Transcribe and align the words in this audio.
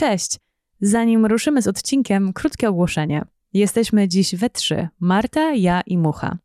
Cześć! 0.00 0.36
Zanim 0.80 1.26
ruszymy 1.26 1.62
z 1.62 1.66
odcinkiem, 1.66 2.32
krótkie 2.32 2.68
ogłoszenie. 2.68 3.24
Jesteśmy 3.52 4.08
dziś 4.08 4.36
we 4.36 4.50
trzy: 4.50 4.88
Marta, 5.00 5.54
ja 5.54 5.80
i 5.86 5.98
Mucha. 5.98 6.38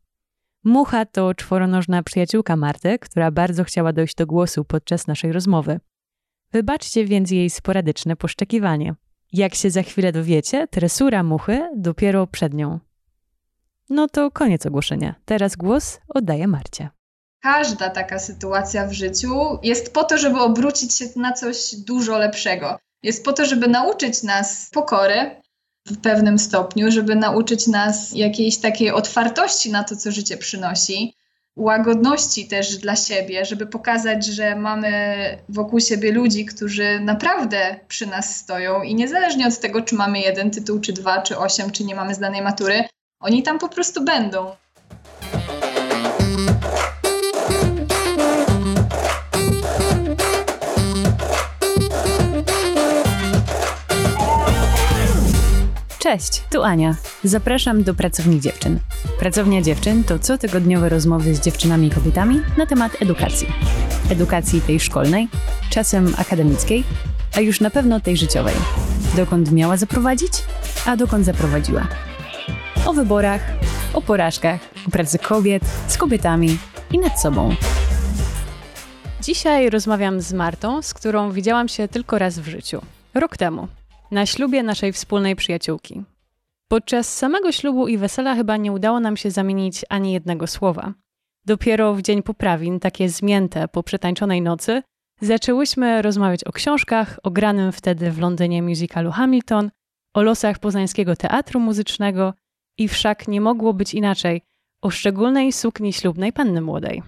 Mucha 0.64 1.06
to 1.06 1.34
czworonożna 1.34 2.02
przyjaciółka 2.02 2.56
Marty, 2.56 2.98
która 2.98 3.30
bardzo 3.30 3.64
chciała 3.64 3.92
dojść 3.92 4.14
do 4.14 4.26
głosu 4.26 4.64
podczas 4.64 5.06
naszej 5.06 5.32
rozmowy. 5.32 5.80
Wybaczcie 6.52 7.04
więc 7.04 7.30
jej 7.30 7.50
sporadyczne 7.50 8.16
poszczekiwanie. 8.16 8.94
Jak 9.32 9.54
się 9.54 9.70
za 9.70 9.82
chwilę 9.82 10.12
dowiecie, 10.12 10.68
tresura 10.68 11.22
muchy 11.22 11.70
dopiero 11.76 12.26
przed 12.26 12.54
nią. 12.54 12.78
No 13.90 14.08
to 14.08 14.30
koniec 14.30 14.66
ogłoszenia. 14.66 15.14
Teraz 15.24 15.56
głos 15.56 16.00
oddaję 16.08 16.46
Marcie. 16.48 16.88
Każda 17.42 17.90
taka 17.90 18.18
sytuacja 18.18 18.86
w 18.86 18.92
życiu 18.92 19.58
jest 19.62 19.94
po 19.94 20.04
to, 20.04 20.18
żeby 20.18 20.40
obrócić 20.40 20.94
się 20.94 21.04
na 21.16 21.32
coś 21.32 21.74
dużo 21.74 22.18
lepszego. 22.18 22.78
Jest 23.02 23.24
po 23.24 23.32
to, 23.32 23.44
żeby 23.44 23.68
nauczyć 23.68 24.22
nas 24.22 24.70
pokory 24.72 25.42
w 25.86 26.00
pewnym 26.00 26.38
stopniu, 26.38 26.90
żeby 26.90 27.14
nauczyć 27.14 27.66
nas 27.66 28.12
jakiejś 28.12 28.58
takiej 28.58 28.90
otwartości 28.90 29.70
na 29.70 29.84
to, 29.84 29.96
co 29.96 30.12
życie 30.12 30.36
przynosi, 30.36 31.14
łagodności 31.56 32.48
też 32.48 32.76
dla 32.76 32.96
siebie, 32.96 33.44
żeby 33.44 33.66
pokazać, 33.66 34.26
że 34.26 34.56
mamy 34.56 34.92
wokół 35.48 35.80
siebie 35.80 36.12
ludzi, 36.12 36.46
którzy 36.46 37.00
naprawdę 37.00 37.80
przy 37.88 38.06
nas 38.06 38.36
stoją 38.36 38.82
i 38.82 38.94
niezależnie 38.94 39.46
od 39.46 39.60
tego, 39.60 39.82
czy 39.82 39.94
mamy 39.94 40.20
jeden 40.20 40.50
tytuł, 40.50 40.80
czy 40.80 40.92
dwa, 40.92 41.22
czy 41.22 41.38
osiem, 41.38 41.70
czy 41.70 41.84
nie 41.84 41.94
mamy 41.94 42.14
zdanej 42.14 42.42
matury, 42.42 42.84
oni 43.20 43.42
tam 43.42 43.58
po 43.58 43.68
prostu 43.68 44.04
będą. 44.04 44.56
Cześć, 56.06 56.42
tu 56.50 56.62
Ania. 56.62 56.94
Zapraszam 57.24 57.82
do 57.82 57.94
Pracowni 57.94 58.40
Dziewczyn. 58.40 58.78
Pracownia 59.18 59.62
Dziewczyn 59.62 60.04
to 60.04 60.18
cotygodniowe 60.18 60.88
rozmowy 60.88 61.34
z 61.34 61.40
dziewczynami 61.40 61.86
i 61.86 61.90
kobietami 61.90 62.40
na 62.58 62.66
temat 62.66 63.02
edukacji. 63.02 63.48
Edukacji 64.10 64.60
tej 64.60 64.80
szkolnej, 64.80 65.28
czasem 65.70 66.14
akademickiej, 66.18 66.84
a 67.36 67.40
już 67.40 67.60
na 67.60 67.70
pewno 67.70 68.00
tej 68.00 68.16
życiowej. 68.16 68.54
Dokąd 69.16 69.52
miała 69.52 69.76
zaprowadzić, 69.76 70.32
a 70.86 70.96
dokąd 70.96 71.24
zaprowadziła. 71.24 71.88
O 72.86 72.92
wyborach, 72.92 73.40
o 73.94 74.02
porażkach, 74.02 74.60
o 74.88 74.90
pracy 74.90 75.18
kobiet, 75.18 75.62
z 75.88 75.96
kobietami 75.98 76.58
i 76.92 76.98
nad 76.98 77.20
sobą. 77.20 77.54
Dzisiaj 79.22 79.70
rozmawiam 79.70 80.20
z 80.20 80.32
Martą, 80.32 80.82
z 80.82 80.94
którą 80.94 81.32
widziałam 81.32 81.68
się 81.68 81.88
tylko 81.88 82.18
raz 82.18 82.38
w 82.38 82.48
życiu. 82.48 82.82
Rok 83.14 83.36
temu, 83.36 83.68
na 84.10 84.26
ślubie 84.26 84.62
naszej 84.62 84.92
wspólnej 84.92 85.36
przyjaciółki. 85.36 86.02
Podczas 86.68 87.14
samego 87.14 87.52
ślubu 87.52 87.88
i 87.88 87.98
wesela 87.98 88.34
chyba 88.34 88.56
nie 88.56 88.72
udało 88.72 89.00
nam 89.00 89.16
się 89.16 89.30
zamienić 89.30 89.84
ani 89.88 90.12
jednego 90.12 90.46
słowa. 90.46 90.94
Dopiero 91.44 91.94
w 91.94 92.02
dzień 92.02 92.22
poprawin, 92.22 92.80
takie 92.80 93.08
zmięte 93.08 93.68
po 93.68 93.82
przetańczonej 93.82 94.42
nocy, 94.42 94.82
zaczęłyśmy 95.20 96.02
rozmawiać 96.02 96.44
o 96.44 96.52
książkach, 96.52 97.18
o 97.22 97.30
granym 97.30 97.72
wtedy 97.72 98.10
w 98.10 98.18
Londynie 98.18 98.62
musicalu 98.62 99.10
Hamilton, 99.10 99.70
o 100.14 100.22
losach 100.22 100.58
poznańskiego 100.58 101.16
teatru 101.16 101.60
muzycznego 101.60 102.34
i 102.78 102.88
wszak 102.88 103.28
nie 103.28 103.40
mogło 103.40 103.74
być 103.74 103.94
inaczej 103.94 104.42
o 104.82 104.90
szczególnej 104.90 105.52
sukni 105.52 105.92
ślubnej 105.92 106.32
panny 106.32 106.60
młodej. 106.60 107.02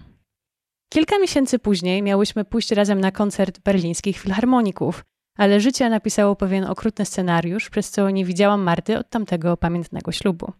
Kilka 0.89 1.19
miesięcy 1.19 1.59
później 1.59 2.03
miałyśmy 2.03 2.45
pójść 2.45 2.71
razem 2.71 3.01
na 3.01 3.11
koncert 3.11 3.59
berlińskich 3.59 4.17
filharmoników, 4.17 5.05
ale 5.39 5.59
życie 5.59 5.89
napisało 5.89 6.35
pewien 6.35 6.63
okrutny 6.63 7.05
scenariusz, 7.05 7.69
przez 7.69 7.91
co 7.91 8.09
nie 8.09 8.25
widziałam 8.25 8.61
Marty 8.61 8.97
od 8.97 9.09
tamtego 9.09 9.57
pamiętnego 9.57 10.11
ślubu. 10.11 10.53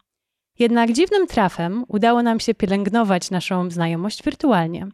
Jednak 0.60 0.92
dziwnym 0.92 1.28
trafem 1.28 1.86
udało 1.88 2.24
nam 2.24 2.40
się 2.40 2.54
pielęgnować 2.54 3.32
naszą 3.32 3.72
znajomość 3.72 4.24
wirtualnie. 4.24 4.88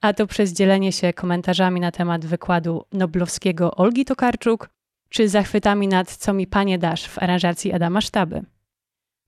A 0.00 0.12
to 0.12 0.26
przez 0.26 0.52
dzielenie 0.52 0.92
się 0.92 1.12
komentarzami 1.12 1.80
na 1.80 1.90
temat 1.90 2.26
wykładu 2.26 2.84
noblowskiego 2.92 3.74
Olgi 3.74 4.04
Tokarczuk, 4.04 4.70
czy 5.08 5.28
zachwytami 5.28 5.88
nad 5.88 6.16
Co 6.16 6.32
mi 6.32 6.46
panie 6.46 6.78
dasz 6.78 7.08
w 7.08 7.18
aranżacji 7.18 7.72
Adama 7.72 8.00
Sztaby. 8.00 8.42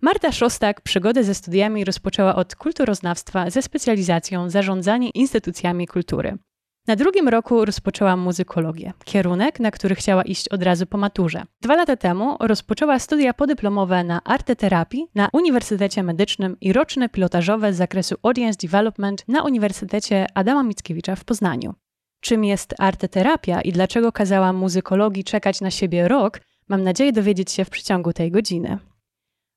Marta 0.03 0.33
Szostak 0.33 0.81
przygodę 0.81 1.25
ze 1.25 1.35
studiami 1.35 1.85
rozpoczęła 1.85 2.35
od 2.35 2.55
kulturoznawstwa 2.55 3.51
ze 3.51 3.63
specjalizacją 3.63 4.51
zarządzanie 4.51 5.11
instytucjami 5.11 5.87
kultury– 5.87 6.39
na 6.91 6.97
drugim 6.97 7.29
roku 7.29 7.65
rozpoczęła 7.65 8.17
muzykologię, 8.17 8.93
kierunek, 9.05 9.61
na 9.61 9.71
który 9.71 9.95
chciała 9.95 10.23
iść 10.23 10.49
od 10.49 10.63
razu 10.63 10.87
po 10.87 10.99
maturze. 10.99 11.43
Dwa 11.61 11.77
lata 11.77 11.97
temu 11.97 12.37
rozpoczęła 12.41 12.99
studia 12.99 13.35
podyplomowe 13.35 14.05
na 14.05 14.25
arteterapii 14.25 15.07
na 15.15 15.29
Uniwersytecie 15.33 16.03
Medycznym 16.03 16.57
i 16.61 16.73
roczne 16.73 17.09
pilotażowe 17.09 17.73
z 17.73 17.77
zakresu 17.77 18.17
Audience 18.23 18.59
Development 18.63 19.25
na 19.29 19.43
Uniwersytecie 19.43 20.27
Adama 20.35 20.63
Mickiewicza 20.63 21.17
w 21.17 21.25
Poznaniu. 21.25 21.75
Czym 22.21 22.45
jest 22.45 22.75
arteterapia 22.79 23.61
i 23.61 23.73
dlaczego 23.73 24.13
kazała 24.13 24.53
muzykologii 24.53 25.25
czekać 25.25 25.61
na 25.61 25.71
siebie 25.71 26.09
rok, 26.09 26.41
mam 26.69 26.83
nadzieję 26.83 27.13
dowiedzieć 27.13 27.51
się 27.53 27.65
w 27.65 27.71
przeciągu 27.71 28.13
tej 28.13 28.31
godziny. 28.31 28.79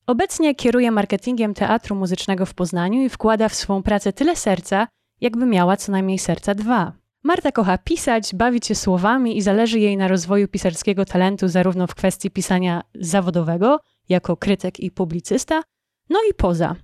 Obecnie 0.08 0.56
kieruje 0.56 0.92
marketingiem 0.92 1.54
teatru 1.54 1.96
muzycznego 1.96 2.46
w 2.46 2.54
Poznaniu 2.54 3.02
i 3.02 3.10
wkłada 3.10 3.50
w 3.50 3.56
swą 3.56 3.84
pracę 3.84 4.14
tyle 4.14 4.36
serca, 4.36 4.88
jakby 5.22 5.46
miała 5.46 5.78
co 5.78 5.92
najmniej 5.92 6.20
serca 6.20 6.56
dwa. 6.56 7.03
Marta 7.26 7.52
kocha 7.52 7.78
pisać, 7.78 8.36
bawić 8.36 8.68
się 8.68 8.76
słowami 8.76 9.38
i 9.38 9.42
zależy 9.42 9.80
jej 9.80 9.98
na 9.98 10.08
rozwoju 10.08 10.48
pisarskiego 10.48 11.06
talentu 11.06 11.48
zarówno 11.48 11.88
w 11.88 11.96
kwestii 11.96 12.32
pisania 12.32 12.84
zawodowego, 12.96 13.80
jako 14.10 14.38
krytyk 14.38 14.80
i 14.80 14.92
publicysta, 14.92 15.64
no 16.10 16.20
i 16.30 16.34
poza. 16.34 16.76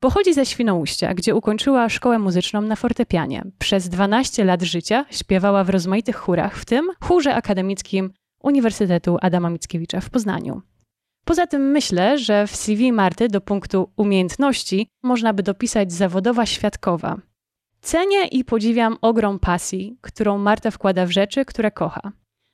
Pochodzi 0.00 0.34
ze 0.34 0.46
Świnoujścia, 0.46 1.14
gdzie 1.14 1.34
ukończyła 1.34 1.88
szkołę 1.88 2.18
muzyczną 2.18 2.60
na 2.60 2.76
fortepianie. 2.76 3.44
Przez 3.58 3.88
12 3.88 4.44
lat 4.44 4.62
życia 4.62 5.04
śpiewała 5.10 5.64
w 5.64 5.70
rozmaitych 5.70 6.16
chórach, 6.16 6.56
w 6.56 6.64
tym 6.64 6.90
chórze 7.00 7.34
akademickim 7.34 8.12
Uniwersytetu 8.42 9.16
Adama 9.20 9.50
Mickiewicza 9.50 10.00
w 10.00 10.10
Poznaniu. 10.10 10.62
Poza 11.24 11.46
tym 11.46 11.62
myślę, 11.70 12.18
że 12.18 12.46
w 12.46 12.56
CV 12.56 12.92
Marty 12.92 13.28
do 13.28 13.40
punktu 13.40 13.92
umiejętności 13.96 14.88
można 15.02 15.32
by 15.32 15.42
dopisać 15.42 15.92
zawodowa 15.92 16.46
świadkowa, 16.46 17.20
Cenię 17.80 18.26
i 18.26 18.44
podziwiam 18.44 18.96
ogrom 19.00 19.38
pasji, 19.38 19.98
którą 20.00 20.38
Marta 20.38 20.70
wkłada 20.70 21.06
w 21.06 21.10
rzeczy, 21.10 21.44
które 21.44 21.70
kocha. 21.70 22.12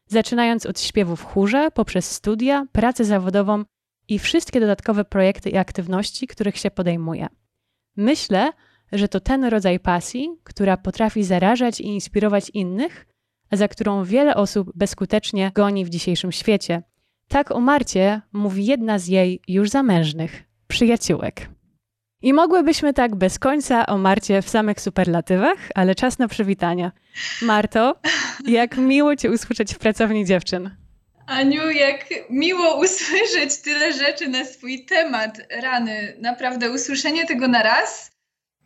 Zaczynając 0.09 0.67
od 0.67 0.81
śpiewu 0.81 1.17
w 1.17 1.25
chórze, 1.25 1.71
poprzez 1.75 2.11
studia, 2.11 2.67
pracę 2.73 3.05
zawodową 3.05 3.65
i 4.09 4.19
wszystkie 4.19 4.61
dodatkowe 4.61 5.05
projekty 5.05 5.51
i 5.51 5.57
aktywności, 5.57 6.27
których 6.27 6.59
się 6.59 6.71
podejmuje. 6.71 7.27
Myślę, 7.97 8.53
że 8.93 9.09
to 9.09 9.21
ten 9.21 9.45
rodzaj 9.45 9.81
pasji, 9.81 10.31
która 10.45 10.77
potrafi 10.77 11.25
zarażać 11.25 11.81
i 11.81 11.87
inspirować 11.87 12.51
innych, 12.55 13.07
a 13.51 13.57
za 13.57 13.69
którą 13.69 14.05
wiele 14.05 14.37
osób 14.37 14.73
bezskutecznie 14.75 15.51
goni 15.55 15.85
w 15.85 15.91
dzisiejszym 15.91 16.33
świecie. 16.33 16.83
Tak 17.29 17.51
o 17.51 17.61
Marcie 17.61 18.21
mówi 18.33 18.67
jedna 18.67 18.99
z 18.99 19.07
jej 19.09 19.41
już 19.49 19.71
zamężnych 19.71 20.43
przyjaciółek. 20.69 21.49
I 22.23 22.33
mogłybyśmy 22.33 22.95
tak 22.95 23.17
bez 23.17 23.39
końca 23.39 23.87
o 23.87 23.99
Marcie 23.99 24.43
w 24.43 24.49
samych 24.49 24.81
superlatywach, 24.81 25.59
ale 25.75 25.95
czas 25.95 26.19
na 26.19 26.29
przywitania. 26.29 26.93
Marto, 27.43 28.01
jak 28.47 28.77
miło 28.77 29.17
Cię 29.17 29.31
usłyszeć 29.31 29.75
w 29.75 29.79
pracowni 29.79 30.25
dziewczyn. 30.25 30.71
Aniu, 31.27 31.71
jak 31.71 32.05
miło 32.31 32.81
usłyszeć 32.81 33.57
tyle 33.65 33.93
rzeczy 33.93 34.29
na 34.29 34.45
swój 34.45 34.85
temat. 34.85 35.41
Rany, 35.63 36.17
naprawdę 36.21 36.71
usłyszenie 36.71 37.27
tego 37.27 37.49
na 37.49 37.63
raz, 37.63 38.13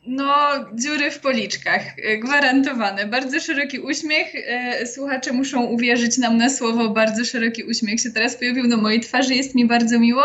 no 0.06 0.34
dziury 0.74 1.10
w 1.10 1.20
policzkach, 1.20 1.82
gwarantowane. 2.18 3.06
Bardzo 3.06 3.40
szeroki 3.40 3.78
uśmiech. 3.80 4.26
E, 4.34 4.86
słuchacze 4.86 5.32
muszą 5.32 5.64
uwierzyć 5.64 6.18
nam 6.18 6.36
na 6.36 6.50
słowo. 6.50 6.88
Bardzo 6.88 7.24
szeroki 7.24 7.64
uśmiech 7.64 8.00
się 8.00 8.10
teraz 8.10 8.36
pojawił 8.36 8.66
na 8.66 8.76
mojej 8.76 9.00
twarzy. 9.00 9.34
Jest 9.34 9.54
mi 9.54 9.66
bardzo 9.66 9.98
miło. 9.98 10.22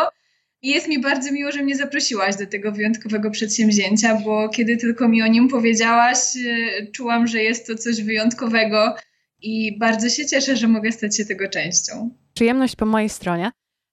I 0.61 0.69
jest 0.69 0.87
mi 0.87 0.99
bardzo 0.99 1.31
miło, 1.31 1.51
że 1.51 1.63
mnie 1.63 1.75
zaprosiłaś 1.75 2.35
do 2.35 2.47
tego 2.47 2.71
wyjątkowego 2.71 3.31
przedsięwzięcia, 3.31 4.17
bo 4.25 4.49
kiedy 4.49 4.77
tylko 4.77 5.07
mi 5.07 5.21
o 5.21 5.27
nim 5.27 5.47
powiedziałaś, 5.47 6.17
e, 6.37 6.87
czułam, 6.91 7.27
że 7.27 7.43
jest 7.43 7.67
to 7.67 7.75
coś 7.75 8.01
wyjątkowego 8.01 8.95
i 9.41 9.77
bardzo 9.77 10.09
się 10.09 10.25
cieszę, 10.25 10.55
że 10.55 10.67
mogę 10.67 10.91
stać 10.91 11.17
się 11.17 11.25
tego 11.25 11.49
częścią. 11.49 12.09
Przyjemność 12.33 12.75
po 12.75 12.85
mojej 12.85 13.09
stronie. 13.09 13.51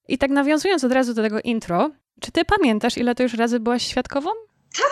I 0.09 0.19
tak 0.19 0.31
nawiązując 0.31 0.85
od 0.85 0.93
razu 0.93 1.15
do 1.15 1.23
tego 1.23 1.41
intro, 1.41 1.91
czy 2.21 2.33
ty 2.33 2.45
pamiętasz, 2.45 2.99
ile 2.99 3.15
to 3.15 3.23
już 3.23 3.35
razy 3.35 3.61
byłaś 3.61 3.83
świadkową? 3.83 4.31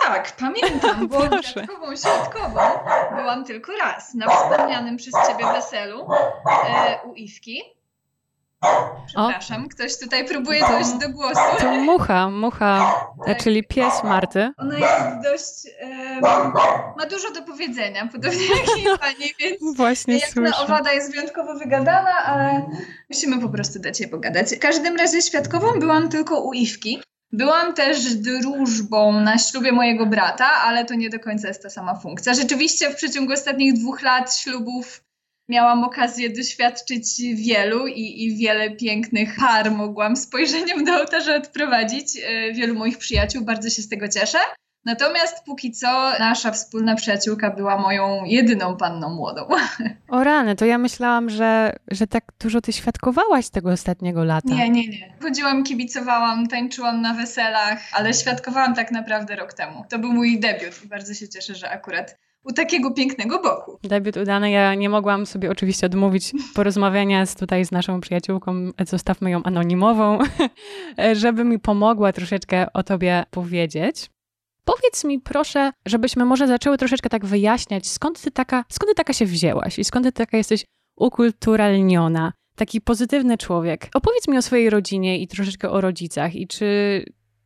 Tak, 0.03 0.35
pamiętam, 0.39 1.07
bo 1.07 1.21
świadkową, 1.41 1.95
świadkową 1.95 2.61
byłam 3.15 3.45
tylko 3.45 3.71
raz 3.77 4.13
na 4.13 4.29
wspomnianym 4.29 4.97
przez 4.97 5.13
ciebie 5.27 5.45
weselu 5.53 6.07
e, 6.69 6.99
u 7.07 7.13
Iwki. 7.13 7.76
Przepraszam, 9.07 9.69
ktoś 9.69 9.99
tutaj 9.99 10.25
próbuje 10.25 10.59
dojść 10.59 10.93
do 10.93 11.09
głosu. 11.09 11.41
To 11.59 11.71
mucha, 11.71 12.29
mucha, 12.29 12.95
tak. 13.25 13.43
czyli 13.43 13.63
pies 13.63 14.03
Marty. 14.03 14.51
Ona 14.57 14.77
jest 14.77 15.23
dość, 15.23 15.75
um, 15.81 16.53
ma 16.97 17.05
dużo 17.09 17.31
do 17.31 17.41
powiedzenia, 17.41 18.09
podobnie 18.11 18.45
jak 18.45 18.77
i 18.79 18.99
pani, 18.99 19.33
więc 19.39 19.77
Właśnie 19.77 20.17
jak 20.17 20.29
słyszę. 20.29 20.49
na 20.49 20.57
owada 20.57 20.93
jest 20.93 21.11
wyjątkowo 21.11 21.55
wygadana, 21.55 22.17
ale 22.17 22.65
musimy 23.09 23.41
po 23.41 23.49
prostu 23.49 23.79
dać 23.79 23.99
jej 23.99 24.09
pogadać. 24.09 24.55
W 24.55 24.59
każdym 24.59 24.95
razie 24.95 25.21
świadkową 25.21 25.79
byłam 25.79 26.09
tylko 26.09 26.41
u 26.41 26.53
Iwki. 26.53 27.01
Byłam 27.31 27.73
też 27.73 28.15
drużbą 28.15 29.11
na 29.11 29.37
ślubie 29.37 29.71
mojego 29.71 30.05
brata, 30.05 30.45
ale 30.45 30.85
to 30.85 30.93
nie 30.95 31.09
do 31.09 31.19
końca 31.19 31.47
jest 31.47 31.63
ta 31.63 31.69
sama 31.69 31.95
funkcja. 31.95 32.33
Rzeczywiście 32.33 32.89
w 32.89 32.95
przeciągu 32.95 33.33
ostatnich 33.33 33.73
dwóch 33.73 34.01
lat 34.01 34.35
ślubów 34.35 35.06
miałam 35.49 35.83
okazję 35.83 36.29
doświadczyć 36.29 37.21
wielu 37.35 37.87
i, 37.87 38.23
i 38.23 38.37
wiele 38.37 38.71
pięknych 38.71 39.35
par 39.39 39.71
mogłam 39.71 40.15
spojrzeniem 40.15 40.85
do 40.85 40.95
ołtarza 40.95 41.35
odprowadzić. 41.35 42.17
E, 42.23 42.53
wielu 42.53 42.75
moich 42.75 42.97
przyjaciół, 42.97 43.45
bardzo 43.45 43.69
się 43.69 43.81
z 43.81 43.89
tego 43.89 44.07
cieszę. 44.07 44.37
Natomiast 44.85 45.43
póki 45.45 45.71
co 45.71 46.11
nasza 46.19 46.51
wspólna 46.51 46.95
przyjaciółka 46.95 47.51
była 47.51 47.77
moją 47.77 48.25
jedyną 48.25 48.77
panną 48.77 49.09
młodą. 49.09 49.47
O 50.09 50.23
rany, 50.23 50.55
to 50.55 50.65
ja 50.65 50.77
myślałam, 50.77 51.29
że, 51.29 51.73
że 51.91 52.07
tak 52.07 52.23
dużo 52.39 52.61
ty 52.61 52.73
świadkowałaś 52.73 53.49
tego 53.49 53.69
ostatniego 53.69 54.23
lata. 54.23 54.53
Nie, 54.53 54.69
nie, 54.69 54.87
nie. 54.87 55.15
Chodziłam, 55.21 55.63
kibicowałam, 55.63 56.47
tańczyłam 56.47 57.01
na 57.01 57.13
weselach, 57.13 57.79
ale 57.93 58.13
świadkowałam 58.13 58.75
tak 58.75 58.91
naprawdę 58.91 59.35
rok 59.35 59.53
temu. 59.53 59.85
To 59.89 59.99
był 59.99 60.13
mój 60.13 60.39
debiut 60.39 60.83
i 60.85 60.87
bardzo 60.87 61.13
się 61.13 61.29
cieszę, 61.29 61.55
że 61.55 61.69
akurat 61.69 62.17
u 62.47 62.53
takiego 62.53 62.91
pięknego 62.91 63.41
boku. 63.41 63.79
Debiut 63.83 64.17
udany. 64.17 64.51
Ja 64.51 64.75
nie 64.75 64.89
mogłam 64.89 65.25
sobie 65.25 65.51
oczywiście 65.51 65.85
odmówić 65.85 66.33
porozmawiania 66.53 67.25
z, 67.25 67.35
tutaj 67.35 67.65
z 67.65 67.71
naszą 67.71 68.01
przyjaciółką, 68.01 68.71
zostawmy 68.87 69.31
ją 69.31 69.43
anonimową, 69.43 70.19
żeby 71.13 71.43
mi 71.43 71.59
pomogła 71.59 72.13
troszeczkę 72.13 72.73
o 72.73 72.83
tobie 72.83 73.23
powiedzieć. 73.31 74.09
Powiedz 74.65 75.03
mi 75.03 75.19
proszę, 75.19 75.71
żebyśmy 75.85 76.25
może 76.25 76.47
zaczęły 76.47 76.77
troszeczkę 76.77 77.09
tak 77.09 77.25
wyjaśniać, 77.25 77.87
skąd 77.87 78.21
ty 78.21 78.31
taka, 78.31 78.65
skąd 78.69 78.89
ty 78.89 78.95
taka 78.95 79.13
się 79.13 79.25
wzięłaś 79.25 79.79
i 79.79 79.83
skąd 79.83 80.05
ty 80.05 80.11
taka 80.11 80.37
jesteś 80.37 80.65
ukulturalniona, 80.95 82.33
taki 82.55 82.81
pozytywny 82.81 83.37
człowiek. 83.37 83.89
Opowiedz 83.93 84.27
mi 84.27 84.37
o 84.37 84.41
swojej 84.41 84.69
rodzinie 84.69 85.19
i 85.19 85.27
troszeczkę 85.27 85.69
o 85.69 85.81
rodzicach 85.81 86.35
i 86.35 86.47
czy, 86.47 87.03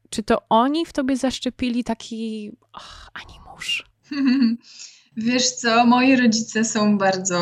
czy 0.09 0.23
to 0.23 0.37
oni 0.49 0.85
w 0.85 0.93
tobie 0.93 1.17
zaszczepili 1.17 1.83
taki 1.83 2.51
ach, 2.73 3.09
animusz? 3.13 3.85
Wiesz 5.17 5.51
co, 5.51 5.85
moi 5.85 6.15
rodzice 6.15 6.65
są 6.65 6.97
bardzo 6.97 7.37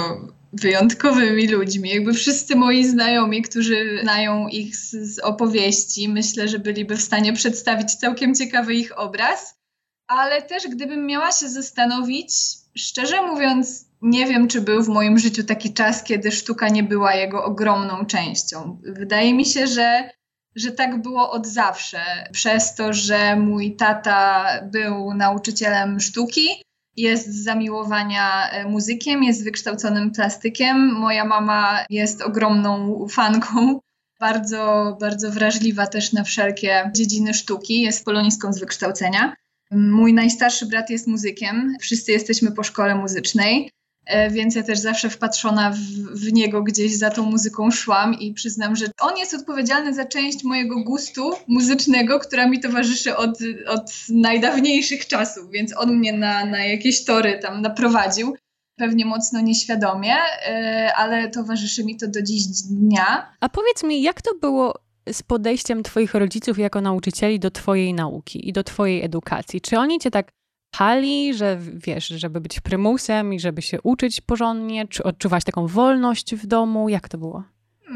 wyjątkowymi 0.54 1.48
ludźmi. 1.48 1.90
Jakby 1.90 2.14
wszyscy 2.14 2.56
moi 2.56 2.86
znajomi, 2.86 3.42
którzy 3.42 4.00
znają 4.02 4.48
ich 4.48 4.76
z, 4.76 4.92
z, 4.92 5.20
opowieści, 5.20 6.10
myślę, 6.10 6.48
że 6.48 6.60
byliby 6.60 6.98
w 6.98 7.02
stanie 7.02 7.34
przedstawić 7.34 7.96
całkiem 7.96 8.36
ciekawy 8.36 8.74
ich 8.74 9.00
obraz. 9.00 9.60
Ale 10.08 10.42
też 10.42 10.68
gdybym 10.68 11.06
miała 11.06 11.32
się 11.32 11.50
zastanowić, 11.50 12.34
szczerze 12.78 13.22
mówiąc, 13.22 13.86
nie 14.02 14.26
wiem, 14.26 14.48
czy 14.48 14.62
był 14.62 14.84
w 14.84 14.88
moim 14.88 15.20
życiu 15.20 15.44
taki 15.44 15.74
czas, 15.74 16.04
kiedy 16.04 16.32
sztuka 16.32 16.70
nie 16.70 16.84
była 16.84 17.14
jego 17.14 17.44
ogromną 17.44 18.06
częścią. 18.06 18.82
Wydaje 18.84 19.34
mi 19.34 19.46
się, 19.46 19.68
że, 19.68 20.10
że 20.56 20.72
tak 20.72 21.02
było 21.02 21.32
od 21.32 21.48
zawsze. 21.48 22.02
Przez 22.32 22.76
to, 22.76 22.94
że 22.94 23.36
mój 23.36 23.76
tata 23.76 24.46
był 24.72 25.14
nauczycielem 25.14 26.00
sztuki, 26.00 26.64
jest 27.02 27.28
z 27.28 27.44
zamiłowania 27.44 28.50
e, 28.50 28.68
muzykiem, 28.68 29.24
jest 29.24 29.44
wykształconym 29.44 30.12
plastykiem. 30.12 30.94
Moja 30.94 31.26
mama 31.26 31.86
jest 31.90 32.22
ogromną 32.22 33.08
fanką, 33.10 33.80
bardzo, 34.20 34.98
bardzo 35.00 35.32
wrażliwa 35.32 35.88
też 35.88 36.14
na 36.14 36.24
wszelkie 36.24 36.92
dziedziny 36.96 37.34
sztuki, 37.34 37.82
jest 37.82 38.06
polonistką 38.06 38.54
z 38.54 38.60
wykształcenia. 38.60 39.36
Mój 39.72 40.14
najstarszy 40.14 40.66
brat 40.66 40.90
jest 40.90 41.08
muzykiem, 41.08 41.76
wszyscy 41.82 42.12
jesteśmy 42.12 42.52
po 42.52 42.64
szkole 42.64 42.96
muzycznej. 42.96 43.72
E, 44.10 44.30
więc 44.30 44.56
ja 44.56 44.64
też 44.64 44.80
zawsze 44.80 45.10
wpatrzona 45.10 45.72
w, 45.72 45.78
w, 46.20 46.34
niego 46.34 46.64
gdzieś 46.64 46.98
za 46.98 47.10
tą 47.10 47.24
muzyką 47.24 47.72
szłam 47.72 48.20
i 48.20 48.34
przyznam, 48.34 48.76
że 48.76 48.86
on 49.02 49.18
jest 49.18 49.34
odpowiedzialny 49.34 49.94
za 49.94 50.06
część 50.06 50.44
mojego 50.44 50.84
gustu 50.84 51.32
muzycznego, 51.48 52.20
która 52.20 52.48
mi 52.48 52.60
towarzyszy 52.60 53.16
od, 53.16 53.40
od 53.68 53.92
najdawniejszych 54.10 55.08
czasów, 55.08 55.52
więc 55.52 55.78
on 55.78 55.98
mnie 55.98 56.14
na, 56.14 56.46
na 56.46 56.66
jakieś 56.66 57.06
tory 57.06 57.40
tam 57.42 57.62
naprowadził. 57.62 58.36
Pewnie 58.76 59.06
mocno 59.06 59.42
nieświadomie, 59.42 60.16
e, 60.48 60.92
ale 60.96 61.30
towarzyszy 61.30 61.84
mi 61.84 61.98
to 61.98 62.08
do 62.08 62.22
dziś 62.22 62.44
dnia. 62.48 63.32
A 63.40 63.50
powiedz 63.50 63.84
mi, 63.84 64.02
jak 64.02 64.22
to 64.22 64.32
było 64.42 64.74
z 65.14 65.24
podejściem 65.24 65.84
Twoich 65.84 66.14
rodziców 66.14 66.60
jako 66.60 66.82
nauczycieli 66.82 67.40
do 67.40 67.52
Twojej 67.52 67.94
nauki 67.94 68.50
i 68.50 68.54
do 68.54 68.64
Twojej 68.64 69.04
edukacji? 69.04 69.62
Czy 69.62 69.78
oni 69.78 70.00
Cię 70.00 70.12
tak 70.12 70.39
pali, 70.72 71.34
że 71.34 71.58
wiesz, 71.74 72.08
żeby 72.08 72.42
być 72.42 72.60
prymusem 72.60 73.34
i 73.34 73.40
żeby 73.40 73.62
się 73.62 73.82
uczyć 73.82 74.22
porządnie? 74.22 74.88
Czy 74.88 75.04
odczuwałaś 75.04 75.44
taką 75.44 75.68
wolność 75.68 76.36
w 76.36 76.48
domu? 76.48 76.90
Jak 76.90 77.10
to 77.10 77.18
było? 77.18 77.44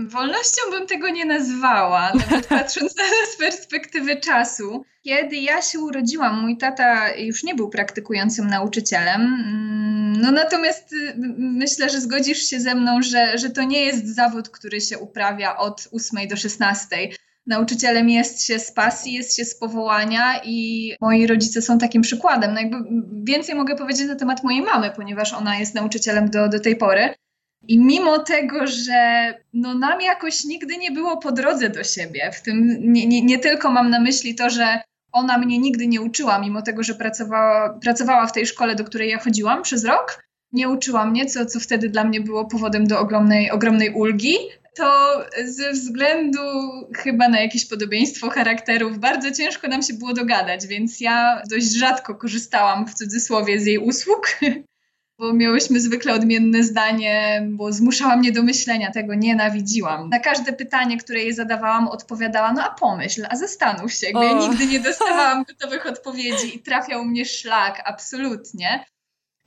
Wolnością 0.08 0.62
bym 0.72 0.88
tego 0.88 1.10
nie 1.10 1.26
nazwała, 1.26 2.12
nawet 2.30 2.48
patrząc 2.48 2.96
na 2.98 3.04
z 3.34 3.38
perspektywy 3.38 4.16
czasu. 4.16 4.86
Kiedy 5.04 5.36
ja 5.36 5.62
się 5.62 5.80
urodziłam, 5.80 6.42
mój 6.42 6.58
tata 6.58 7.16
już 7.16 7.44
nie 7.44 7.56
był 7.56 7.70
praktykującym 7.70 8.48
nauczycielem. 8.48 9.22
Mm, 9.22 10.22
no 10.22 10.32
natomiast 10.32 10.94
y, 10.94 11.14
myślę, 11.38 11.90
że 11.90 12.02
zgodzisz 12.02 12.50
się 12.50 12.60
ze 12.60 12.76
mną, 12.76 13.02
że, 13.02 13.38
że 13.38 13.50
to 13.50 13.64
nie 13.64 13.86
jest 13.86 14.16
zawód, 14.16 14.50
który 14.50 14.82
się 14.82 15.00
uprawia 15.00 15.58
od 15.58 15.88
8 15.92 16.28
do 16.28 16.38
16 16.38 17.10
nauczycielem 17.48 18.10
jest 18.10 18.46
się 18.46 18.60
z 18.60 18.72
pasji, 18.72 19.14
jest 19.14 19.36
się 19.36 19.46
z 19.46 19.56
powołania 19.56 20.42
i 20.44 20.92
moi 21.02 21.28
rodzice 21.28 21.62
są 21.62 21.78
takim 21.78 22.02
przykładem. 22.02 22.54
No 22.54 22.60
jakby 22.60 22.78
więcej 23.24 23.56
mogę 23.56 23.76
powiedzieć 23.76 24.08
na 24.08 24.16
temat 24.16 24.44
mojej 24.44 24.62
mamy, 24.62 24.92
ponieważ 24.96 25.34
ona 25.34 25.60
jest 25.60 25.76
nauczycielem 25.76 26.30
do, 26.30 26.50
do 26.50 26.60
tej 26.60 26.76
pory. 26.76 27.14
I 27.68 27.80
mimo 27.80 28.20
tego, 28.20 28.68
że 28.68 29.34
no 29.54 29.74
nam 29.74 30.02
jakoś 30.02 30.44
nigdy 30.44 30.78
nie 30.78 30.92
było 30.92 31.18
po 31.18 31.32
drodze 31.32 31.70
do 31.70 31.84
siebie, 31.84 32.32
w 32.34 32.42
tym 32.42 32.78
nie, 32.94 33.08
nie, 33.08 33.22
nie 33.22 33.40
tylko 33.40 33.72
mam 33.72 33.90
na 33.90 34.00
myśli 34.00 34.36
to, 34.36 34.50
że 34.50 34.82
ona 35.12 35.38
mnie 35.38 35.60
nigdy 35.60 35.88
nie 35.88 36.02
uczyła, 36.02 36.40
mimo 36.40 36.62
tego, 36.62 36.84
że 36.84 36.96
pracowała, 36.96 37.80
pracowała 37.82 38.28
w 38.28 38.32
tej 38.32 38.46
szkole, 38.46 38.76
do 38.76 38.84
której 38.84 39.10
ja 39.10 39.20
chodziłam 39.20 39.62
przez 39.62 39.86
rok, 39.86 40.24
nie 40.52 40.70
uczyła 40.70 41.06
mnie, 41.06 41.26
co, 41.26 41.46
co 41.46 41.60
wtedy 41.60 41.90
dla 41.90 42.04
mnie 42.04 42.22
było 42.22 42.46
powodem 42.46 42.88
do 42.88 43.00
ogromnej, 43.00 43.52
ogromnej 43.52 43.90
ulgi, 43.90 44.36
to 44.76 45.22
ze 45.46 45.72
względu 45.72 46.40
chyba 46.96 47.30
na 47.30 47.42
jakieś 47.42 47.66
podobieństwo 47.66 48.30
charakterów 48.30 49.00
bardzo 49.00 49.32
ciężko 49.32 49.68
nam 49.68 49.82
się 49.82 49.94
było 49.94 50.14
dogadać, 50.14 50.68
więc 50.68 51.02
ja 51.02 51.42
dość 51.50 51.72
rzadko 51.72 52.16
korzystałam 52.16 52.88
w 52.88 52.94
cudzysłowie 52.94 53.60
z 53.60 53.66
jej 53.66 53.78
usług, 53.78 54.28
bo 55.20 55.34
miałyśmy 55.34 55.80
zwykle 55.80 56.14
odmienne 56.14 56.64
zdanie, 56.64 57.48
bo 57.52 57.72
zmuszała 57.72 58.16
mnie 58.16 58.32
do 58.32 58.44
myślenia, 58.44 58.92
tego 58.92 59.16
nienawidziłam. 59.16 60.10
Na 60.10 60.20
każde 60.20 60.54
pytanie, 60.54 60.98
które 60.98 61.20
jej 61.20 61.34
zadawałam, 61.34 61.88
odpowiadała, 61.88 62.54
no 62.54 62.64
a 62.64 62.70
pomyśl, 62.70 63.26
a 63.30 63.36
zastanów 63.36 63.94
się. 63.94 64.08
Jakby 64.08 64.26
ja 64.26 64.34
nigdy 64.34 64.66
nie 64.66 64.80
dostawałam 64.80 65.44
gotowych 65.50 65.86
odpowiedzi 65.86 66.56
i 66.56 66.60
trafiał 66.60 67.06
mnie 67.06 67.26
szlak, 67.26 67.82
absolutnie. 67.86 68.86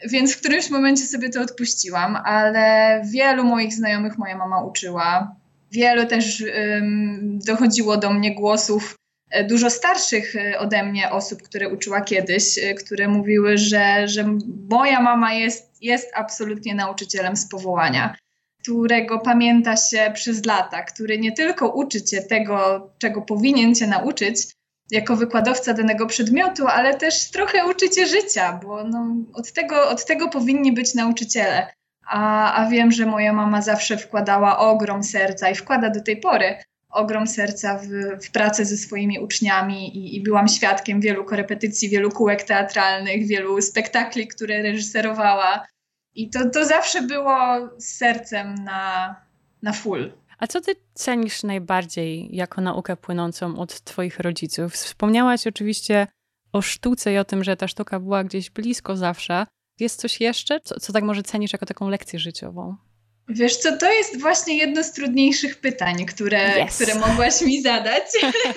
Więc 0.05 0.35
w 0.35 0.41
którymś 0.41 0.71
momencie 0.71 1.05
sobie 1.05 1.31
to 1.31 1.41
odpuściłam, 1.41 2.17
ale 2.17 3.03
wielu 3.12 3.45
moich 3.45 3.75
znajomych 3.75 4.19
moja 4.19 4.37
mama 4.37 4.65
uczyła. 4.65 5.37
Wielu 5.73 6.07
też 6.07 6.45
um, 6.59 7.38
dochodziło 7.47 7.97
do 7.97 8.12
mnie 8.12 8.35
głosów 8.35 8.97
e, 9.31 9.45
dużo 9.45 9.71
starszych 9.71 10.37
e, 10.37 10.59
ode 10.59 10.83
mnie 10.83 11.11
osób, 11.11 11.43
które 11.43 11.69
uczyła 11.69 12.00
kiedyś, 12.00 12.59
e, 12.59 12.75
które 12.75 13.09
mówiły, 13.09 13.59
że, 13.59 14.09
że 14.09 14.38
moja 14.71 15.00
mama 15.00 15.35
jest, 15.35 15.83
jest 15.83 16.11
absolutnie 16.15 16.75
nauczycielem 16.75 17.37
z 17.37 17.49
powołania, 17.49 18.17
którego 18.62 19.19
pamięta 19.19 19.76
się 19.76 20.11
przez 20.15 20.45
lata, 20.45 20.83
który 20.83 21.19
nie 21.19 21.33
tylko 21.33 21.69
uczy 21.69 22.03
cię 22.03 22.23
tego, 22.23 22.91
czego 22.99 23.23
powinien 23.23 23.75
cię 23.75 23.87
nauczyć, 23.87 24.56
jako 24.90 25.16
wykładowca 25.16 25.75
danego 25.75 26.07
przedmiotu, 26.07 26.66
ale 26.66 26.95
też 26.95 27.31
trochę 27.31 27.66
uczycie 27.66 28.07
życia, 28.07 28.61
bo 28.64 28.85
no, 28.85 29.16
od, 29.35 29.52
tego, 29.52 29.88
od 29.88 30.05
tego 30.05 30.28
powinni 30.28 30.73
być 30.73 30.95
nauczyciele. 30.95 31.73
A, 32.09 32.55
a 32.55 32.71
wiem, 32.71 32.93
że 32.93 33.07
moja 33.07 33.33
mama 33.33 33.62
zawsze 33.62 33.97
wkładała 33.97 34.59
ogrom 34.59 35.02
serca 35.02 35.50
i 35.50 35.55
wkłada 35.55 35.90
do 35.90 36.02
tej 36.02 36.16
pory 36.16 36.57
ogrom 36.97 37.26
serca 37.26 37.78
w, 37.78 37.87
w 38.26 38.31
pracę 38.31 38.64
ze 38.64 38.76
swoimi 38.76 39.19
uczniami 39.19 39.97
i, 39.97 40.16
i 40.16 40.23
byłam 40.23 40.49
świadkiem 40.49 41.00
wielu 41.00 41.25
korepetycji, 41.25 41.88
wielu 41.88 42.11
kółek 42.11 42.43
teatralnych, 42.43 43.26
wielu 43.26 43.62
spektakli, 43.62 44.28
które 44.28 44.62
reżyserowała. 44.62 45.66
I 46.14 46.31
to, 46.31 46.50
to 46.50 46.64
zawsze 46.64 47.02
było 47.02 47.37
z 47.78 47.97
sercem 47.97 48.55
na, 48.55 49.14
na 49.62 49.73
full. 49.73 50.12
A 50.38 50.47
co 50.47 50.61
ty 50.61 50.75
cenisz 50.95 51.43
najbardziej 51.43 52.37
jako 52.37 52.61
naukę 52.61 52.97
płynącą 52.97 53.59
od 53.59 53.81
twoich 53.81 54.21
rodziców? 54.21 54.73
Wspomniałaś 54.73 55.47
oczywiście 55.47 56.07
o 56.52 56.62
sztuce 56.62 57.12
i 57.12 57.19
o 57.19 57.25
tym, 57.25 57.45
że 57.45 57.57
ta 57.57 57.69
sztuka 57.69 58.00
była 58.00 58.25
gdzieś 58.25 58.50
blisko 58.50 58.97
zawsze. 58.97 59.47
Jest 59.81 60.00
coś 60.00 60.21
jeszcze, 60.21 60.61
co, 60.61 60.81
co 60.81 60.93
tak 60.93 61.05
może 61.05 61.23
cenisz 61.23 61.52
jako 61.52 61.66
taką 61.66 61.88
lekcję 61.88 62.19
życiową? 62.19 62.76
Wiesz 63.28 63.57
co, 63.57 63.76
to 63.76 63.93
jest 63.93 64.21
właśnie 64.21 64.57
jedno 64.57 64.85
z 64.85 64.93
trudniejszych 64.93 65.61
pytań, 65.61 66.07
które, 66.07 66.64
yes. 66.64 66.75
które 66.75 66.95
mogłaś 66.95 67.43
mi 67.43 67.62
zadać, 67.62 68.02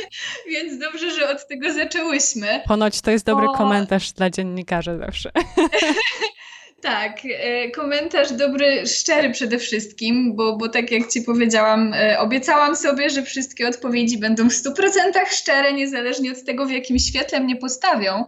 więc 0.51 0.79
dobrze, 0.79 1.11
że 1.11 1.29
od 1.29 1.47
tego 1.47 1.73
zaczęłyśmy. 1.73 2.61
Ponoć 2.67 3.01
to 3.01 3.11
jest 3.11 3.25
dobry 3.25 3.45
bo... 3.45 3.53
komentarz 3.53 4.11
dla 4.11 4.29
dziennikarzy 4.29 4.97
zawsze. 4.97 5.31
Tak, 6.81 7.21
e, 7.25 7.71
komentarz 7.71 8.31
dobry, 8.31 8.87
szczery 8.87 9.29
przede 9.31 9.57
wszystkim, 9.57 10.35
bo, 10.35 10.57
bo 10.57 10.69
tak 10.69 10.91
jak 10.91 11.07
Ci 11.07 11.21
powiedziałam, 11.21 11.93
e, 11.93 12.19
obiecałam 12.19 12.75
sobie, 12.75 13.09
że 13.09 13.23
wszystkie 13.23 13.67
odpowiedzi 13.67 14.17
będą 14.17 14.49
w 14.49 14.53
100% 14.53 15.29
szczere, 15.29 15.73
niezależnie 15.73 16.31
od 16.31 16.43
tego, 16.43 16.65
w 16.65 16.71
jakim 16.71 16.99
świetle 16.99 17.39
mnie 17.39 17.55
postawią. 17.55 18.25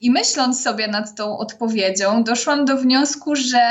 I 0.00 0.10
myśląc 0.10 0.62
sobie 0.62 0.88
nad 0.88 1.16
tą 1.16 1.38
odpowiedzią, 1.38 2.24
doszłam 2.24 2.64
do 2.64 2.76
wniosku, 2.76 3.36
że 3.36 3.70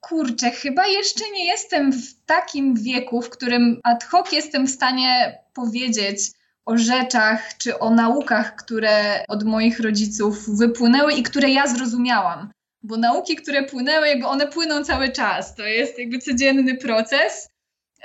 kurczę, 0.00 0.50
chyba 0.50 0.86
jeszcze 0.86 1.24
nie 1.34 1.46
jestem 1.46 1.92
w 1.92 2.24
takim 2.26 2.74
wieku, 2.74 3.22
w 3.22 3.30
którym 3.30 3.80
ad 3.84 4.04
hoc 4.04 4.32
jestem 4.32 4.66
w 4.66 4.70
stanie 4.70 5.38
powiedzieć 5.54 6.18
o 6.66 6.76
rzeczach 6.76 7.56
czy 7.58 7.78
o 7.78 7.90
naukach, 7.90 8.56
które 8.56 9.24
od 9.28 9.44
moich 9.44 9.80
rodziców 9.80 10.58
wypłynęły 10.58 11.12
i 11.12 11.22
które 11.22 11.50
ja 11.50 11.66
zrozumiałam 11.66 12.50
bo 12.82 12.96
nauki, 12.96 13.36
które 13.36 13.62
płynęły, 13.62 14.08
jakby 14.08 14.26
one 14.26 14.46
płyną 14.46 14.84
cały 14.84 15.08
czas. 15.08 15.54
To 15.54 15.62
jest 15.62 15.98
jakby 15.98 16.18
codzienny 16.18 16.76
proces 16.76 17.48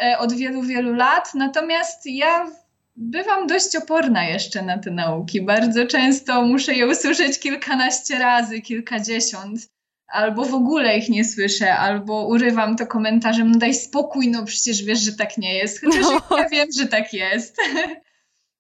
e, 0.02 0.18
od 0.20 0.34
wielu, 0.34 0.62
wielu 0.62 0.94
lat. 0.94 1.34
Natomiast 1.36 2.06
ja 2.06 2.52
bywam 2.96 3.48
dość 3.48 3.76
oporna 3.76 4.24
jeszcze 4.24 4.62
na 4.62 4.78
te 4.78 4.92
nauki. 4.92 5.42
Bardzo 5.42 5.86
często 5.86 6.42
muszę 6.42 6.74
je 6.74 6.88
usłyszeć 6.88 7.40
kilkanaście 7.40 8.20
razy, 8.20 8.62
kilkadziesiąt. 8.62 9.60
Albo 10.08 10.46
w 10.46 10.54
ogóle 10.54 10.98
ich 10.98 11.10
nie 11.10 11.26
słyszę, 11.26 11.78
albo 11.78 12.28
urywam 12.28 12.76
to 12.76 12.88
komentarzem, 12.88 13.52
no 13.52 13.60
daj 13.60 13.74
spokój, 13.74 14.28
no 14.28 14.46
przecież 14.46 14.84
wiesz, 14.84 15.00
że 15.00 15.14
tak 15.14 15.38
nie 15.38 15.58
jest. 15.58 15.82
Chociaż 15.82 16.04
no. 16.30 16.38
ja 16.38 16.50
wiem, 16.50 16.68
że 16.80 16.88
tak 16.88 17.14
jest. 17.14 17.58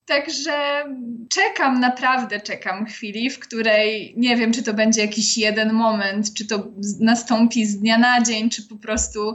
Także 0.05 0.83
czekam, 1.29 1.79
naprawdę 1.79 2.39
czekam 2.39 2.85
chwili, 2.85 3.29
w 3.29 3.39
której 3.39 4.13
nie 4.17 4.37
wiem, 4.37 4.53
czy 4.53 4.63
to 4.63 4.73
będzie 4.73 5.01
jakiś 5.01 5.37
jeden 5.37 5.73
moment, 5.73 6.33
czy 6.33 6.47
to 6.47 6.67
nastąpi 6.99 7.65
z 7.65 7.79
dnia 7.79 7.97
na 7.97 8.21
dzień, 8.21 8.49
czy 8.49 8.67
po 8.67 8.75
prostu 8.75 9.33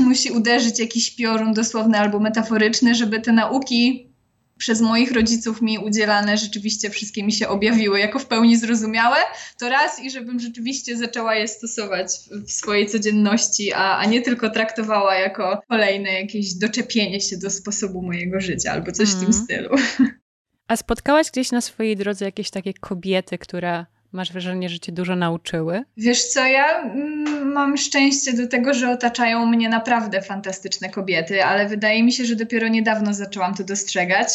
musi 0.00 0.30
uderzyć 0.30 0.78
jakiś 0.78 1.16
piorun 1.16 1.54
dosłowny 1.54 1.98
albo 1.98 2.20
metaforyczny, 2.20 2.94
żeby 2.94 3.20
te 3.20 3.32
nauki 3.32 4.09
przez 4.60 4.80
moich 4.80 5.12
rodziców 5.12 5.62
mi 5.62 5.78
udzielane 5.78 6.36
rzeczywiście 6.36 6.90
wszystkie 6.90 7.24
mi 7.24 7.32
się 7.32 7.48
objawiły 7.48 8.00
jako 8.00 8.18
w 8.18 8.26
pełni 8.26 8.56
zrozumiałe, 8.56 9.16
to 9.58 9.68
raz 9.68 10.00
i 10.04 10.10
żebym 10.10 10.40
rzeczywiście 10.40 10.96
zaczęła 10.96 11.34
je 11.34 11.48
stosować 11.48 12.08
w 12.46 12.50
swojej 12.50 12.86
codzienności, 12.86 13.72
a, 13.72 13.96
a 13.96 14.04
nie 14.04 14.22
tylko 14.22 14.50
traktowała 14.50 15.14
jako 15.14 15.62
kolejne 15.68 16.12
jakieś 16.12 16.54
doczepienie 16.54 17.20
się 17.20 17.36
do 17.36 17.50
sposobu 17.50 18.02
mojego 18.02 18.40
życia 18.40 18.72
albo 18.72 18.92
coś 18.92 19.08
mm. 19.08 19.20
w 19.20 19.24
tym 19.24 19.34
mhm. 19.34 19.44
stylu. 19.44 19.76
A 20.68 20.76
spotkałaś 20.76 21.30
gdzieś 21.30 21.52
na 21.52 21.60
swojej 21.60 21.96
drodze 21.96 22.24
jakieś 22.24 22.50
takie 22.50 22.74
kobiety, 22.74 23.38
które 23.38 23.86
masz 24.12 24.32
wrażenie, 24.32 24.68
że 24.68 24.78
cię 24.78 24.92
dużo 24.92 25.16
nauczyły? 25.16 25.82
Wiesz 25.96 26.24
co, 26.24 26.46
ja 26.46 26.80
mm, 26.80 27.52
mam 27.52 27.76
szczęście 27.76 28.32
do 28.32 28.48
tego, 28.48 28.74
że 28.74 28.90
otaczają 28.90 29.46
mnie 29.46 29.68
naprawdę 29.68 30.22
fantastyczne 30.22 30.90
kobiety, 30.90 31.44
ale 31.44 31.68
wydaje 31.68 32.02
mi 32.02 32.12
się, 32.12 32.24
że 32.24 32.36
dopiero 32.36 32.68
niedawno 32.68 33.14
zaczęłam 33.14 33.54
to 33.54 33.64
dostrzegać. 33.64 34.28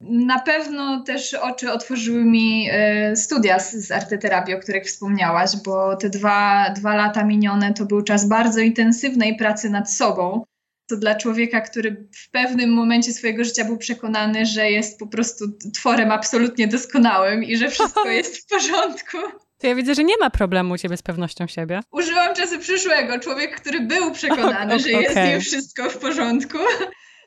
Na 0.00 0.38
pewno 0.38 1.04
też 1.04 1.34
oczy 1.34 1.72
otworzyły 1.72 2.24
mi 2.24 2.68
e, 2.70 3.16
studia 3.16 3.58
z, 3.58 3.74
z 3.74 3.90
arteterapii, 3.90 4.54
o 4.54 4.58
których 4.58 4.84
wspomniałaś, 4.84 5.50
bo 5.64 5.96
te 5.96 6.10
dwa, 6.10 6.70
dwa 6.76 6.94
lata 6.94 7.24
minione 7.24 7.74
to 7.74 7.86
był 7.86 8.02
czas 8.02 8.28
bardzo 8.28 8.60
intensywnej 8.60 9.36
pracy 9.36 9.70
nad 9.70 9.92
sobą. 9.92 10.44
To 10.90 10.96
dla 10.96 11.14
człowieka, 11.14 11.60
który 11.60 12.08
w 12.26 12.30
pewnym 12.30 12.70
momencie 12.70 13.12
swojego 13.12 13.44
życia 13.44 13.64
był 13.64 13.78
przekonany, 13.78 14.46
że 14.46 14.70
jest 14.70 14.98
po 14.98 15.06
prostu 15.06 15.44
tworem 15.74 16.12
absolutnie 16.12 16.68
doskonałym 16.68 17.44
i 17.44 17.56
że 17.56 17.68
wszystko 17.68 18.08
jest 18.18 18.36
w 18.36 18.46
porządku. 18.46 19.18
To 19.58 19.66
ja 19.66 19.74
widzę, 19.74 19.94
że 19.94 20.04
nie 20.04 20.14
ma 20.20 20.30
problemu 20.30 20.74
u 20.74 20.78
ciebie 20.78 20.96
z 20.96 21.02
pewnością 21.02 21.46
siebie. 21.46 21.80
Używam 21.92 22.34
czasu 22.34 22.58
przyszłego. 22.58 23.18
Człowiek, 23.18 23.60
który 23.60 23.80
był 23.80 24.12
przekonany, 24.12 24.78
że 24.80 24.90
jest 24.90 25.10
okay. 25.10 25.40
wszystko 25.40 25.90
w 25.90 25.98
porządku. 25.98 26.58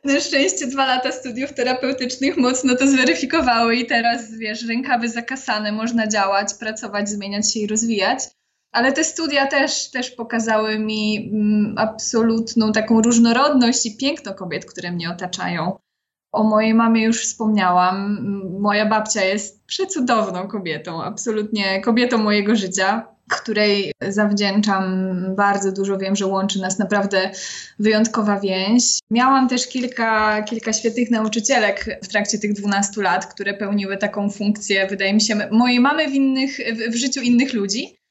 Na 0.03 0.19
szczęście 0.19 0.67
dwa 0.67 0.85
lata 0.85 1.11
studiów 1.11 1.53
terapeutycznych 1.53 2.37
mocno 2.37 2.75
to 2.75 2.87
zweryfikowały 2.87 3.75
i 3.75 3.85
teraz, 3.85 4.37
wiesz, 4.37 4.67
rękawy 4.67 5.09
zakasane, 5.09 5.71
można 5.71 6.07
działać, 6.07 6.53
pracować, 6.59 7.09
zmieniać 7.09 7.53
się 7.53 7.59
i 7.59 7.67
rozwijać. 7.67 8.19
Ale 8.73 8.91
te 8.91 9.03
studia 9.03 9.47
też, 9.47 9.91
też 9.91 10.11
pokazały 10.11 10.79
mi 10.79 11.29
mm, 11.33 11.75
absolutną 11.77 12.71
taką 12.71 13.01
różnorodność 13.01 13.85
i 13.85 13.97
piękno 13.97 14.33
kobiet, 14.33 14.65
które 14.65 14.91
mnie 14.91 15.09
otaczają. 15.09 15.77
O 16.31 16.43
mojej 16.43 16.73
mamie 16.73 17.03
już 17.03 17.23
wspomniałam. 17.23 18.19
Moja 18.59 18.85
babcia 18.85 19.23
jest 19.23 19.65
przecudowną 19.65 20.47
kobietą, 20.47 21.03
absolutnie 21.03 21.81
kobietą 21.81 22.17
mojego 22.17 22.55
życia 22.55 23.13
której 23.29 23.91
zawdzięczam 24.09 25.15
bardzo 25.35 25.71
dużo. 25.71 25.97
Wiem, 25.97 26.15
że 26.15 26.25
łączy 26.25 26.59
nas 26.59 26.79
naprawdę 26.79 27.31
wyjątkowa 27.79 28.39
więź. 28.39 28.99
Miałam 29.11 29.49
też 29.49 29.67
kilka, 29.67 30.41
kilka 30.41 30.73
świetnych 30.73 31.11
nauczycielek 31.11 31.99
w 32.03 32.07
trakcie 32.07 32.39
tych 32.39 32.53
12 32.53 33.01
lat, 33.01 33.25
które 33.25 33.53
pełniły 33.53 33.97
taką 33.97 34.29
funkcję, 34.29 34.87
wydaje 34.87 35.13
mi 35.13 35.21
się, 35.21 35.35
mojej 35.51 35.79
mamy 35.79 36.09
w, 36.09 36.13
innych, 36.13 36.57
w, 36.57 36.91
w 36.91 36.95
życiu 36.95 37.21
innych 37.21 37.53
ludzi. 37.53 38.02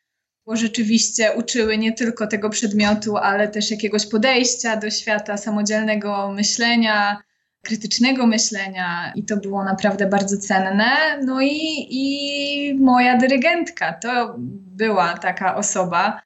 Rzeczywiście 0.47 1.33
uczyły 1.33 1.79
nie 1.79 1.93
tylko 1.93 2.27
tego 2.27 2.51
przedmiotu, 2.51 3.17
ale 3.17 3.49
też 3.49 3.71
jakiegoś 3.71 4.07
podejścia 4.07 4.77
do 4.77 4.91
świata, 4.91 5.37
samodzielnego 5.37 6.33
myślenia, 6.33 7.23
krytycznego 7.63 8.27
myślenia 8.27 9.13
i 9.15 9.25
to 9.25 9.37
było 9.37 9.65
naprawdę 9.65 10.07
bardzo 10.07 10.37
cenne. 10.37 11.19
No 11.25 11.41
i, 11.41 11.87
i 11.91 12.75
moja 12.75 13.17
dyrygentka 13.17 13.93
to 13.93 14.35
była 14.77 15.19
taka 15.19 15.57
osoba, 15.57 16.21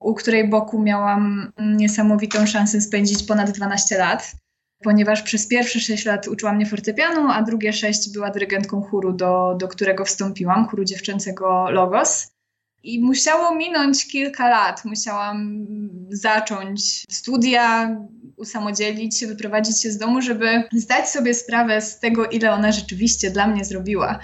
u 0.00 0.14
której 0.14 0.48
boku 0.48 0.82
miałam 0.82 1.52
niesamowitą 1.58 2.46
szansę 2.46 2.80
spędzić 2.80 3.22
ponad 3.22 3.50
12 3.50 3.98
lat, 3.98 4.32
ponieważ 4.82 5.22
przez 5.22 5.48
pierwsze 5.48 5.80
6 5.80 6.04
lat 6.04 6.28
uczyła 6.28 6.52
mnie 6.52 6.66
fortepianu, 6.66 7.28
a 7.30 7.42
drugie 7.42 7.72
6 7.72 8.12
była 8.12 8.30
dyrygentką 8.30 8.82
chóru, 8.82 9.12
do, 9.12 9.56
do 9.60 9.68
którego 9.68 10.04
wstąpiłam, 10.04 10.68
chóru 10.68 10.84
dziewczęcego 10.84 11.70
Logos. 11.70 12.39
I 12.82 13.00
musiało 13.00 13.54
minąć 13.54 14.06
kilka 14.06 14.48
lat. 14.48 14.84
Musiałam 14.84 15.66
zacząć 16.10 17.06
studia, 17.10 17.96
usamodzielić 18.36 19.18
się, 19.18 19.26
wyprowadzić 19.26 19.82
się 19.82 19.90
z 19.90 19.98
domu, 19.98 20.22
żeby 20.22 20.62
zdać 20.72 21.08
sobie 21.08 21.34
sprawę 21.34 21.80
z 21.80 21.98
tego, 21.98 22.26
ile 22.26 22.52
ona 22.52 22.72
rzeczywiście 22.72 23.30
dla 23.30 23.46
mnie 23.46 23.64
zrobiła. 23.64 24.18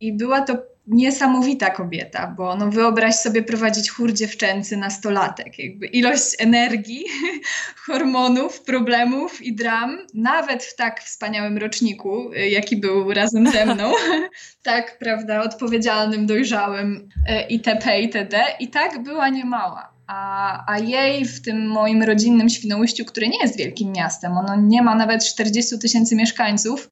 I 0.00 0.12
była 0.12 0.40
to 0.40 0.58
niesamowita 0.90 1.70
kobieta, 1.70 2.34
bo 2.36 2.56
no 2.56 2.70
wyobraź 2.70 3.14
sobie 3.14 3.42
prowadzić 3.42 3.90
chór 3.90 4.12
dziewczęcy 4.12 4.76
nastolatek. 4.76 5.58
Jakby 5.58 5.86
ilość 5.86 6.36
energii, 6.38 7.04
hormonów, 7.86 8.60
problemów 8.60 9.42
i 9.42 9.54
dram, 9.54 9.98
nawet 10.14 10.64
w 10.64 10.76
tak 10.76 11.00
wspaniałym 11.02 11.58
roczniku, 11.58 12.32
y, 12.32 12.48
jaki 12.48 12.76
był 12.76 13.12
razem 13.12 13.46
ze 13.50 13.66
mną, 13.66 13.92
tak, 14.62 14.98
prawda, 14.98 15.42
odpowiedzialnym, 15.42 16.26
dojrzałym 16.26 17.08
y, 17.30 17.42
itp. 17.48 18.00
itd. 18.00 18.40
I 18.60 18.68
tak 18.68 19.02
była 19.02 19.28
niemała. 19.28 19.92
A, 20.06 20.72
a 20.72 20.78
jej 20.78 21.24
w 21.24 21.42
tym 21.42 21.68
moim 21.68 22.02
rodzinnym 22.02 22.48
Świnoujściu, 22.48 23.04
które 23.04 23.28
nie 23.28 23.38
jest 23.42 23.58
wielkim 23.58 23.92
miastem, 23.92 24.32
ono 24.38 24.56
nie 24.56 24.82
ma 24.82 24.94
nawet 24.94 25.24
40 25.24 25.78
tysięcy 25.78 26.16
mieszkańców, 26.16 26.88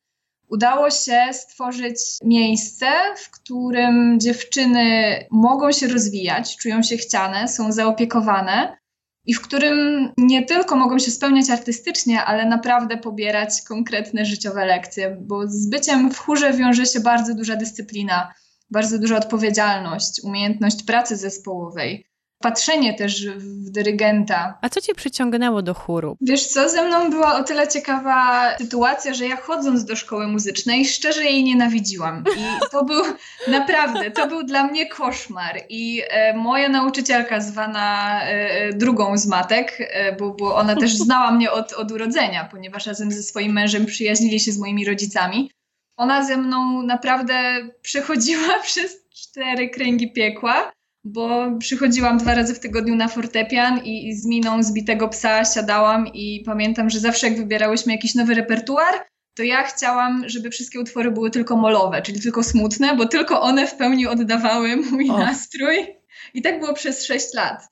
udało 0.49 0.90
się 0.90 1.21
stworzyć 1.33 2.00
miejsce, 2.25 2.87
w 3.17 3.31
którym 3.31 4.21
dziewczyny 4.21 5.17
mogą 5.31 5.73
się 5.73 5.88
rozwijać, 5.88 6.57
czują 6.57 6.83
się 6.83 6.97
chciane, 6.97 7.49
są 7.49 7.73
zaopiekowane 7.73 8.78
i 9.25 9.35
w 9.35 9.40
którym 9.40 10.09
nie 10.17 10.45
tylko 10.45 10.76
mogą 10.76 10.99
się 10.99 11.11
spełniać 11.11 11.50
artystycznie, 11.50 12.25
ale 12.25 12.47
naprawdę 12.47 12.97
pobierać 12.97 13.62
konkretne 13.69 14.25
życiowe 14.25 14.67
lekcje, 14.67 15.17
bo 15.21 15.47
z 15.47 15.69
byciem 15.69 16.11
w 16.11 16.19
chórze 16.19 16.52
wiąże 16.52 16.87
się 16.87 17.00
bardzo 17.00 17.35
duża 17.35 17.57
dyscyplina, 17.57 18.35
bardzo 18.71 18.99
duża 18.99 19.17
odpowiedzialność, 19.17 20.21
umiejętność 20.25 20.83
pracy 20.83 21.17
zespołowej 21.17 22.08
patrzenie 22.38 22.95
też 22.95 23.26
w 23.26 23.71
dyrygenta. 23.71 24.59
A 24.62 24.68
co 24.68 24.80
cię 24.80 24.95
przyciągnęło 24.95 25.62
do 25.62 25.75
chóru? 25.75 26.16
Wiesz 26.21 26.47
co, 26.47 26.68
ze 26.68 26.85
mną 26.85 27.11
była 27.11 27.35
o 27.35 27.45
tyle 27.45 27.68
ciekawa 27.68 28.50
sytuacja, 28.59 29.14
że 29.14 29.26
ja 29.26 29.37
chodząc 29.37 29.85
do 29.85 29.97
szkoły 29.97 30.26
muzycznej 30.26 30.85
szczerze 30.85 31.25
jej 31.25 31.45
nienawidziłam. 31.45 32.25
I 32.37 32.71
to 32.71 32.85
był 32.85 33.02
naprawdę, 33.59 34.11
to 34.11 34.26
był 34.26 34.42
dla 34.42 34.66
mnie 34.66 34.87
koszmar. 34.87 35.61
I 35.68 36.02
e, 36.11 36.35
moja 36.37 36.68
nauczycielka 36.68 37.40
zwana 37.40 38.21
e, 38.23 38.73
drugą 38.73 39.18
z 39.18 39.26
matek, 39.26 39.76
e, 39.78 40.16
bo, 40.16 40.30
bo 40.30 40.57
ona 40.57 40.76
też 40.76 40.97
znała 41.04 41.30
mnie 41.30 41.52
od, 41.52 41.73
od 41.73 41.92
urodzenia, 41.92 42.49
ponieważ 42.50 42.87
razem 42.87 43.12
ze 43.12 43.23
swoim 43.23 43.52
mężem 43.52 43.87
przyjaźnili 43.87 44.40
się 44.40 44.52
z 44.52 44.59
moimi 44.59 44.85
rodzicami. 44.85 45.50
Ona 45.97 46.25
ze 46.25 46.37
mną 46.37 46.83
naprawdę 46.83 47.68
przechodziła 47.83 48.59
przez 48.64 49.09
cztery 49.11 49.68
kręgi 49.68 50.12
piekła 50.12 50.73
bo 51.05 51.59
przychodziłam 51.59 52.19
dwa 52.19 52.35
razy 52.35 52.55
w 52.55 52.61
tygodniu 52.61 52.95
na 52.95 53.09
fortepian 53.09 53.85
i, 53.85 54.09
i 54.09 54.14
z 54.14 54.26
miną 54.26 54.62
zbitego 54.62 55.09
psa 55.09 55.45
siadałam 55.45 56.07
i 56.07 56.43
pamiętam, 56.47 56.90
że 56.90 57.00
zawsze 57.00 57.28
jak 57.28 57.38
wybierałyśmy 57.38 57.93
jakiś 57.93 58.14
nowy 58.14 58.35
repertuar, 58.35 58.95
to 59.35 59.43
ja 59.43 59.62
chciałam, 59.62 60.28
żeby 60.28 60.50
wszystkie 60.50 60.81
utwory 60.81 61.11
były 61.11 61.31
tylko 61.31 61.57
molowe, 61.57 62.02
czyli 62.02 62.21
tylko 62.21 62.43
smutne, 62.43 62.97
bo 62.97 63.07
tylko 63.07 63.43
one 63.43 63.67
w 63.67 63.75
pełni 63.75 64.07
oddawały 64.07 64.76
mój 64.76 65.11
o. 65.11 65.19
nastrój. 65.19 65.87
I 66.35 66.43
tak 66.43 66.61
było 66.61 66.75
przez 66.75 67.05
sześć 67.05 67.35
lat. 67.35 67.69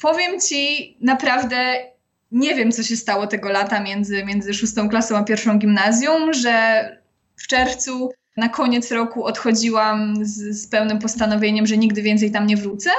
Powiem 0.00 0.40
ci, 0.40 0.96
naprawdę 1.00 1.74
nie 2.30 2.54
wiem, 2.54 2.72
co 2.72 2.82
się 2.82 2.96
stało 2.96 3.26
tego 3.26 3.48
lata 3.48 3.80
między, 3.80 4.24
między 4.24 4.54
szóstą 4.54 4.88
klasą 4.88 5.16
a 5.16 5.24
pierwszą 5.24 5.58
gimnazjum, 5.58 6.32
że 6.32 6.88
w 7.36 7.46
czerwcu 7.46 8.10
na 8.38 8.48
koniec 8.48 8.90
roku 8.92 9.24
odchodziłam 9.24 10.24
z, 10.26 10.62
z 10.62 10.66
pełnym 10.66 10.98
postanowieniem, 10.98 11.66
że 11.66 11.76
nigdy 11.76 12.02
więcej 12.02 12.30
tam 12.30 12.46
nie 12.46 12.56
wrócę. 12.56 12.90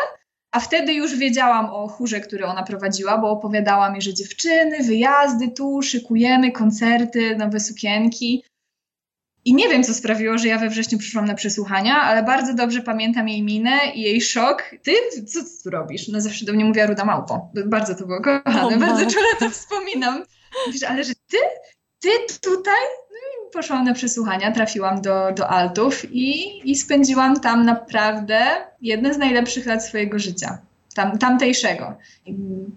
A 0.52 0.60
wtedy 0.60 0.94
już 0.94 1.16
wiedziałam 1.16 1.66
o 1.66 1.88
chórze, 1.88 2.20
który 2.20 2.46
ona 2.46 2.64
prowadziła, 2.64 3.18
bo 3.18 3.30
opowiadała 3.30 3.92
mi, 3.92 4.02
że 4.02 4.14
dziewczyny, 4.14 4.84
wyjazdy 4.84 5.52
tu, 5.52 5.82
szykujemy 5.82 6.52
koncerty, 6.52 7.36
nowe 7.36 7.60
sukienki. 7.60 8.44
I 9.46 9.54
nie 9.54 9.70
wiem, 9.70 9.84
co 9.84 9.94
sprawiło, 9.94 10.38
że 10.38 10.48
ja 10.48 10.58
we 10.58 10.70
wrześniu 10.70 10.98
przyszłam 10.98 11.26
na 11.26 11.36
przesłuchania, 11.36 11.96
ale 11.96 12.24
bardzo 12.24 12.54
dobrze 12.54 12.82
pamiętam 12.82 13.28
jej 13.28 13.44
minę 13.44 13.78
i 13.96 14.02
jej 14.02 14.22
szok. 14.22 14.64
Ty, 14.84 14.92
co 15.28 15.44
ty 15.44 15.50
tu 15.64 15.70
robisz? 15.70 16.08
No 16.08 16.22
zawsze 16.22 16.46
do 16.46 16.54
mnie 16.54 16.66
mówiła 16.66 16.86
Ruda 16.86 17.06
Małpo. 17.06 17.52
Bardzo 17.66 17.96
to 17.96 18.06
było 18.06 18.22
kochane, 18.22 18.78
bardzo 18.78 19.06
czule 19.12 19.28
to 19.40 19.50
wspominam. 19.50 20.24
Mówisz, 20.68 20.84
ale 20.84 21.04
że 21.04 21.14
ty? 21.16 21.38
Ty 22.00 22.10
tutaj? 22.42 22.84
Poszłam 23.54 23.86
na 23.86 23.94
przesłuchania, 23.94 24.52
trafiłam 24.52 25.02
do, 25.02 25.32
do 25.32 25.50
Altów 25.50 26.06
i, 26.12 26.62
i 26.72 26.76
spędziłam 26.76 27.40
tam 27.40 27.66
naprawdę 27.66 28.40
jedne 28.82 29.14
z 29.14 29.18
najlepszych 29.18 29.66
lat 29.66 29.86
swojego 29.86 30.20
życia. 30.20 30.58
Tam, 30.96 31.18
tamtejszego. 31.18 31.98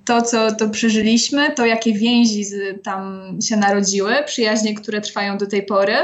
To, 0.05 0.23
co 0.23 0.55
to 0.55 0.71
przeżyliśmy, 0.71 1.50
to 1.50 1.67
jakie 1.67 1.93
więzi 1.93 2.45
z, 2.45 2.83
tam 2.83 3.23
się 3.43 3.57
narodziły, 3.57 4.14
przyjaźnie, 4.26 4.75
które 4.75 5.00
trwają 5.00 5.38
do 5.38 5.47
tej 5.47 5.62
pory, 5.62 5.95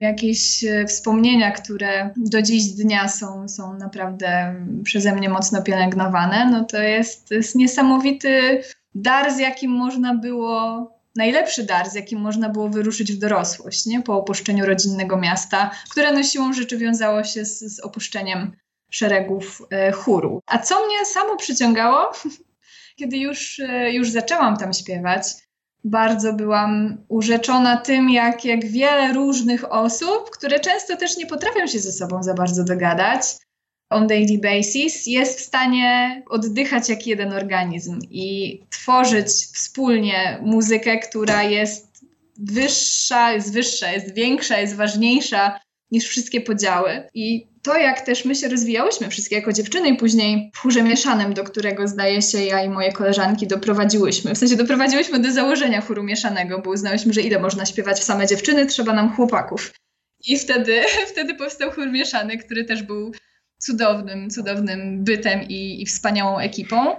jakieś 0.00 0.64
e, 0.64 0.86
wspomnienia, 0.86 1.50
które 1.50 2.10
do 2.16 2.42
dziś 2.42 2.64
dnia 2.64 3.08
są, 3.08 3.48
są 3.48 3.78
naprawdę 3.78 4.54
przeze 4.84 5.14
mnie 5.14 5.28
mocno 5.28 5.62
pielęgnowane, 5.62 6.50
no 6.50 6.64
to 6.64 6.78
jest, 6.78 7.28
to 7.28 7.34
jest 7.34 7.54
niesamowity 7.54 8.62
dar, 8.94 9.32
z 9.32 9.38
jakim 9.38 9.70
można 9.70 10.14
było, 10.14 10.90
najlepszy 11.16 11.64
dar, 11.64 11.90
z 11.90 11.94
jakim 11.94 12.20
można 12.20 12.48
było 12.48 12.68
wyruszyć 12.68 13.12
w 13.12 13.18
dorosłość, 13.18 13.86
nie? 13.86 14.02
po 14.02 14.16
opuszczeniu 14.16 14.66
rodzinnego 14.66 15.16
miasta, 15.16 15.70
które 15.90 16.12
no 16.12 16.22
siłą 16.22 16.52
rzeczy 16.52 16.78
wiązało 16.78 17.24
się 17.24 17.44
z, 17.44 17.58
z 17.58 17.80
opuszczeniem 17.80 18.52
szeregów 18.90 19.62
e, 19.70 19.92
chóru. 19.92 20.40
A 20.46 20.58
co 20.58 20.86
mnie 20.86 21.04
samo 21.04 21.36
przyciągało, 21.36 22.12
kiedy 22.98 23.16
już, 23.16 23.60
e, 23.60 23.92
już 23.92 24.10
zaczęłam 24.10 24.56
tam 24.56 24.72
śpiewać, 24.72 25.26
bardzo 25.84 26.32
byłam 26.32 26.98
urzeczona 27.08 27.76
tym, 27.76 28.10
jak, 28.10 28.44
jak 28.44 28.66
wiele 28.66 29.12
różnych 29.12 29.72
osób, 29.72 30.30
które 30.30 30.60
często 30.60 30.96
też 30.96 31.16
nie 31.16 31.26
potrafią 31.26 31.66
się 31.66 31.78
ze 31.78 31.92
sobą 31.92 32.22
za 32.22 32.34
bardzo 32.34 32.64
dogadać 32.64 33.22
on 33.94 34.06
daily 34.06 34.38
basis, 34.38 35.06
jest 35.06 35.38
w 35.38 35.42
stanie 35.42 36.22
oddychać 36.28 36.88
jak 36.88 37.06
jeden 37.06 37.32
organizm 37.32 37.98
i 38.10 38.60
tworzyć 38.70 39.26
wspólnie 39.26 40.38
muzykę, 40.42 40.98
która 40.98 41.42
jest 41.42 42.04
wyższa, 42.38 43.32
jest 43.32 43.52
wyższa, 43.52 43.92
jest 43.92 44.14
większa, 44.14 44.60
jest 44.60 44.76
ważniejsza 44.76 45.60
niż 45.90 46.08
wszystkie 46.08 46.40
podziały. 46.40 47.08
I 47.14 47.46
to, 47.62 47.76
jak 47.76 48.00
też 48.00 48.24
my 48.24 48.34
się 48.34 48.48
rozwijałyśmy 48.48 49.08
wszystkie 49.08 49.36
jako 49.36 49.52
dziewczyny 49.52 49.88
i 49.88 49.96
później 49.96 50.50
w 50.54 50.58
chórze 50.58 50.82
mieszanym, 50.82 51.34
do 51.34 51.44
którego 51.44 51.88
zdaje 51.88 52.22
się 52.22 52.44
ja 52.44 52.64
i 52.64 52.68
moje 52.68 52.92
koleżanki 52.92 53.46
doprowadziłyśmy. 53.46 54.34
W 54.34 54.38
sensie 54.38 54.56
doprowadziłyśmy 54.56 55.18
do 55.18 55.32
założenia 55.32 55.80
chóru 55.80 56.02
mieszanego, 56.02 56.58
bo 56.58 56.70
uznałyśmy, 56.70 57.12
że 57.12 57.20
ile 57.20 57.38
można 57.38 57.66
śpiewać 57.66 58.00
w 58.00 58.04
same 58.04 58.26
dziewczyny, 58.26 58.66
trzeba 58.66 58.92
nam 58.92 59.16
chłopaków. 59.16 59.72
I 60.26 60.38
wtedy, 60.38 60.82
wtedy 61.12 61.34
powstał 61.34 61.70
chór 61.70 61.90
mieszany, 61.90 62.38
który 62.38 62.64
też 62.64 62.82
był 62.82 63.12
cudownym, 63.66 64.30
cudownym 64.30 65.04
bytem 65.04 65.42
i, 65.42 65.82
i 65.82 65.86
wspaniałą 65.86 66.38
ekipą. 66.38 66.96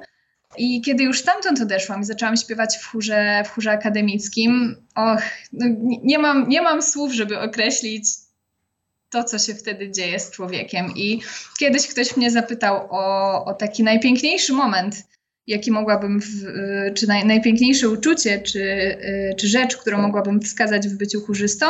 I 0.58 0.82
kiedy 0.82 1.04
już 1.04 1.20
stamtąd 1.20 1.62
odeszłam 1.62 2.02
i 2.02 2.06
zaczęłam 2.06 2.38
śpiewać 2.38 2.78
w 2.78 2.86
chórze, 2.86 3.44
w 3.46 3.50
chórze 3.50 3.72
akademickim, 3.72 4.76
och, 4.96 5.22
no 5.54 5.66
nie, 6.04 6.20
mam, 6.20 6.50
nie 6.50 6.62
mam 6.62 6.82
słów, 6.82 7.14
żeby 7.14 7.40
określić 7.40 8.06
to, 9.10 9.24
co 9.24 9.40
się 9.40 9.56
wtedy 9.56 9.92
dzieje 9.92 10.20
z 10.20 10.32
człowiekiem. 10.32 10.94
I 10.96 11.22
kiedyś 11.60 11.88
ktoś 11.88 12.18
mnie 12.18 12.32
zapytał 12.32 12.88
o, 12.90 13.46
o 13.46 13.54
taki 13.54 13.84
najpiękniejszy 13.84 14.54
moment, 14.54 15.04
jaki 15.48 15.72
mogłabym, 15.72 16.20
w, 16.20 16.26
czy 16.94 17.08
naj, 17.08 17.26
najpiękniejsze 17.26 17.90
uczucie, 17.90 18.42
czy, 18.42 18.98
czy 19.38 19.48
rzecz, 19.48 19.78
którą 19.78 20.02
mogłabym 20.02 20.42
wskazać 20.42 20.88
w 20.88 20.98
byciu 20.98 21.22
chórzystą, 21.22 21.66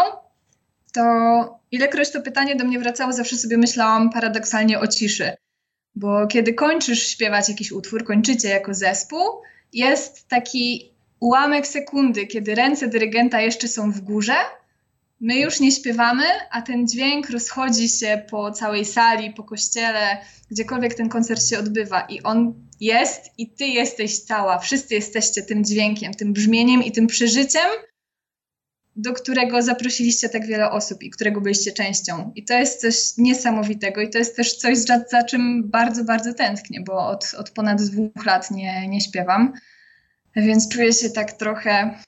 to 0.95 1.59
ilekroć 1.71 2.11
to 2.11 2.21
pytanie 2.21 2.55
do 2.55 2.65
mnie 2.65 2.79
wracało, 2.79 3.13
zawsze 3.13 3.37
sobie 3.37 3.57
myślałam 3.57 4.09
paradoksalnie 4.09 4.79
o 4.79 4.87
ciszy. 4.87 5.31
Bo 5.95 6.27
kiedy 6.27 6.53
kończysz 6.53 7.07
śpiewać 7.07 7.49
jakiś 7.49 7.71
utwór, 7.71 8.03
kończycie 8.03 8.49
jako 8.49 8.73
zespół, 8.73 9.21
jest 9.73 10.27
taki 10.27 10.93
ułamek 11.19 11.67
sekundy, 11.67 12.27
kiedy 12.27 12.55
ręce 12.55 12.87
dyrygenta 12.87 13.41
jeszcze 13.41 13.67
są 13.67 13.91
w 13.91 14.01
górze, 14.01 14.35
My 15.21 15.39
już 15.39 15.59
nie 15.59 15.71
śpiewamy, 15.71 16.23
a 16.51 16.61
ten 16.61 16.87
dźwięk 16.87 17.29
rozchodzi 17.29 17.89
się 17.89 18.23
po 18.29 18.51
całej 18.51 18.85
sali, 18.85 19.33
po 19.33 19.43
kościele, 19.43 20.17
gdziekolwiek 20.51 20.93
ten 20.93 21.09
koncert 21.09 21.49
się 21.49 21.59
odbywa. 21.59 22.01
I 22.01 22.23
on 22.23 22.53
jest, 22.79 23.31
i 23.37 23.49
ty 23.49 23.65
jesteś 23.65 24.19
cała. 24.19 24.59
Wszyscy 24.59 24.93
jesteście 24.93 25.41
tym 25.41 25.65
dźwiękiem, 25.65 26.13
tym 26.13 26.33
brzmieniem 26.33 26.83
i 26.83 26.91
tym 26.91 27.07
przeżyciem, 27.07 27.69
do 28.95 29.13
którego 29.13 29.61
zaprosiliście 29.61 30.29
tak 30.29 30.45
wiele 30.45 30.71
osób 30.71 31.03
i 31.03 31.09
którego 31.09 31.41
byliście 31.41 31.71
częścią. 31.71 32.31
I 32.35 32.45
to 32.45 32.53
jest 32.53 32.81
coś 32.81 33.17
niesamowitego 33.17 34.01
i 34.01 34.09
to 34.09 34.17
jest 34.17 34.35
też 34.35 34.57
coś, 34.57 34.77
za, 34.77 35.23
czym 35.23 35.69
bardzo, 35.69 36.03
bardzo 36.03 36.33
tęsknię, 36.33 36.81
bo 36.85 37.07
od, 37.07 37.33
od 37.37 37.49
ponad 37.49 37.81
dwóch 37.81 38.25
lat 38.25 38.51
nie, 38.51 38.87
nie 38.87 39.01
śpiewam. 39.01 39.53
Więc 40.35 40.69
czuję 40.69 40.93
się 40.93 41.09
tak 41.09 41.31
trochę 41.31 41.99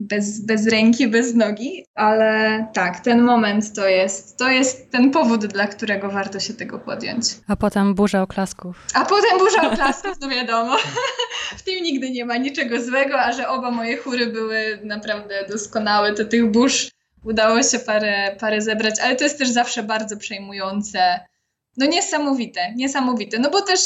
bez, 0.00 0.46
bez 0.46 0.66
ręki, 0.66 1.08
bez 1.08 1.34
nogi, 1.34 1.84
ale 1.94 2.66
tak, 2.74 3.00
ten 3.00 3.22
moment 3.22 3.72
to 3.72 3.88
jest, 3.88 4.36
to 4.36 4.50
jest 4.50 4.90
ten 4.90 5.10
powód, 5.10 5.46
dla 5.46 5.66
którego 5.66 6.10
warto 6.10 6.40
się 6.40 6.54
tego 6.54 6.78
podjąć. 6.78 7.24
A 7.48 7.56
potem 7.56 7.94
burza 7.94 8.22
oklasków. 8.22 8.86
A 8.94 9.04
potem 9.04 9.38
burza 9.38 9.70
oklasków, 9.72 10.12
no 10.20 10.28
wiadomo. 10.28 10.76
w 11.56 11.62
tym 11.62 11.82
nigdy 11.82 12.10
nie 12.10 12.24
ma 12.24 12.36
niczego 12.36 12.82
złego, 12.82 13.20
a 13.20 13.32
że 13.32 13.48
oba 13.48 13.70
moje 13.70 13.96
chóry 13.96 14.26
były 14.26 14.80
naprawdę 14.84 15.46
doskonałe, 15.48 16.12
to 16.12 16.24
tych 16.24 16.50
burz 16.50 16.90
udało 17.24 17.62
się 17.62 17.78
parę, 17.78 18.36
parę 18.40 18.60
zebrać, 18.60 18.94
ale 19.00 19.16
to 19.16 19.24
jest 19.24 19.38
też 19.38 19.48
zawsze 19.48 19.82
bardzo 19.82 20.16
przejmujące 20.16 21.20
no 21.76 21.86
niesamowite, 21.86 22.72
niesamowite. 22.76 23.38
No 23.38 23.50
bo 23.50 23.62
też, 23.62 23.80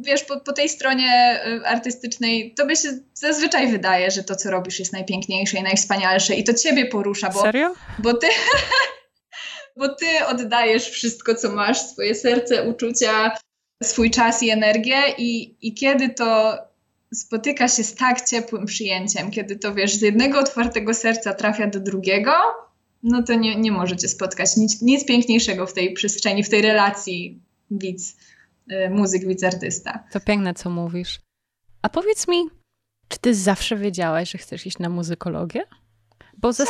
wiesz, 0.00 0.24
po, 0.24 0.40
po, 0.40 0.52
tej 0.52 0.68
stronie 0.68 1.40
y, 1.46 1.66
artystycznej 1.66 2.54
tobie 2.54 2.76
się 2.76 2.88
zazwyczaj 3.14 3.68
wydaje, 3.72 4.10
że 4.10 4.24
to, 4.24 4.36
co 4.36 4.50
robisz 4.50 4.78
jest 4.78 4.92
najpiękniejsze 4.92 5.58
i 5.58 5.62
najwspanialsze 5.62 6.34
i 6.34 6.44
to 6.44 6.54
ciebie 6.54 6.86
porusza, 6.86 7.30
bo... 7.30 7.42
Serio? 7.42 7.74
Bo 7.98 8.14
ty... 8.14 8.26
bo 9.78 9.88
ty 9.88 10.06
oddajesz 10.26 10.90
wszystko, 10.90 11.34
co 11.34 11.52
masz, 11.52 11.80
swoje 11.80 12.14
serce, 12.14 12.68
uczucia, 12.68 13.36
swój 13.82 14.10
czas 14.10 14.42
i 14.42 14.50
energię 14.50 14.96
i, 15.18 15.56
i 15.68 15.74
kiedy 15.74 16.08
to 16.08 16.58
spotyka 17.14 17.68
się 17.68 17.84
z 17.84 17.94
tak 17.94 18.28
ciepłym 18.28 18.66
przyjęciem, 18.66 19.30
kiedy 19.30 19.56
to, 19.56 19.74
wiesz, 19.74 19.94
z 19.94 20.02
jednego 20.02 20.38
otwartego 20.38 20.94
serca 20.94 21.34
trafia 21.34 21.66
do 21.66 21.80
drugiego, 21.80 22.32
no 23.06 23.22
to 23.22 23.34
nie, 23.34 23.56
nie 23.56 23.72
możecie 23.72 24.08
spotkać 24.08 24.56
nic, 24.56 24.82
nic 24.82 25.06
piękniejszego 25.06 25.66
w 25.66 25.72
tej 25.72 25.92
przestrzeni, 25.92 26.44
w 26.44 26.48
tej 26.48 26.62
relacji 26.62 27.40
widz, 27.70 28.16
y, 28.72 28.90
muzyk, 28.90 29.26
widz, 29.26 29.44
artysta. 29.44 30.04
To 30.12 30.20
piękne, 30.20 30.54
co 30.54 30.70
mówisz. 30.70 31.20
A 31.82 31.88
powiedz 31.88 32.28
mi, 32.28 32.44
czy 33.08 33.18
ty 33.18 33.34
zawsze 33.34 33.76
wiedziałaś, 33.76 34.30
że 34.30 34.38
chcesz 34.38 34.66
iść 34.66 34.78
na 34.78 34.88
muzykologię? 34.88 35.62
Bo. 36.38 36.50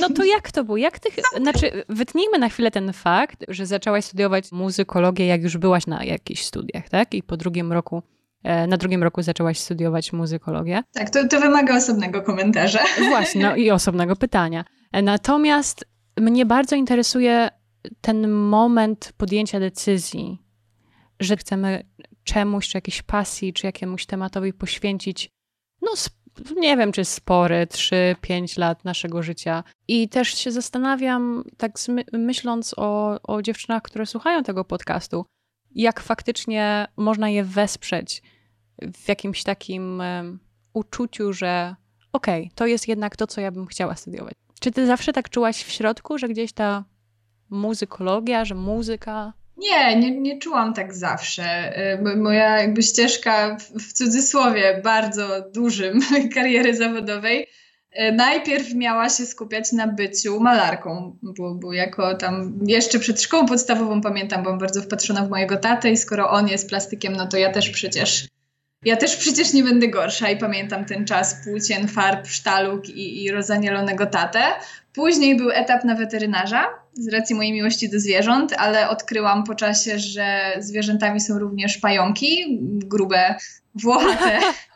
No 0.00 0.08
to 0.08 0.24
jak 0.24 0.52
to 0.52 0.64
było? 0.64 0.76
Jak 0.76 0.98
ty... 0.98 1.08
Znaczy, 1.40 1.84
wytnijmy 1.88 2.38
na 2.38 2.48
chwilę 2.48 2.70
ten 2.70 2.92
fakt, 2.92 3.44
że 3.48 3.66
zaczęłaś 3.66 4.04
studiować 4.04 4.52
muzykologię, 4.52 5.26
jak 5.26 5.42
już 5.42 5.56
byłaś 5.56 5.86
na 5.86 6.04
jakichś 6.04 6.42
studiach, 6.42 6.88
tak? 6.88 7.14
I 7.14 7.22
po 7.22 7.36
drugim 7.36 7.72
roku 7.72 8.02
E, 8.44 8.66
na 8.66 8.76
drugim 8.76 9.02
roku 9.02 9.22
zaczęłaś 9.22 9.58
studiować 9.58 10.12
muzykologię. 10.12 10.82
Tak, 10.92 11.10
to, 11.10 11.28
to 11.28 11.40
wymaga 11.40 11.76
osobnego 11.76 12.22
komentarza. 12.22 12.78
Właśnie, 13.08 13.42
no 13.42 13.56
i 13.56 13.70
osobnego 13.70 14.16
pytania. 14.16 14.64
Natomiast 15.02 15.84
mnie 16.20 16.46
bardzo 16.46 16.76
interesuje 16.76 17.48
ten 18.00 18.28
moment 18.28 19.12
podjęcia 19.16 19.60
decyzji, 19.60 20.38
że 21.20 21.36
chcemy 21.36 21.84
czemuś, 22.24 22.68
czy 22.68 22.76
jakiejś 22.76 23.02
pasji, 23.02 23.52
czy 23.52 23.66
jakiemuś 23.66 24.06
tematowi 24.06 24.52
poświęcić, 24.52 25.28
no 25.82 25.90
nie 26.56 26.76
wiem, 26.76 26.92
czy 26.92 27.04
spory, 27.04 27.66
3-5 27.70 28.58
lat 28.58 28.84
naszego 28.84 29.22
życia. 29.22 29.64
I 29.88 30.08
też 30.08 30.28
się 30.28 30.52
zastanawiam, 30.52 31.44
tak 31.56 31.72
myśląc 32.12 32.74
o, 32.76 33.20
o 33.22 33.42
dziewczynach, 33.42 33.82
które 33.82 34.06
słuchają 34.06 34.42
tego 34.42 34.64
podcastu, 34.64 35.26
jak 35.74 36.00
faktycznie 36.00 36.86
można 36.96 37.30
je 37.30 37.44
wesprzeć 37.44 38.22
w 38.94 39.08
jakimś 39.08 39.42
takim 39.42 40.00
um, 40.00 40.38
uczuciu, 40.72 41.32
że 41.32 41.76
okej, 42.12 42.42
okay, 42.42 42.54
to 42.54 42.66
jest 42.66 42.88
jednak 42.88 43.16
to, 43.16 43.26
co 43.26 43.40
ja 43.40 43.50
bym 43.50 43.66
chciała 43.66 43.96
studiować. 43.96 44.43
Czy 44.60 44.70
ty 44.70 44.86
zawsze 44.86 45.12
tak 45.12 45.30
czułaś 45.30 45.64
w 45.64 45.70
środku, 45.70 46.18
że 46.18 46.28
gdzieś 46.28 46.52
ta 46.52 46.84
muzykologia, 47.50 48.44
że 48.44 48.54
muzyka 48.54 49.32
nie, 49.56 49.96
nie, 49.96 50.20
nie 50.20 50.38
czułam 50.38 50.74
tak 50.74 50.94
zawsze. 50.94 51.78
Y, 51.96 52.16
moja 52.16 52.60
jakby 52.60 52.82
ścieżka 52.82 53.56
w 53.58 53.92
cudzysłowie 53.92 54.80
bardzo 54.84 55.28
dużym 55.54 56.00
kariery 56.34 56.76
zawodowej 56.76 57.42
y, 57.42 58.12
najpierw 58.12 58.74
miała 58.74 59.08
się 59.08 59.26
skupiać 59.26 59.72
na 59.72 59.86
byciu 59.86 60.40
malarką, 60.40 61.18
bo, 61.22 61.54
bo 61.54 61.72
jako 61.72 62.14
tam 62.14 62.58
jeszcze 62.66 62.98
przed 62.98 63.22
szkołą 63.22 63.46
podstawową 63.46 64.00
pamiętam, 64.00 64.42
byłam 64.42 64.58
bardzo 64.58 64.82
wpatrzona 64.82 65.24
w 65.24 65.30
mojego 65.30 65.56
tatę 65.56 65.90
i 65.90 65.96
skoro 65.96 66.30
on 66.30 66.48
jest 66.48 66.68
plastykiem, 66.68 67.12
no 67.12 67.26
to 67.26 67.36
ja 67.36 67.52
też 67.52 67.70
przecież 67.70 68.28
ja 68.84 68.96
też 68.96 69.16
przecież 69.16 69.52
nie 69.52 69.62
będę 69.62 69.88
gorsza 69.88 70.30
i 70.30 70.36
pamiętam 70.36 70.84
ten 70.84 71.04
czas 71.04 71.36
płócien, 71.44 71.88
farb, 71.88 72.26
sztaluk 72.26 72.88
i, 72.88 73.24
i 73.24 73.30
rozanielonego 73.30 74.06
tatę. 74.06 74.40
Później 74.92 75.36
był 75.36 75.50
etap 75.50 75.84
na 75.84 75.94
weterynarza 75.94 76.64
z 76.92 77.08
racji 77.08 77.36
mojej 77.36 77.52
miłości 77.52 77.90
do 77.90 78.00
zwierząt, 78.00 78.54
ale 78.58 78.88
odkryłam 78.88 79.44
po 79.44 79.54
czasie, 79.54 79.98
że 79.98 80.52
zwierzętami 80.58 81.20
są 81.20 81.38
również 81.38 81.78
pająki, 81.78 82.58
grube, 82.62 83.34
włochate. 83.74 84.38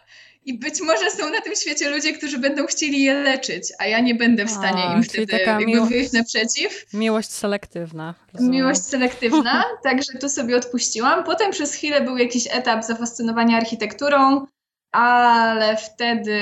I 0.49 0.59
być 0.59 0.81
może 0.81 1.11
są 1.11 1.31
na 1.31 1.41
tym 1.41 1.57
świecie 1.57 1.91
ludzie, 1.91 2.13
którzy 2.13 2.39
będą 2.39 2.67
chcieli 2.67 3.03
je 3.03 3.15
leczyć, 3.15 3.73
a 3.79 3.87
ja 3.87 4.01
nie 4.01 4.15
będę 4.15 4.45
w 4.45 4.51
stanie 4.51 4.97
im 4.97 5.03
wtedy 5.03 5.39
jakby 5.39 5.67
miłość, 5.67 5.93
wyjść 5.93 6.13
naprzeciw. 6.13 6.87
Miłość 6.93 7.31
selektywna. 7.31 8.15
Rozumiem. 8.33 8.53
Miłość 8.53 8.81
selektywna, 8.81 9.65
także 9.85 10.13
to 10.13 10.29
sobie 10.29 10.57
odpuściłam. 10.57 11.25
Potem 11.25 11.51
przez 11.51 11.75
chwilę 11.75 12.01
był 12.01 12.17
jakiś 12.17 12.49
etap 12.51 12.85
zafascynowania 12.85 13.57
architekturą, 13.57 14.47
ale 14.93 15.77
wtedy 15.77 16.33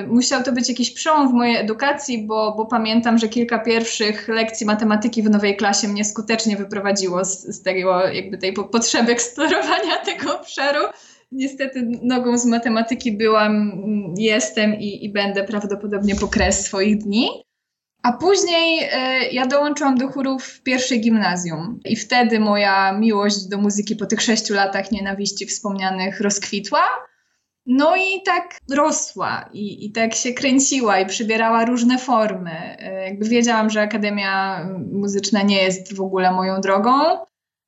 y, 0.00 0.06
musiał 0.06 0.42
to 0.42 0.52
być 0.52 0.68
jakiś 0.68 0.90
przełom 0.90 1.28
w 1.28 1.32
mojej 1.32 1.56
edukacji, 1.56 2.26
bo, 2.26 2.54
bo 2.56 2.66
pamiętam, 2.66 3.18
że 3.18 3.28
kilka 3.28 3.58
pierwszych 3.58 4.28
lekcji 4.28 4.66
matematyki 4.66 5.22
w 5.22 5.30
nowej 5.30 5.56
klasie 5.56 5.88
mnie 5.88 6.04
skutecznie 6.04 6.56
wyprowadziło 6.56 7.24
z, 7.24 7.40
z 7.40 7.62
tego, 7.62 8.06
jakby 8.06 8.38
tej 8.38 8.52
potrzeby 8.52 9.12
eksplorowania 9.16 9.96
tego 10.04 10.40
obszaru. 10.40 10.80
Niestety 11.34 11.88
nogą 12.02 12.38
z 12.38 12.46
matematyki 12.46 13.16
byłam, 13.16 13.72
jestem 14.18 14.74
i, 14.74 15.04
i 15.04 15.12
będę 15.12 15.44
prawdopodobnie 15.44 16.14
po 16.14 16.28
kres 16.28 16.64
swoich 16.64 16.98
dni. 16.98 17.28
A 18.02 18.12
później 18.12 18.84
y, 18.84 18.88
ja 19.32 19.46
dołączyłam 19.46 19.98
do 19.98 20.08
chórów 20.08 20.44
w 20.44 20.62
pierwszej 20.62 21.00
gimnazjum 21.00 21.80
i 21.84 21.96
wtedy 21.96 22.40
moja 22.40 22.92
miłość 22.92 23.48
do 23.48 23.58
muzyki 23.58 23.96
po 23.96 24.06
tych 24.06 24.22
sześciu 24.22 24.54
latach 24.54 24.92
nienawiści 24.92 25.46
wspomnianych 25.46 26.20
rozkwitła. 26.20 26.82
No 27.66 27.96
i 27.96 28.22
tak 28.24 28.60
rosła 28.70 29.50
i, 29.52 29.86
i 29.86 29.92
tak 29.92 30.14
się 30.14 30.32
kręciła 30.32 31.00
i 31.00 31.06
przybierała 31.06 31.64
różne 31.64 31.98
formy. 31.98 32.76
E, 32.78 33.04
jakby 33.04 33.28
wiedziałam, 33.28 33.70
że 33.70 33.82
Akademia 33.82 34.64
Muzyczna 34.92 35.42
nie 35.42 35.62
jest 35.62 35.96
w 35.96 36.00
ogóle 36.00 36.32
moją 36.32 36.60
drogą. 36.60 36.90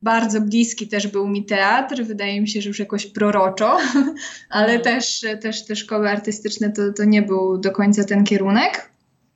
Bardzo 0.07 0.40
bliski 0.40 0.88
też 0.88 1.07
był 1.07 1.29
mi 1.29 1.45
teatr, 1.45 2.03
wydaje 2.05 2.40
mi 2.40 2.49
się, 2.49 2.61
że 2.61 2.69
już 2.69 2.79
jakoś 2.79 3.07
proroczo, 3.07 3.79
ale 4.51 4.73
mhm. 4.73 4.83
też, 4.83 5.25
też 5.42 5.66
te 5.66 5.77
szkoły 5.77 6.11
artystyczne 6.11 6.73
to, 6.73 6.92
to 6.92 7.05
nie 7.05 7.23
był 7.23 7.59
do 7.59 7.71
końca 7.71 8.05
ten 8.05 8.25
kierunek. 8.25 8.90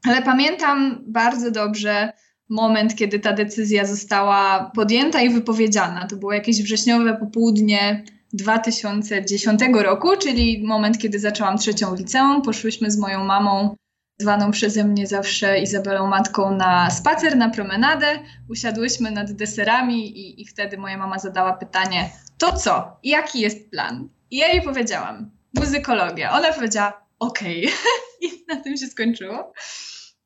Ale 0.08 0.22
pamiętam 0.22 1.04
bardzo 1.06 1.50
dobrze 1.50 2.12
moment, 2.48 2.94
kiedy 2.94 3.18
ta 3.18 3.32
decyzja 3.32 3.84
została 3.84 4.70
podjęta 4.74 5.22
i 5.22 5.30
wypowiedziana. 5.30 6.06
To 6.06 6.16
było 6.16 6.32
jakieś 6.32 6.62
wrześniowe 6.62 7.16
popołudnie 7.16 8.04
2010 8.32 9.60
roku, 9.72 10.08
czyli 10.16 10.62
moment, 10.66 10.98
kiedy 10.98 11.18
zaczęłam 11.18 11.58
trzecią 11.58 11.94
liceum. 11.94 12.42
Poszłyśmy 12.42 12.90
z 12.90 12.98
moją 12.98 13.24
mamą, 13.24 13.76
zwaną 14.20 14.50
przeze 14.50 14.84
mnie 14.84 15.06
zawsze 15.06 15.58
Izabelą 15.58 16.06
Matką, 16.06 16.56
na 16.56 16.90
spacer, 16.90 17.36
na 17.36 17.50
promenadę. 17.50 18.06
Usiadłyśmy 18.48 19.10
nad 19.10 19.32
deserami 19.32 20.18
i, 20.18 20.42
i 20.42 20.46
wtedy 20.46 20.78
moja 20.78 20.98
mama 20.98 21.18
zadała 21.18 21.52
pytanie, 21.52 22.10
to 22.38 22.52
co? 22.52 22.96
Jaki 23.02 23.40
jest 23.40 23.70
plan? 23.70 24.08
I 24.30 24.36
ja 24.36 24.48
jej 24.48 24.62
powiedziałam, 24.62 25.30
muzykologia. 25.54 26.32
Ona 26.32 26.52
powiedziała, 26.52 27.06
okej. 27.18 27.66
Okay. 27.66 27.78
I 28.30 28.44
na 28.48 28.56
tym 28.56 28.76
się 28.76 28.86
skończyło 28.86 29.52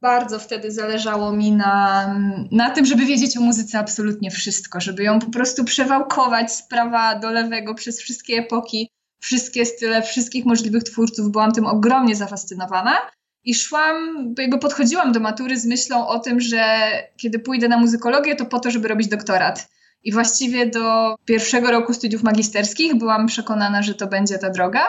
bardzo 0.04 0.38
wtedy 0.38 0.72
zależało 0.72 1.32
mi 1.32 1.52
na, 1.52 2.06
na 2.50 2.70
tym, 2.70 2.84
żeby 2.86 3.06
wiedzieć 3.06 3.36
o 3.36 3.40
muzyce 3.40 3.78
absolutnie 3.78 4.30
wszystko, 4.30 4.80
żeby 4.80 5.02
ją 5.02 5.18
po 5.18 5.30
prostu 5.30 5.64
przewałkować 5.64 6.52
z 6.52 6.62
prawa 6.62 7.18
do 7.18 7.30
lewego 7.30 7.74
przez 7.74 8.00
wszystkie 8.00 8.34
epoki, 8.38 8.90
wszystkie 9.20 9.66
style, 9.66 10.02
wszystkich 10.02 10.44
możliwych 10.44 10.82
twórców. 10.82 11.30
Byłam 11.30 11.52
tym 11.52 11.66
ogromnie 11.66 12.16
zafascynowana. 12.16 12.96
I 13.44 13.54
szłam, 13.54 13.94
jakby 14.38 14.58
podchodziłam 14.58 15.12
do 15.12 15.20
matury 15.20 15.56
z 15.56 15.66
myślą 15.66 16.08
o 16.08 16.18
tym, 16.18 16.40
że 16.40 16.90
kiedy 17.16 17.38
pójdę 17.38 17.68
na 17.68 17.78
muzykologię, 17.78 18.36
to 18.36 18.46
po 18.46 18.60
to, 18.60 18.70
żeby 18.70 18.88
robić 18.88 19.08
doktorat. 19.08 19.68
I 20.04 20.12
właściwie 20.12 20.66
do 20.66 21.16
pierwszego 21.24 21.70
roku 21.70 21.94
studiów 21.94 22.22
magisterskich 22.22 22.94
byłam 22.94 23.26
przekonana, 23.26 23.82
że 23.82 23.94
to 23.94 24.06
będzie 24.06 24.38
ta 24.38 24.50
droga. 24.50 24.86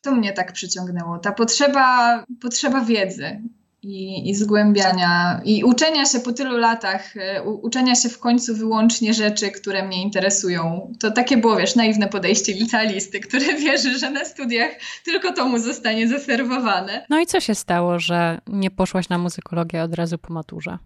To 0.00 0.12
mnie 0.12 0.32
tak 0.32 0.52
przyciągnęło. 0.52 1.18
Ta 1.18 1.32
potrzeba, 1.32 2.24
potrzeba 2.40 2.80
wiedzy 2.80 3.40
i, 3.86 4.30
i 4.30 4.34
zgłębiania 4.34 5.40
i 5.44 5.64
uczenia 5.64 6.06
się 6.06 6.20
po 6.20 6.32
tylu 6.32 6.56
latach, 6.56 7.16
e, 7.16 7.42
u, 7.42 7.66
uczenia 7.66 7.94
się 7.94 8.08
w 8.08 8.18
końcu 8.18 8.56
wyłącznie 8.56 9.14
rzeczy, 9.14 9.50
które 9.50 9.86
mnie 9.86 10.02
interesują. 10.02 10.92
To 11.00 11.10
takie 11.10 11.36
było, 11.36 11.56
wiesz, 11.56 11.76
naiwne 11.76 12.08
podejście 12.08 12.52
licealisty, 12.52 13.20
które 13.20 13.54
wierzy, 13.64 13.98
że 13.98 14.10
na 14.10 14.24
studiach 14.24 14.70
tylko 15.04 15.32
to 15.32 15.48
mu 15.48 15.58
zostanie 15.58 16.08
zaserwowane. 16.08 17.06
No 17.10 17.20
i 17.20 17.26
co 17.26 17.40
się 17.40 17.54
stało, 17.54 17.98
że 17.98 18.38
nie 18.46 18.70
poszłaś 18.70 19.08
na 19.08 19.18
muzykologię 19.18 19.82
od 19.82 19.94
razu 19.94 20.18
po 20.18 20.32
maturze? 20.32 20.78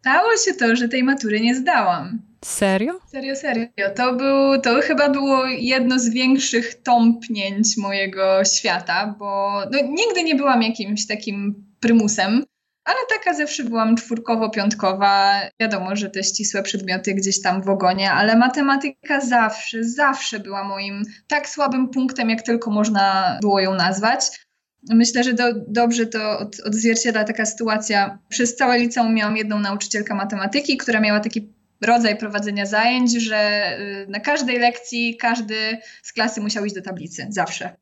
Stało 0.00 0.36
się 0.44 0.54
to, 0.54 0.76
że 0.76 0.88
tej 0.88 1.04
matury 1.04 1.40
nie 1.40 1.54
zdałam. 1.54 2.22
Serio? 2.44 3.00
Serio, 3.12 3.36
serio. 3.36 3.66
To, 3.96 4.14
był, 4.14 4.60
to 4.60 4.80
chyba 4.82 5.08
było 5.08 5.46
jedno 5.46 5.98
z 5.98 6.08
większych 6.08 6.82
tąpnięć 6.82 7.76
mojego 7.76 8.44
świata, 8.44 9.14
bo 9.18 9.60
no, 9.72 9.78
nigdy 9.82 10.24
nie 10.24 10.34
byłam 10.34 10.62
jakimś 10.62 11.06
takim 11.06 11.65
prymusem, 11.80 12.44
ale 12.86 12.98
taka 13.08 13.34
zawsze 13.34 13.64
byłam 13.64 13.96
czwórkowo-piątkowa. 13.96 15.40
Wiadomo, 15.60 15.96
że 15.96 16.10
te 16.10 16.24
ścisłe 16.24 16.62
przedmioty 16.62 17.14
gdzieś 17.14 17.42
tam 17.42 17.62
w 17.62 17.68
ogonie, 17.68 18.12
ale 18.12 18.36
matematyka 18.36 19.20
zawsze, 19.20 19.84
zawsze 19.84 20.40
była 20.40 20.64
moim 20.64 21.02
tak 21.28 21.48
słabym 21.48 21.88
punktem, 21.88 22.30
jak 22.30 22.42
tylko 22.42 22.70
można 22.70 23.38
było 23.40 23.60
ją 23.60 23.74
nazwać. 23.74 24.46
Myślę, 24.90 25.24
że 25.24 25.34
do, 25.34 25.44
dobrze 25.68 26.06
to 26.06 26.38
od, 26.38 26.60
odzwierciedla 26.60 27.24
taka 27.24 27.46
sytuacja. 27.46 28.18
Przez 28.28 28.56
całe 28.56 28.78
liceum 28.78 29.14
miałam 29.14 29.36
jedną 29.36 29.58
nauczycielkę 29.58 30.14
matematyki, 30.14 30.76
która 30.76 31.00
miała 31.00 31.20
taki 31.20 31.52
rodzaj 31.82 32.16
prowadzenia 32.16 32.66
zajęć, 32.66 33.22
że 33.22 33.70
y, 33.80 34.06
na 34.08 34.20
każdej 34.20 34.58
lekcji 34.58 35.16
każdy 35.16 35.78
z 36.02 36.12
klasy 36.12 36.40
musiał 36.40 36.64
iść 36.64 36.74
do 36.74 36.82
tablicy, 36.82 37.26
zawsze. 37.30 37.76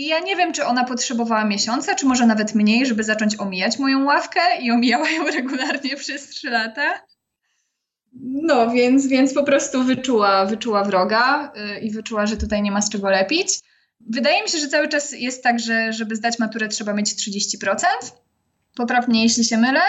I 0.00 0.06
ja 0.06 0.18
nie 0.20 0.36
wiem, 0.36 0.52
czy 0.52 0.64
ona 0.64 0.84
potrzebowała 0.84 1.44
miesiąca, 1.44 1.94
czy 1.94 2.06
może 2.06 2.26
nawet 2.26 2.54
mniej, 2.54 2.86
żeby 2.86 3.04
zacząć 3.04 3.40
omijać 3.40 3.78
moją 3.78 4.04
ławkę 4.04 4.40
i 4.60 4.70
omijała 4.70 5.10
ją 5.10 5.24
regularnie 5.38 5.96
przez 5.96 6.28
trzy 6.28 6.50
lata. 6.50 7.00
No, 8.22 8.70
więc, 8.70 9.06
więc 9.06 9.34
po 9.34 9.44
prostu 9.44 9.84
wyczuła, 9.84 10.46
wyczuła 10.46 10.84
wroga 10.84 11.52
yy, 11.54 11.80
i 11.80 11.90
wyczuła, 11.90 12.26
że 12.26 12.36
tutaj 12.36 12.62
nie 12.62 12.72
ma 12.72 12.82
z 12.82 12.90
czego 12.90 13.10
lepić. 13.10 13.48
Wydaje 14.00 14.42
mi 14.42 14.48
się, 14.48 14.58
że 14.58 14.68
cały 14.68 14.88
czas 14.88 15.12
jest 15.12 15.42
tak, 15.42 15.60
że 15.60 15.92
żeby 15.92 16.16
zdać 16.16 16.38
maturę 16.38 16.68
trzeba 16.68 16.92
mieć 16.92 17.08
30%. 17.08 17.84
Poprawnie, 18.76 19.22
jeśli 19.22 19.44
się 19.44 19.58
mylę. 19.58 19.80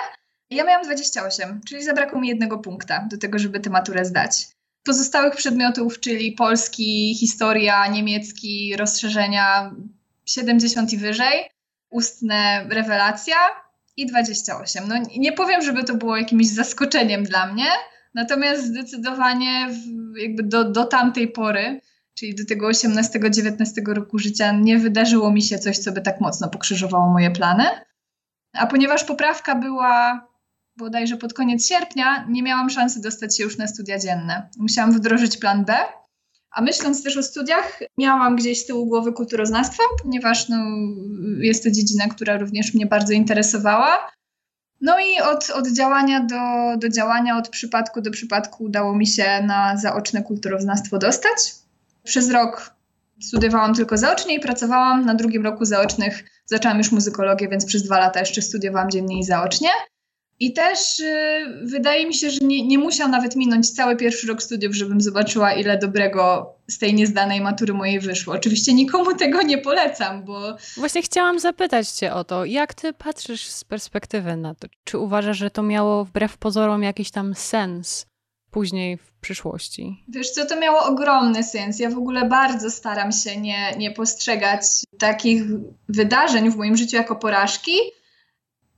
Ja 0.49 0.63
miałam 0.63 0.83
28, 0.83 1.61
czyli 1.65 1.83
zabrakło 1.83 2.21
mi 2.21 2.27
jednego 2.27 2.59
punkta 2.59 3.07
do 3.11 3.17
tego, 3.17 3.39
żeby 3.39 3.59
tę 3.59 3.69
maturę 3.69 4.05
zdać. 4.05 4.47
Pozostałych 4.83 5.35
przedmiotów, 5.35 5.99
czyli 5.99 6.31
polski, 6.31 7.15
historia, 7.15 7.87
niemiecki, 7.87 8.75
rozszerzenia, 8.77 9.71
70 10.31 10.93
i 10.93 10.97
wyżej, 10.97 11.49
ustne 11.89 12.65
rewelacja 12.69 13.35
i 13.97 14.05
28. 14.05 14.87
No 14.87 14.95
nie 15.17 15.31
powiem, 15.31 15.61
żeby 15.61 15.83
to 15.83 15.95
było 15.95 16.17
jakimś 16.17 16.47
zaskoczeniem 16.47 17.23
dla 17.23 17.53
mnie, 17.53 17.65
natomiast 18.13 18.65
zdecydowanie 18.65 19.69
jakby 20.17 20.43
do, 20.43 20.63
do 20.63 20.85
tamtej 20.85 21.27
pory, 21.27 21.81
czyli 22.13 22.35
do 22.35 22.45
tego 22.45 22.69
18-19 22.69 23.55
roku 23.87 24.19
życia, 24.19 24.51
nie 24.51 24.77
wydarzyło 24.77 25.31
mi 25.31 25.41
się 25.41 25.59
coś, 25.59 25.77
co 25.77 25.91
by 25.91 26.01
tak 26.01 26.21
mocno 26.21 26.49
pokrzyżowało 26.49 27.09
moje 27.09 27.31
plany. 27.31 27.63
A 28.53 28.67
ponieważ 28.67 29.03
poprawka 29.03 29.55
była 29.55 30.27
bodajże 30.77 31.17
pod 31.17 31.33
koniec 31.33 31.67
sierpnia, 31.67 32.25
nie 32.29 32.43
miałam 32.43 32.69
szansy 32.69 33.01
dostać 33.01 33.37
się 33.37 33.43
już 33.43 33.57
na 33.57 33.67
studia 33.67 33.99
dzienne. 33.99 34.49
Musiałam 34.57 34.91
wdrożyć 34.91 35.37
plan 35.37 35.65
B 35.65 35.73
a 36.51 36.61
myśląc 36.61 37.03
też 37.03 37.17
o 37.17 37.23
studiach, 37.23 37.79
miałam 37.97 38.35
gdzieś 38.35 38.61
z 38.61 38.65
tyłu 38.65 38.85
głowy 38.85 39.13
kulturoznawstwo, 39.13 39.83
ponieważ 40.03 40.49
no, 40.49 40.57
jest 41.39 41.63
to 41.63 41.71
dziedzina, 41.71 42.07
która 42.07 42.37
również 42.37 42.73
mnie 42.73 42.85
bardzo 42.85 43.13
interesowała. 43.13 44.11
No 44.81 44.99
i 44.99 45.21
od, 45.21 45.49
od 45.49 45.67
działania 45.67 46.19
do, 46.19 46.77
do 46.77 46.89
działania, 46.89 47.37
od 47.37 47.49
przypadku 47.49 48.01
do 48.01 48.11
przypadku 48.11 48.63
udało 48.63 48.95
mi 48.95 49.07
się 49.07 49.43
na 49.43 49.77
zaoczne 49.77 50.23
kulturoznawstwo 50.23 50.97
dostać. 50.97 51.37
Przez 52.03 52.31
rok 52.31 52.75
studiowałam 53.21 53.73
tylko 53.73 53.97
zaocznie 53.97 54.35
i 54.35 54.39
pracowałam. 54.39 55.05
Na 55.05 55.15
drugim 55.15 55.43
roku 55.43 55.65
zaocznych 55.65 56.23
zaczęłam 56.45 56.77
już 56.77 56.91
muzykologię, 56.91 57.47
więc 57.47 57.65
przez 57.65 57.83
dwa 57.83 57.99
lata 57.99 58.19
jeszcze 58.19 58.41
studiowałam 58.41 58.91
dziennie 58.91 59.19
i 59.19 59.23
zaocznie. 59.23 59.69
I 60.41 60.53
też 60.53 60.99
y, 60.99 61.59
wydaje 61.63 62.07
mi 62.07 62.13
się, 62.13 62.29
że 62.29 62.39
nie, 62.41 62.67
nie 62.67 62.77
musiał 62.77 63.09
nawet 63.09 63.35
minąć 63.35 63.71
cały 63.71 63.95
pierwszy 63.95 64.27
rok 64.27 64.43
studiów, 64.43 64.75
żebym 64.75 65.01
zobaczyła, 65.01 65.53
ile 65.53 65.77
dobrego 65.77 66.53
z 66.67 66.77
tej 66.77 66.93
niezdanej 66.93 67.41
matury 67.41 67.73
mojej 67.73 67.99
wyszło. 67.99 68.33
Oczywiście 68.33 68.73
nikomu 68.73 69.15
tego 69.19 69.41
nie 69.41 69.57
polecam, 69.57 70.23
bo. 70.23 70.55
Właśnie 70.77 71.01
chciałam 71.01 71.39
zapytać 71.39 71.89
Cię 71.89 72.13
o 72.13 72.23
to, 72.23 72.45
jak 72.45 72.73
Ty 72.73 72.93
patrzysz 72.93 73.45
z 73.45 73.63
perspektywy 73.63 74.35
na 74.37 74.55
to? 74.55 74.67
Czy 74.83 74.97
uważasz, 74.97 75.37
że 75.37 75.51
to 75.51 75.63
miało 75.63 76.05
wbrew 76.05 76.37
pozorom 76.37 76.83
jakiś 76.83 77.11
tam 77.11 77.35
sens 77.35 78.05
później 78.51 78.97
w 78.97 79.11
przyszłości? 79.11 80.03
Wiesz 80.07 80.29
co, 80.29 80.45
to 80.45 80.59
miało 80.59 80.85
ogromny 80.85 81.43
sens. 81.43 81.79
Ja 81.79 81.89
w 81.89 81.97
ogóle 81.97 82.25
bardzo 82.25 82.71
staram 82.71 83.11
się 83.11 83.37
nie, 83.37 83.75
nie 83.77 83.91
postrzegać 83.91 84.61
takich 84.99 85.43
wydarzeń 85.89 86.51
w 86.51 86.55
moim 86.55 86.77
życiu 86.77 86.95
jako 86.95 87.15
porażki 87.15 87.71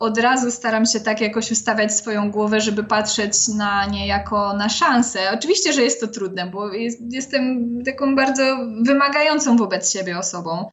od 0.04 0.18
razu 0.18 0.52
staram 0.52 0.86
się 0.86 1.00
tak 1.00 1.22
jakoś 1.22 1.52
ustawiać 1.52 1.94
swoją 1.94 2.32
głowę, 2.32 2.62
żeby 2.62 2.84
patrzeć 2.84 3.48
na 3.48 3.86
nie 3.86 4.08
jako 4.08 4.54
na 4.54 4.70
szansę. 4.70 5.20
Oczywiście, 5.34 5.74
że 5.74 5.82
jest 5.82 6.02
to 6.02 6.08
trudne, 6.08 6.48
bo 6.48 6.74
jest, 6.74 7.00
jestem 7.10 7.74
taką 7.86 8.16
bardzo 8.16 8.58
wymagającą 8.82 9.58
wobec 9.58 9.92
siebie 9.92 10.18
osobą, 10.18 10.70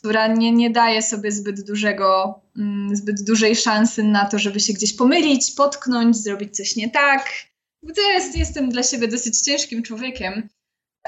która 0.00 0.26
nie, 0.26 0.52
nie 0.52 0.70
daje 0.70 1.02
sobie 1.02 1.32
zbyt 1.32 1.66
dużego, 1.66 2.40
mm, 2.56 2.96
zbyt 2.96 3.24
dużej 3.24 3.56
szansy 3.56 4.02
na 4.02 4.24
to, 4.24 4.38
żeby 4.38 4.60
się 4.60 4.72
gdzieś 4.72 4.96
pomylić, 4.96 5.50
potknąć, 5.50 6.16
zrobić 6.16 6.56
coś 6.56 6.76
nie 6.76 6.90
tak. 6.90 7.28
To 7.96 8.10
jest, 8.10 8.36
jestem 8.36 8.68
dla 8.68 8.82
siebie 8.82 9.08
dosyć 9.08 9.40
ciężkim 9.40 9.82
człowiekiem 9.82 10.48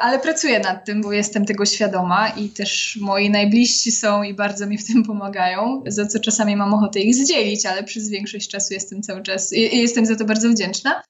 ale 0.00 0.18
pracuję 0.18 0.60
nad 0.60 0.84
tym, 0.84 1.02
bo 1.02 1.12
jestem 1.12 1.44
tego 1.44 1.66
świadoma 1.66 2.28
i 2.28 2.48
też 2.48 2.98
moi 3.00 3.30
najbliżsi 3.30 3.92
są 3.92 4.22
i 4.22 4.34
bardzo 4.34 4.66
mi 4.66 4.78
w 4.78 4.86
tym 4.86 5.02
pomagają, 5.02 5.82
za 5.86 6.06
co 6.06 6.20
czasami 6.20 6.56
mam 6.56 6.74
ochotę 6.74 7.00
ich 7.00 7.14
zdzielić, 7.14 7.66
ale 7.66 7.84
przez 7.84 8.08
większość 8.08 8.48
czasu 8.48 8.74
jestem 8.74 9.02
cały 9.02 9.22
czas 9.22 9.52
i 9.52 9.78
jestem 9.78 10.06
za 10.06 10.16
to 10.16 10.24
bardzo 10.24 10.48
wdzięczna. 10.48 11.02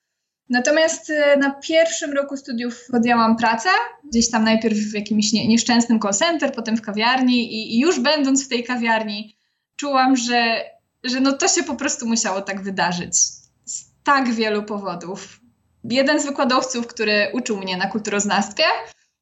Natomiast 0.51 1.11
e, 1.11 1.37
na 1.37 1.51
pierwszym 1.51 2.13
roku 2.13 2.37
studiów 2.37 2.87
podjęłam 2.91 3.37
pracę, 3.37 3.69
gdzieś 4.11 4.31
tam 4.31 4.45
najpierw 4.45 4.77
w 4.79 4.95
jakimś 4.95 5.33
nie, 5.33 5.49
nieszczęsnym 5.49 6.01
call 6.01 6.15
center, 6.15 6.53
potem 6.53 6.77
w 6.77 6.83
kawiarni 6.83 7.55
i, 7.55 7.77
i 7.77 7.81
już 7.81 8.01
będąc 8.01 8.45
w 8.45 8.49
tej 8.49 8.65
kawiarni 8.65 9.37
czułam, 9.77 10.17
że, 10.17 10.65
że 11.05 11.21
no 11.21 11.33
to 11.33 11.49
się 11.49 11.63
po 11.63 11.75
prostu 11.75 12.07
musiało 12.07 12.41
tak 12.41 12.63
wydarzyć. 12.63 13.17
Z 13.65 13.85
tak 14.05 14.35
wielu 14.35 14.63
powodów 14.63 15.41
jeden 15.85 16.21
z 16.21 16.27
wykładowców, 16.27 16.87
który 16.87 17.29
uczył 17.33 17.59
mnie 17.59 17.77
na 17.77 17.87
kulturoznawstwie, 17.87 18.65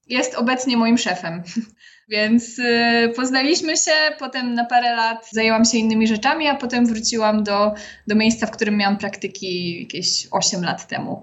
jest 0.07 0.35
obecnie 0.35 0.77
moim 0.77 0.99
szefem. 0.99 1.43
Więc 2.09 2.59
y, 2.59 3.13
poznaliśmy 3.17 3.77
się, 3.77 3.91
potem 4.19 4.55
na 4.55 4.65
parę 4.65 4.97
lat 4.97 5.29
zajęłam 5.33 5.65
się 5.65 5.79
innymi 5.79 6.07
rzeczami, 6.07 6.49
a 6.49 6.55
potem 6.55 6.87
wróciłam 6.87 7.45
do, 7.45 7.75
do 8.07 8.15
miejsca, 8.15 8.47
w 8.47 8.51
którym 8.51 8.77
miałam 8.77 8.99
praktyki 8.99 9.81
jakieś 9.81 10.29
8 10.31 10.65
lat 10.65 10.89
temu. 10.89 11.23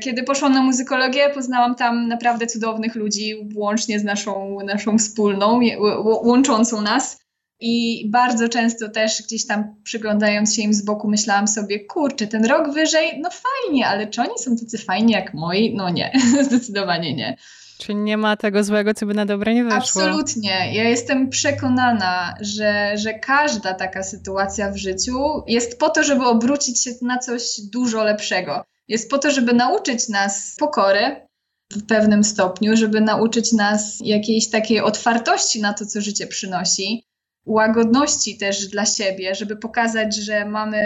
Kiedy 0.00 0.22
poszłam 0.22 0.52
na 0.52 0.62
muzykologię, 0.62 1.30
poznałam 1.30 1.74
tam 1.74 2.08
naprawdę 2.08 2.46
cudownych 2.46 2.94
ludzi, 2.94 3.50
łącznie 3.54 3.98
z 3.98 4.04
naszą, 4.04 4.58
naszą 4.64 4.98
wspólną, 4.98 5.60
łączącą 6.04 6.80
nas. 6.80 7.21
I 7.64 8.06
bardzo 8.10 8.48
często 8.48 8.88
też 8.88 9.22
gdzieś 9.22 9.46
tam 9.46 9.74
przyglądając 9.84 10.54
się 10.54 10.62
im 10.62 10.74
z 10.74 10.84
boku, 10.84 11.08
myślałam 11.08 11.48
sobie, 11.48 11.80
kurczę, 11.80 12.26
ten 12.26 12.44
rok 12.44 12.74
wyżej, 12.74 13.20
no 13.20 13.30
fajnie, 13.30 13.86
ale 13.86 14.06
czy 14.06 14.20
oni 14.20 14.38
są 14.38 14.56
tacy 14.56 14.78
fajni 14.78 15.12
jak 15.12 15.34
moi? 15.34 15.74
No 15.76 15.90
nie, 15.90 16.12
zdecydowanie 16.48 17.14
nie. 17.14 17.36
Czyli 17.78 17.98
nie 17.98 18.16
ma 18.16 18.36
tego 18.36 18.64
złego, 18.64 18.94
co 18.94 19.06
by 19.06 19.14
na 19.14 19.26
dobre 19.26 19.54
nie 19.54 19.64
wyszło. 19.64 19.78
Absolutnie. 19.78 20.74
Ja 20.74 20.88
jestem 20.88 21.30
przekonana, 21.30 22.34
że, 22.40 22.98
że 22.98 23.14
każda 23.14 23.74
taka 23.74 24.02
sytuacja 24.02 24.70
w 24.70 24.76
życiu 24.76 25.42
jest 25.46 25.78
po 25.78 25.90
to, 25.90 26.02
żeby 26.02 26.24
obrócić 26.24 26.82
się 26.82 26.90
na 27.02 27.18
coś 27.18 27.42
dużo 27.72 28.04
lepszego. 28.04 28.64
Jest 28.88 29.10
po 29.10 29.18
to, 29.18 29.30
żeby 29.30 29.52
nauczyć 29.52 30.08
nas 30.08 30.56
pokory 30.58 31.26
w 31.72 31.86
pewnym 31.86 32.24
stopniu, 32.24 32.76
żeby 32.76 33.00
nauczyć 33.00 33.52
nas 33.52 33.98
jakiejś 34.00 34.50
takiej 34.50 34.80
otwartości 34.80 35.60
na 35.60 35.72
to, 35.74 35.86
co 35.86 36.00
życie 36.00 36.26
przynosi 36.26 37.11
łagodności 37.46 38.38
też 38.38 38.66
dla 38.66 38.86
siebie, 38.86 39.34
żeby 39.34 39.56
pokazać, 39.56 40.16
że 40.16 40.44
mamy 40.44 40.82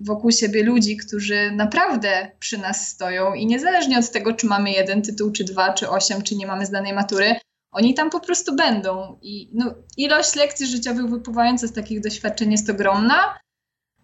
wokół 0.00 0.30
siebie 0.30 0.62
ludzi, 0.62 0.96
którzy 0.96 1.50
naprawdę 1.50 2.30
przy 2.38 2.58
nas 2.58 2.88
stoją 2.88 3.34
i 3.34 3.46
niezależnie 3.46 3.98
od 3.98 4.10
tego, 4.10 4.32
czy 4.32 4.46
mamy 4.46 4.70
jeden 4.70 5.02
tytuł, 5.02 5.32
czy 5.32 5.44
dwa, 5.44 5.72
czy 5.72 5.90
osiem, 5.90 6.22
czy 6.22 6.36
nie 6.36 6.46
mamy 6.46 6.66
zdanej 6.66 6.92
matury, 6.92 7.36
oni 7.76 7.94
tam 7.94 8.10
po 8.10 8.20
prostu 8.20 8.56
będą. 8.56 9.18
I 9.22 9.50
no, 9.54 9.74
ilość 9.96 10.34
lekcji 10.34 10.66
życiowych 10.66 11.10
wypływających 11.10 11.68
z 11.70 11.72
takich 11.72 12.00
doświadczeń 12.00 12.52
jest 12.52 12.70
ogromna. 12.70 13.38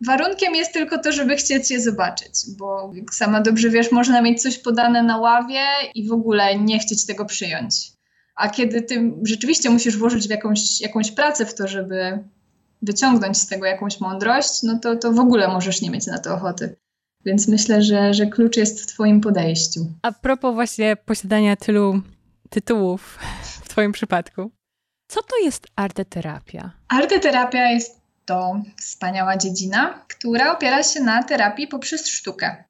Warunkiem 0.07 0.55
jest 0.55 0.73
tylko 0.73 0.99
to, 0.99 1.13
żeby 1.13 1.37
chcieć 1.37 1.71
je 1.71 1.81
zobaczyć, 1.81 2.35
bo 2.59 2.93
jak 2.95 3.15
sama 3.15 3.41
dobrze 3.41 3.71
wiesz, 3.71 3.93
można 3.93 4.23
mieć 4.23 4.43
coś 4.43 4.59
podane 4.59 5.03
na 5.03 5.19
ławie 5.19 5.65
i 5.95 6.09
w 6.09 6.13
ogóle 6.13 6.59
nie 6.59 6.79
chcieć 6.79 7.07
tego 7.07 7.25
przyjąć. 7.25 7.92
A 8.35 8.49
kiedy 8.49 8.83
ty 8.83 9.13
rzeczywiście 9.23 9.71
musisz 9.71 9.99
włożyć 9.99 10.27
w 10.27 10.31
jakąś, 10.31 10.81
jakąś 10.81 11.11
pracę 11.11 11.47
w 11.47 11.55
to, 11.55 11.69
żeby 11.69 12.19
wyciągnąć 12.83 13.39
z 13.39 13.47
tego 13.47 13.67
jakąś 13.67 14.01
mądrość, 14.01 14.63
no 14.63 14.79
to, 14.83 14.97
to 14.97 15.13
w 15.13 15.19
ogóle 15.19 15.49
możesz 15.49 15.83
nie 15.83 15.91
mieć 15.91 16.07
na 16.07 16.19
to 16.19 16.35
ochoty. 16.35 16.77
Więc 17.25 17.49
myślę, 17.49 17.83
że, 17.83 18.15
że 18.15 18.27
klucz 18.27 18.57
jest 18.57 18.83
w 18.83 18.87
Twoim 18.87 19.21
podejściu. 19.21 19.81
A 20.03 20.13
propos 20.13 20.55
właśnie 20.55 20.97
posiadania 20.97 21.57
tylu 21.57 22.03
tytułów 22.51 23.19
w 23.63 23.69
Twoim 23.69 23.93
przypadku, 23.93 24.51
co 25.09 25.23
to 25.23 25.39
jest 25.45 25.67
arteterapia? 25.77 26.71
Arteterapia 26.89 27.71
jest 27.71 28.01
to 28.25 28.63
wspaniała 28.77 29.37
dziedzina, 29.37 30.05
która 30.09 30.53
opiera 30.53 30.83
się 30.83 31.01
na 31.01 31.23
terapii 31.23 31.69
poprzez 31.69 32.09
sztukę. 32.09 32.65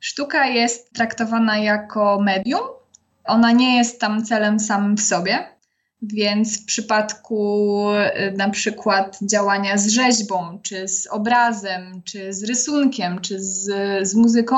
Sztuka 0.00 0.46
jest 0.46 0.92
traktowana 0.92 1.58
jako 1.58 2.20
medium, 2.20 2.60
ona 3.24 3.52
nie 3.52 3.76
jest 3.76 4.00
tam 4.00 4.24
celem 4.24 4.60
samym 4.60 4.96
w 4.96 5.02
sobie, 5.02 5.48
więc 6.02 6.62
w 6.62 6.64
przypadku 6.64 7.84
y, 7.92 8.36
na 8.36 8.50
przykład 8.50 9.18
działania 9.22 9.78
z 9.78 9.88
rzeźbą, 9.88 10.58
czy 10.62 10.88
z 10.88 11.06
obrazem, 11.06 12.02
czy 12.04 12.32
z 12.32 12.44
rysunkiem, 12.44 13.20
czy 13.20 13.40
z, 13.40 13.68
z 14.08 14.14
muzyką, 14.14 14.56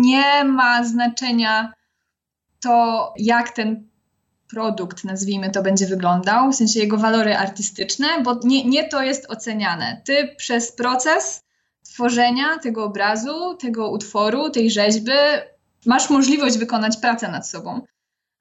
nie 0.00 0.44
ma 0.44 0.84
znaczenia 0.84 1.72
to, 2.60 3.14
jak 3.16 3.50
ten 3.50 3.90
produkt, 4.50 5.04
nazwijmy 5.04 5.50
to, 5.50 5.62
będzie 5.62 5.86
wyglądał, 5.86 6.52
w 6.52 6.56
sensie 6.56 6.80
jego 6.80 6.96
walory 6.96 7.36
artystyczne, 7.36 8.06
bo 8.22 8.40
nie, 8.44 8.64
nie 8.64 8.88
to 8.88 9.02
jest 9.02 9.30
oceniane. 9.30 10.02
Ty 10.04 10.34
przez 10.36 10.72
proces 10.72 11.42
tworzenia 11.84 12.58
tego 12.58 12.84
obrazu, 12.84 13.54
tego 13.54 13.90
utworu, 13.90 14.50
tej 14.50 14.70
rzeźby 14.70 15.12
masz 15.86 16.10
możliwość 16.10 16.58
wykonać 16.58 16.96
pracę 16.96 17.28
nad 17.28 17.48
sobą, 17.48 17.80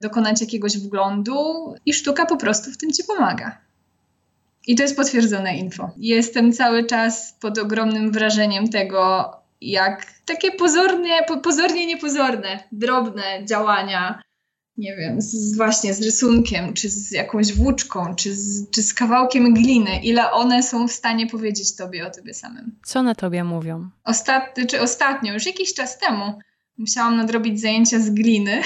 dokonać 0.02 0.42
jakiegoś 0.42 0.78
wglądu 0.78 1.74
i 1.86 1.94
sztuka 1.94 2.26
po 2.26 2.38
prostu 2.38 2.72
w 2.72 2.78
tym 2.78 2.92
ci 2.92 3.04
pomaga. 3.04 3.58
I 4.68 4.76
to 4.76 4.84
jest 4.84 4.96
potwierdzone 4.96 5.58
info. 5.58 5.92
Jestem 5.98 6.54
cały 6.54 6.84
czas 6.86 7.36
pod 7.40 7.58
ogromnym 7.58 8.12
wrażeniem 8.12 8.70
tego, 8.70 9.32
jak 9.62 10.06
takie 10.26 10.52
pozornie, 10.52 11.24
po, 11.28 11.38
pozornie 11.38 11.86
niepozorne, 11.86 12.64
drobne 12.72 13.46
działania, 13.46 14.22
nie 14.78 14.96
wiem, 14.96 15.22
z, 15.22 15.58
właśnie 15.58 15.94
z 15.94 16.02
rysunkiem, 16.04 16.74
czy 16.74 16.90
z 16.90 17.12
jakąś 17.12 17.54
włóczką, 17.54 18.16
czy 18.16 18.36
z, 18.36 18.70
czy 18.70 18.84
z 18.84 18.94
kawałkiem 18.94 19.54
gliny, 19.54 20.00
ile 20.04 20.32
one 20.32 20.64
są 20.64 20.88
w 20.88 20.92
stanie 20.92 21.28
powiedzieć 21.28 21.76
tobie 21.76 22.08
o 22.08 22.12
tobie 22.12 22.34
samym. 22.34 22.76
Co 22.86 23.04
na 23.04 23.16
tobie 23.16 23.44
mówią? 23.44 23.90
Ostat, 24.04 24.44
czy 24.68 24.82
ostatnio, 24.82 25.34
już 25.34 25.46
jakiś 25.46 25.74
czas 25.74 25.98
temu, 25.98 26.40
musiałam 26.80 27.18
nadrobić 27.18 27.62
zajęcia 27.62 28.00
z 28.00 28.10
gliny. 28.10 28.62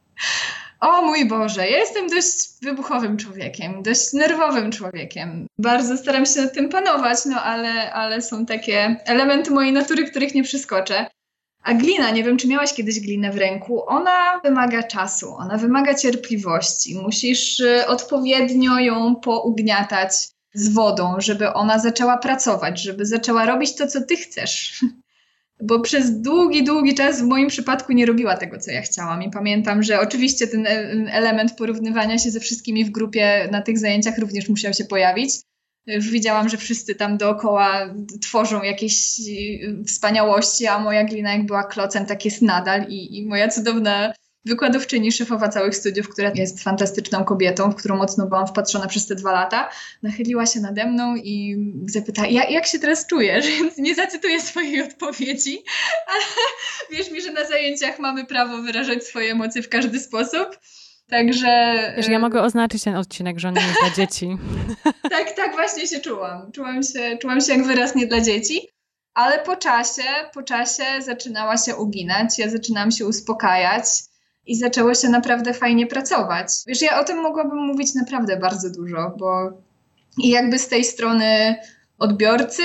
o 0.80 1.02
mój 1.02 1.28
Boże, 1.28 1.70
ja 1.70 1.78
jestem 1.78 2.08
dość 2.08 2.36
wybuchowym 2.62 3.16
człowiekiem, 3.16 3.82
dość 3.82 4.12
nerwowym 4.12 4.72
człowiekiem. 4.72 5.46
Bardzo 5.58 5.96
staram 5.96 6.26
się 6.26 6.42
nad 6.42 6.54
tym 6.54 6.68
panować, 6.68 7.18
no 7.26 7.42
ale, 7.42 7.92
ale 7.92 8.22
są 8.22 8.46
takie 8.46 8.96
elementy 9.04 9.50
mojej 9.50 9.72
natury, 9.72 10.04
których 10.04 10.34
nie 10.34 10.42
przeskoczę. 10.42 11.06
A 11.62 11.74
glina, 11.74 12.10
nie 12.10 12.24
wiem, 12.24 12.36
czy 12.36 12.48
miałaś 12.48 12.74
kiedyś 12.74 13.00
glinę 13.00 13.32
w 13.32 13.36
ręku, 13.36 13.88
ona 13.88 14.40
wymaga 14.44 14.82
czasu, 14.82 15.34
ona 15.34 15.56
wymaga 15.56 15.94
cierpliwości. 15.94 16.94
Musisz 16.94 17.60
y, 17.60 17.86
odpowiednio 17.86 18.78
ją 18.78 19.16
pougniatać 19.16 20.12
z 20.54 20.68
wodą, 20.68 21.14
żeby 21.18 21.52
ona 21.52 21.78
zaczęła 21.78 22.18
pracować, 22.18 22.82
żeby 22.82 23.06
zaczęła 23.06 23.46
robić 23.46 23.76
to, 23.76 23.86
co 23.86 24.00
ty 24.00 24.16
chcesz. 24.16 24.80
bo 25.62 25.80
przez 25.80 26.20
długi, 26.20 26.64
długi 26.64 26.94
czas 26.94 27.20
w 27.20 27.24
moim 27.24 27.48
przypadku 27.48 27.92
nie 27.92 28.06
robiła 28.06 28.36
tego, 28.36 28.58
co 28.58 28.70
ja 28.70 28.82
chciałam. 28.82 29.22
I 29.22 29.30
pamiętam, 29.30 29.82
że 29.82 30.00
oczywiście 30.00 30.46
ten 30.46 30.66
e, 30.66 30.70
element 31.12 31.56
porównywania 31.56 32.18
się 32.18 32.30
ze 32.30 32.40
wszystkimi 32.40 32.84
w 32.84 32.90
grupie 32.90 33.48
na 33.52 33.62
tych 33.62 33.78
zajęciach 33.78 34.18
również 34.18 34.48
musiał 34.48 34.74
się 34.74 34.84
pojawić. 34.84 35.30
Już 35.86 36.10
widziałam, 36.10 36.48
że 36.48 36.56
wszyscy 36.56 36.94
tam 36.94 37.18
dookoła 37.18 37.94
tworzą 38.22 38.62
jakieś 38.62 39.20
e, 39.20 39.84
wspaniałości, 39.84 40.66
a 40.66 40.78
moja 40.78 41.04
glina 41.04 41.32
jak 41.32 41.46
była 41.46 41.64
klocem, 41.64 42.06
tak 42.06 42.24
jest 42.24 42.42
nadal 42.42 42.86
i, 42.88 43.18
i 43.18 43.26
moja 43.26 43.48
cudowna 43.48 44.12
wykładowczyni, 44.48 45.12
szefowa 45.12 45.48
całych 45.48 45.76
studiów, 45.76 46.08
która 46.08 46.30
jest 46.34 46.62
fantastyczną 46.62 47.24
kobietą, 47.24 47.70
w 47.70 47.76
którą 47.76 47.96
mocno 47.96 48.26
byłam 48.26 48.46
wpatrzona 48.46 48.86
przez 48.86 49.06
te 49.06 49.14
dwa 49.14 49.32
lata, 49.32 49.70
nachyliła 50.02 50.46
się 50.46 50.60
nade 50.60 50.86
mną 50.86 51.16
i 51.16 51.56
zapytała, 51.86 52.28
ja, 52.28 52.44
jak 52.44 52.66
się 52.66 52.78
teraz 52.78 53.06
czujesz? 53.06 53.46
Więc 53.58 53.78
nie 53.78 53.94
zacytuję 53.94 54.40
swojej 54.40 54.82
odpowiedzi, 54.82 55.58
ale 56.12 56.22
wierz 56.90 57.10
mi, 57.10 57.22
że 57.22 57.32
na 57.32 57.44
zajęciach 57.44 57.98
mamy 57.98 58.24
prawo 58.24 58.62
wyrażać 58.62 59.04
swoje 59.04 59.32
emocje 59.32 59.62
w 59.62 59.68
każdy 59.68 60.00
sposób. 60.00 60.58
Także. 61.10 61.74
Wiesz, 61.96 62.08
ja 62.08 62.18
mogę 62.18 62.42
oznaczyć 62.42 62.84
ten 62.84 62.96
odcinek, 62.96 63.38
że 63.38 63.48
on 63.48 63.54
nie 63.54 63.60
jest 63.60 63.80
dla 63.80 63.90
dzieci. 64.06 64.36
tak, 65.10 65.32
tak 65.32 65.52
właśnie 65.52 65.86
się 65.86 66.00
czułam. 66.00 66.52
Czułam 66.52 66.82
się, 66.82 67.18
czułam 67.20 67.40
się 67.40 67.52
jak 67.52 67.64
wyraz 67.64 67.94
nie 67.94 68.06
dla 68.06 68.20
dzieci. 68.20 68.68
Ale 69.14 69.38
po 69.38 69.56
czasie, 69.56 70.02
po 70.34 70.42
czasie 70.42 70.84
zaczynała 71.00 71.56
się 71.56 71.76
uginać, 71.76 72.38
ja 72.38 72.50
zaczynałam 72.50 72.90
się 72.90 73.06
uspokajać 73.06 73.84
i 74.48 74.56
zaczęło 74.56 74.94
się 74.94 75.08
naprawdę 75.08 75.54
fajnie 75.54 75.86
pracować. 75.86 76.48
Wiesz, 76.66 76.82
ja 76.82 77.00
o 77.00 77.04
tym 77.04 77.22
mogłabym 77.22 77.58
mówić 77.58 77.94
naprawdę 77.94 78.36
bardzo 78.36 78.70
dużo, 78.70 79.14
bo 79.18 79.52
i 80.18 80.28
jakby 80.28 80.58
z 80.58 80.68
tej 80.68 80.84
strony 80.84 81.56
odbiorcy, 81.98 82.62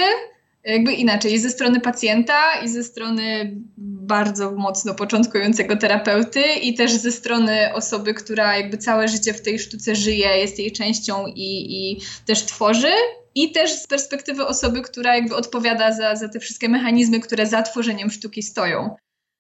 jakby 0.64 0.94
inaczej, 0.94 1.34
i 1.34 1.40
ze 1.40 1.50
strony 1.50 1.80
pacjenta, 1.80 2.40
i 2.66 2.70
ze 2.70 2.84
strony 2.84 3.56
bardzo 3.78 4.52
mocno 4.52 4.94
początkującego 4.94 5.78
terapeuty, 5.78 6.44
i 6.62 6.74
też 6.74 6.92
ze 6.92 7.12
strony 7.12 7.74
osoby, 7.74 8.14
która 8.14 8.58
jakby 8.58 8.78
całe 8.78 9.08
życie 9.08 9.34
w 9.34 9.42
tej 9.42 9.60
sztuce 9.60 9.96
żyje, 9.96 10.38
jest 10.38 10.60
jej 10.60 10.72
częścią 10.72 11.26
i, 11.28 11.76
i 11.76 12.02
też 12.26 12.46
tworzy. 12.46 12.94
I 13.36 13.52
też 13.52 13.72
z 13.72 13.88
perspektywy 13.88 14.46
osoby, 14.46 14.82
która 14.82 15.16
jakby 15.16 15.36
odpowiada 15.36 15.92
za, 15.92 16.16
za 16.16 16.30
te 16.30 16.40
wszystkie 16.40 16.70
mechanizmy, 16.70 17.20
które 17.20 17.48
za 17.48 17.62
tworzeniem 17.62 18.12
sztuki 18.12 18.44
stoją 18.44 18.96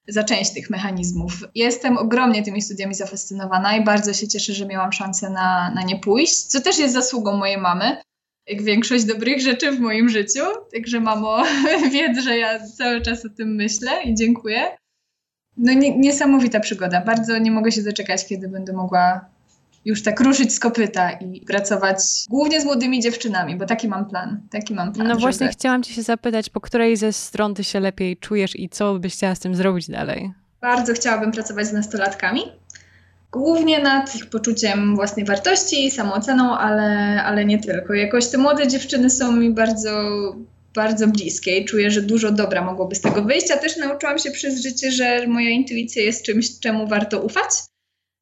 za 0.07 0.23
część 0.23 0.53
tych 0.53 0.69
mechanizmów. 0.69 1.33
Jestem 1.55 1.97
ogromnie 1.97 2.43
tymi 2.43 2.61
studiami 2.61 2.95
zafascynowana 2.95 3.77
i 3.77 3.83
bardzo 3.83 4.13
się 4.13 4.27
cieszę, 4.27 4.53
że 4.53 4.65
miałam 4.65 4.91
szansę 4.91 5.29
na, 5.29 5.71
na 5.75 5.83
nie 5.83 5.99
pójść, 5.99 6.43
co 6.43 6.61
też 6.61 6.79
jest 6.79 6.93
zasługą 6.93 7.37
mojej 7.37 7.57
mamy, 7.57 7.97
jak 8.47 8.61
większość 8.61 9.05
dobrych 9.05 9.41
rzeczy 9.41 9.71
w 9.71 9.79
moim 9.79 10.09
życiu. 10.09 10.41
Także 10.73 10.99
mamo, 10.99 11.43
wiedz, 11.93 12.19
że 12.19 12.37
ja 12.37 12.67
cały 12.67 13.01
czas 13.01 13.25
o 13.25 13.29
tym 13.29 13.55
myślę 13.55 14.03
i 14.03 14.15
dziękuję. 14.15 14.77
No 15.57 15.73
nie, 15.73 15.97
niesamowita 15.97 16.59
przygoda. 16.59 17.01
Bardzo 17.01 17.37
nie 17.37 17.51
mogę 17.51 17.71
się 17.71 17.83
doczekać, 17.83 18.27
kiedy 18.27 18.47
będę 18.47 18.73
mogła 18.73 19.32
już 19.85 20.03
tak 20.03 20.19
ruszyć 20.19 20.53
z 20.53 20.59
kopyta 20.59 21.11
i 21.11 21.41
pracować 21.41 21.97
głównie 22.29 22.61
z 22.61 22.65
młodymi 22.65 23.01
dziewczynami, 23.01 23.55
bo 23.55 23.65
taki 23.65 23.87
mam 23.87 24.05
plan. 24.05 24.41
Taki 24.51 24.73
mam 24.73 24.93
plan. 24.93 25.07
No 25.07 25.15
właśnie 25.15 25.47
chciałam 25.47 25.83
cię 25.83 25.93
się 25.93 26.01
zapytać, 26.01 26.49
po 26.49 26.61
której 26.61 26.97
ze 26.97 27.13
stron 27.13 27.55
ty 27.55 27.63
się 27.63 27.79
lepiej 27.79 28.17
czujesz 28.17 28.59
i 28.59 28.69
co 28.69 28.99
byś 28.99 29.13
chciała 29.13 29.35
z 29.35 29.39
tym 29.39 29.55
zrobić 29.55 29.89
dalej? 29.89 30.31
Bardzo 30.61 30.93
chciałabym 30.93 31.31
pracować 31.31 31.67
z 31.67 31.73
nastolatkami. 31.73 32.41
Głównie 33.31 33.79
nad 33.79 34.15
ich 34.15 34.29
poczuciem 34.29 34.95
własnej 34.95 35.25
wartości, 35.25 35.91
samooceną, 35.91 36.57
ale, 36.57 37.23
ale 37.23 37.45
nie 37.45 37.59
tylko. 37.59 37.93
Jakoś 37.93 38.27
te 38.27 38.37
młode 38.37 38.67
dziewczyny 38.67 39.09
są 39.09 39.31
mi 39.31 39.51
bardzo, 39.51 39.91
bardzo 40.75 41.07
bliskie 41.07 41.57
i 41.57 41.65
czuję, 41.65 41.91
że 41.91 42.01
dużo 42.01 42.31
dobra 42.31 42.61
mogłoby 42.61 42.95
z 42.95 43.01
tego 43.01 43.23
wyjść, 43.23 43.51
a 43.51 43.57
też 43.57 43.77
nauczyłam 43.77 44.19
się 44.19 44.31
przez 44.31 44.61
życie, 44.61 44.91
że 44.91 45.27
moja 45.27 45.49
intuicja 45.49 46.03
jest 46.03 46.25
czymś, 46.25 46.59
czemu 46.59 46.87
warto 46.87 47.21
ufać 47.21 47.49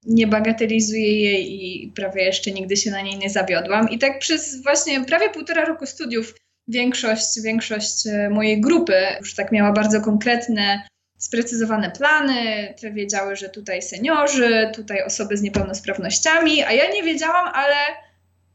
nie 0.06 0.28
bagatelizuję 0.28 1.22
jej 1.22 1.66
i 1.66 1.92
prawie 1.96 2.24
jeszcze 2.24 2.52
nigdy 2.52 2.78
się 2.78 2.92
na 2.92 3.02
niej 3.02 3.18
nie 3.18 3.30
zawiodłam. 3.30 3.90
I 3.90 4.00
tak 4.00 4.20
przez 4.20 4.64
właśnie 4.64 5.06
prawie 5.06 5.30
półtora 5.30 5.66
roku 5.66 5.86
studiów 5.86 6.36
większość, 6.68 7.42
większość 7.44 8.08
e, 8.08 8.30
mojej 8.30 8.62
grupy 8.62 8.94
już 9.20 9.36
tak 9.36 9.52
miała 9.52 9.72
bardzo 9.72 10.02
konkretne, 10.02 10.82
sprecyzowane 11.18 11.92
plany, 11.92 12.74
te 12.82 12.92
wiedziały, 12.92 13.36
że 13.36 13.50
tutaj 13.50 13.82
seniorzy, 13.82 14.72
tutaj 14.76 15.04
osoby 15.04 15.38
z 15.38 15.42
niepełnosprawnościami, 15.42 16.64
a 16.64 16.72
ja 16.72 16.92
nie 16.92 17.04
wiedziałam, 17.04 17.48
ale 17.54 17.76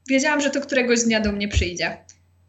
wiedziałam, 0.09 0.41
że 0.41 0.51
to 0.51 0.61
któregoś 0.61 1.03
dnia 1.03 1.21
do 1.21 1.33
mnie 1.33 1.49
przyjdzie. 1.49 1.97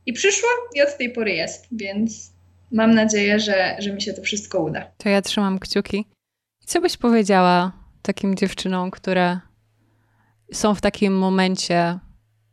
I 0.06 0.14
przyszło 0.14 0.50
i 0.76 0.82
od 0.82 0.98
tej 0.98 1.10
pory 1.10 1.32
jest, 1.32 1.68
więc 1.72 2.32
mam 2.72 2.94
nadzieję, 2.94 3.40
że, 3.40 3.76
że 3.80 3.94
mi 3.94 4.02
się 4.02 4.14
to 4.14 4.22
wszystko 4.22 4.64
uda. 4.64 4.92
To 4.98 5.10
ja 5.10 5.22
trzymam 5.22 5.60
kciuki. 5.60 6.06
Co 6.66 6.82
byś 6.82 6.98
powiedziała 6.98 7.87
takim 8.08 8.36
dziewczynom, 8.36 8.92
które 8.92 9.40
są 10.54 10.76
w 10.76 10.82
takim 10.82 11.18
momencie, 11.18 12.00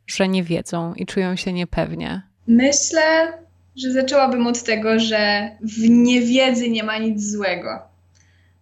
że 0.07 0.29
nie 0.29 0.43
wiedzą 0.43 0.95
i 0.95 1.07
czują 1.07 1.37
się 1.37 1.53
niepewnie? 1.53 2.23
Myślę, 2.47 3.33
że 3.77 3.93
zaczęłabym 3.93 4.47
od 4.47 4.62
tego, 4.62 4.99
że 4.99 5.51
w 5.61 5.88
niewiedzy 5.88 6.71
nie 6.71 6.85
ma 6.85 6.99
nic 6.99 7.31
złego, 7.31 7.83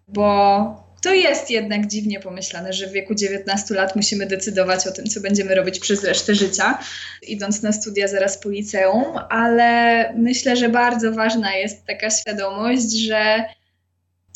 bo 0.09 0.83
to 1.03 1.15
jest 1.15 1.51
jednak 1.51 1.87
dziwnie 1.87 2.21
pomyślane, 2.21 2.73
że 2.73 2.87
w 2.87 2.93
wieku 2.93 3.15
19 3.15 3.75
lat 3.75 3.97
musimy 3.97 4.27
decydować 4.27 4.87
o 4.87 4.93
tym, 4.93 5.05
co 5.05 5.21
będziemy 5.21 5.55
robić 5.55 5.79
przez 5.79 6.05
resztę 6.05 6.35
życia, 6.35 6.79
idąc 7.23 7.63
na 7.63 7.73
studia 7.73 8.09
zaraz 8.09 8.39
po 8.39 8.49
liceum, 8.49 9.05
ale 9.31 10.13
myślę, 10.17 10.57
że 10.57 10.69
bardzo 10.69 11.13
ważna 11.13 11.55
jest 11.55 11.87
taka 11.87 12.11
świadomość, 12.11 12.93
że 12.93 13.45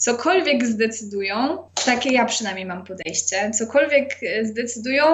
cokolwiek 0.06 0.66
zdecydują, 0.66 1.58
takie 1.84 2.12
ja 2.12 2.24
przynajmniej 2.24 2.66
mam 2.66 2.84
podejście, 2.84 3.50
cokolwiek 3.50 4.20
zdecydują, 4.42 5.04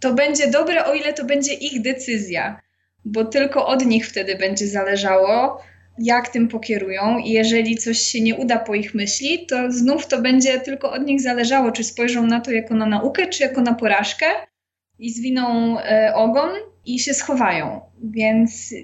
to 0.00 0.14
będzie 0.14 0.50
dobre, 0.50 0.84
o 0.84 0.94
ile 0.94 1.12
to 1.12 1.24
będzie 1.24 1.54
ich 1.54 1.82
decyzja, 1.82 2.60
bo 3.04 3.24
tylko 3.24 3.66
od 3.66 3.86
nich 3.86 4.08
wtedy 4.08 4.36
będzie 4.36 4.66
zależało, 4.66 5.62
jak 5.98 6.28
tym 6.28 6.48
pokierują 6.48 7.18
i 7.18 7.30
jeżeli 7.30 7.76
coś 7.76 7.98
się 7.98 8.20
nie 8.20 8.34
uda 8.34 8.58
po 8.58 8.74
ich 8.74 8.94
myśli, 8.94 9.46
to 9.46 9.72
znów 9.72 10.06
to 10.06 10.22
będzie 10.22 10.60
tylko 10.60 10.92
od 10.92 11.06
nich 11.06 11.20
zależało, 11.20 11.72
czy 11.72 11.84
spojrzą 11.84 12.26
na 12.26 12.40
to 12.40 12.50
jako 12.50 12.74
na 12.74 12.86
naukę, 12.86 13.26
czy 13.26 13.42
jako 13.42 13.60
na 13.60 13.74
porażkę 13.74 14.26
i 14.98 15.10
zwiną 15.10 15.78
e, 15.80 16.12
ogon 16.14 16.50
i 16.86 16.98
się 16.98 17.14
schowają. 17.14 17.80
Więc 18.02 18.74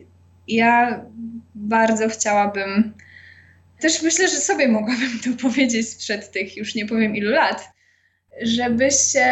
ja 0.48 1.04
bardzo 1.54 2.08
chciałabym 2.08 2.92
też 3.80 4.02
myślę, 4.02 4.28
że 4.28 4.36
sobie 4.36 4.68
mogłabym 4.68 5.20
to 5.24 5.42
powiedzieć 5.42 5.88
sprzed 5.88 6.32
tych 6.32 6.56
już 6.56 6.74
nie 6.74 6.86
powiem 6.86 7.16
ilu 7.16 7.30
lat, 7.30 7.68
żeby 8.42 8.90
się 8.90 9.28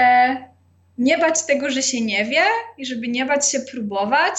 nie 0.98 1.18
bać 1.18 1.46
tego, 1.46 1.70
że 1.70 1.82
się 1.82 2.00
nie 2.00 2.24
wie 2.24 2.42
i 2.78 2.86
żeby 2.86 3.08
nie 3.08 3.26
bać 3.26 3.50
się 3.50 3.60
próbować 3.60 4.34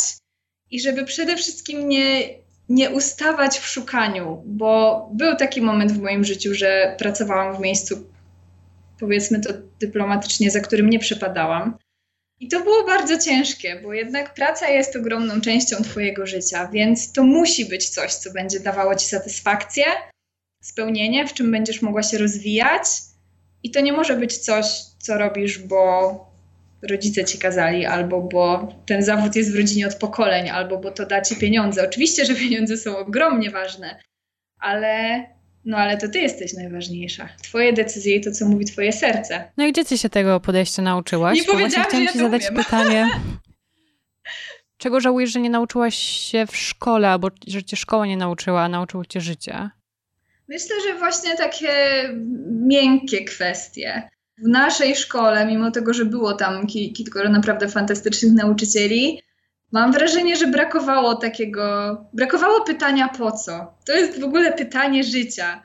i 0.71 0.79
żeby 0.81 1.05
przede 1.05 1.35
wszystkim 1.35 1.89
nie, 1.89 2.29
nie 2.69 2.89
ustawać 2.89 3.59
w 3.59 3.67
szukaniu, 3.67 4.43
bo 4.45 5.09
był 5.13 5.35
taki 5.35 5.61
moment 5.61 5.91
w 5.91 6.01
moim 6.01 6.23
życiu, 6.23 6.53
że 6.53 6.95
pracowałam 6.99 7.57
w 7.57 7.59
miejscu, 7.59 8.09
powiedzmy 8.99 9.39
to 9.39 9.53
dyplomatycznie, 9.79 10.51
za 10.51 10.59
którym 10.59 10.89
nie 10.89 10.99
przepadałam. 10.99 11.77
I 12.39 12.47
to 12.47 12.59
było 12.59 12.83
bardzo 12.83 13.17
ciężkie, 13.17 13.79
bo 13.83 13.93
jednak 13.93 14.33
praca 14.33 14.69
jest 14.69 14.95
ogromną 14.95 15.41
częścią 15.41 15.75
Twojego 15.83 16.25
życia, 16.25 16.67
więc 16.73 17.11
to 17.13 17.23
musi 17.23 17.65
być 17.65 17.89
coś, 17.89 18.13
co 18.13 18.31
będzie 18.31 18.59
dawało 18.59 18.95
Ci 18.95 19.07
satysfakcję, 19.07 19.83
spełnienie, 20.63 21.27
w 21.27 21.33
czym 21.33 21.51
będziesz 21.51 21.81
mogła 21.81 22.03
się 22.03 22.17
rozwijać. 22.17 22.81
I 23.63 23.71
to 23.71 23.79
nie 23.79 23.93
może 23.93 24.15
być 24.15 24.37
coś, 24.37 24.65
co 24.99 25.17
robisz, 25.17 25.59
bo 25.59 26.13
rodzice 26.89 27.25
ci 27.25 27.37
kazali, 27.37 27.85
albo 27.85 28.21
bo 28.21 28.73
ten 28.85 29.03
zawód 29.03 29.35
jest 29.35 29.51
w 29.51 29.55
rodzinie 29.55 29.87
od 29.87 29.95
pokoleń, 29.95 30.49
albo 30.49 30.77
bo 30.77 30.91
to 30.91 31.05
da 31.05 31.21
ci 31.21 31.35
pieniądze. 31.35 31.83
Oczywiście, 31.83 32.25
że 32.25 32.35
pieniądze 32.35 32.77
są 32.77 32.97
ogromnie 32.97 33.51
ważne, 33.51 33.99
ale 34.59 35.25
no 35.69 35.77
ale 35.77 35.97
to 35.97 36.07
ty 36.07 36.19
jesteś 36.19 36.53
najważniejsza. 36.53 37.29
Twoje 37.43 37.73
decyzje 37.73 38.15
i 38.15 38.21
to, 38.21 38.31
co 38.31 38.45
mówi 38.45 38.65
twoje 38.65 38.93
serce. 38.93 39.51
No 39.57 39.65
i 39.65 39.71
gdzie 39.71 39.85
ty 39.85 39.97
się 39.97 40.09
tego 40.09 40.39
podejścia 40.39 40.81
nauczyłaś? 40.81 41.37
Nie 41.37 41.43
powiedziałam, 41.43 41.87
chciałam 41.87 42.05
ja 42.05 42.11
ci 42.11 42.19
zadać 42.19 42.41
umiem. 42.41 42.63
pytanie. 42.63 43.09
Czego 44.77 44.99
żałujesz, 44.99 45.31
że 45.31 45.39
nie 45.39 45.49
nauczyłaś 45.49 45.95
się 45.97 46.45
w 46.45 46.57
szkole, 46.57 47.09
albo 47.09 47.27
że 47.47 47.63
cię 47.63 47.77
szkoła 47.77 48.05
nie 48.05 48.17
nauczyła, 48.17 48.61
a 48.61 48.69
nauczyło 48.69 49.05
cię 49.05 49.21
życie? 49.21 49.69
Myślę, 50.47 50.75
że 50.87 50.99
właśnie 50.99 51.37
takie 51.37 51.69
miękkie 52.51 53.25
kwestie. 53.25 54.09
W 54.37 54.47
naszej 54.47 54.95
szkole, 54.95 55.45
mimo 55.45 55.71
tego, 55.71 55.93
że 55.93 56.05
było 56.05 56.33
tam 56.33 56.67
kilkoro 56.67 57.29
naprawdę 57.29 57.67
fantastycznych 57.67 58.33
nauczycieli, 58.33 59.21
Mam 59.71 59.91
wrażenie, 59.91 60.35
że 60.35 60.47
brakowało 60.47 61.15
takiego, 61.15 61.97
brakowało 62.13 62.61
pytania 62.61 63.09
po 63.09 63.31
co. 63.31 63.73
To 63.85 63.93
jest 63.93 64.19
w 64.19 64.23
ogóle 64.23 64.53
pytanie 64.53 65.03
życia. 65.03 65.61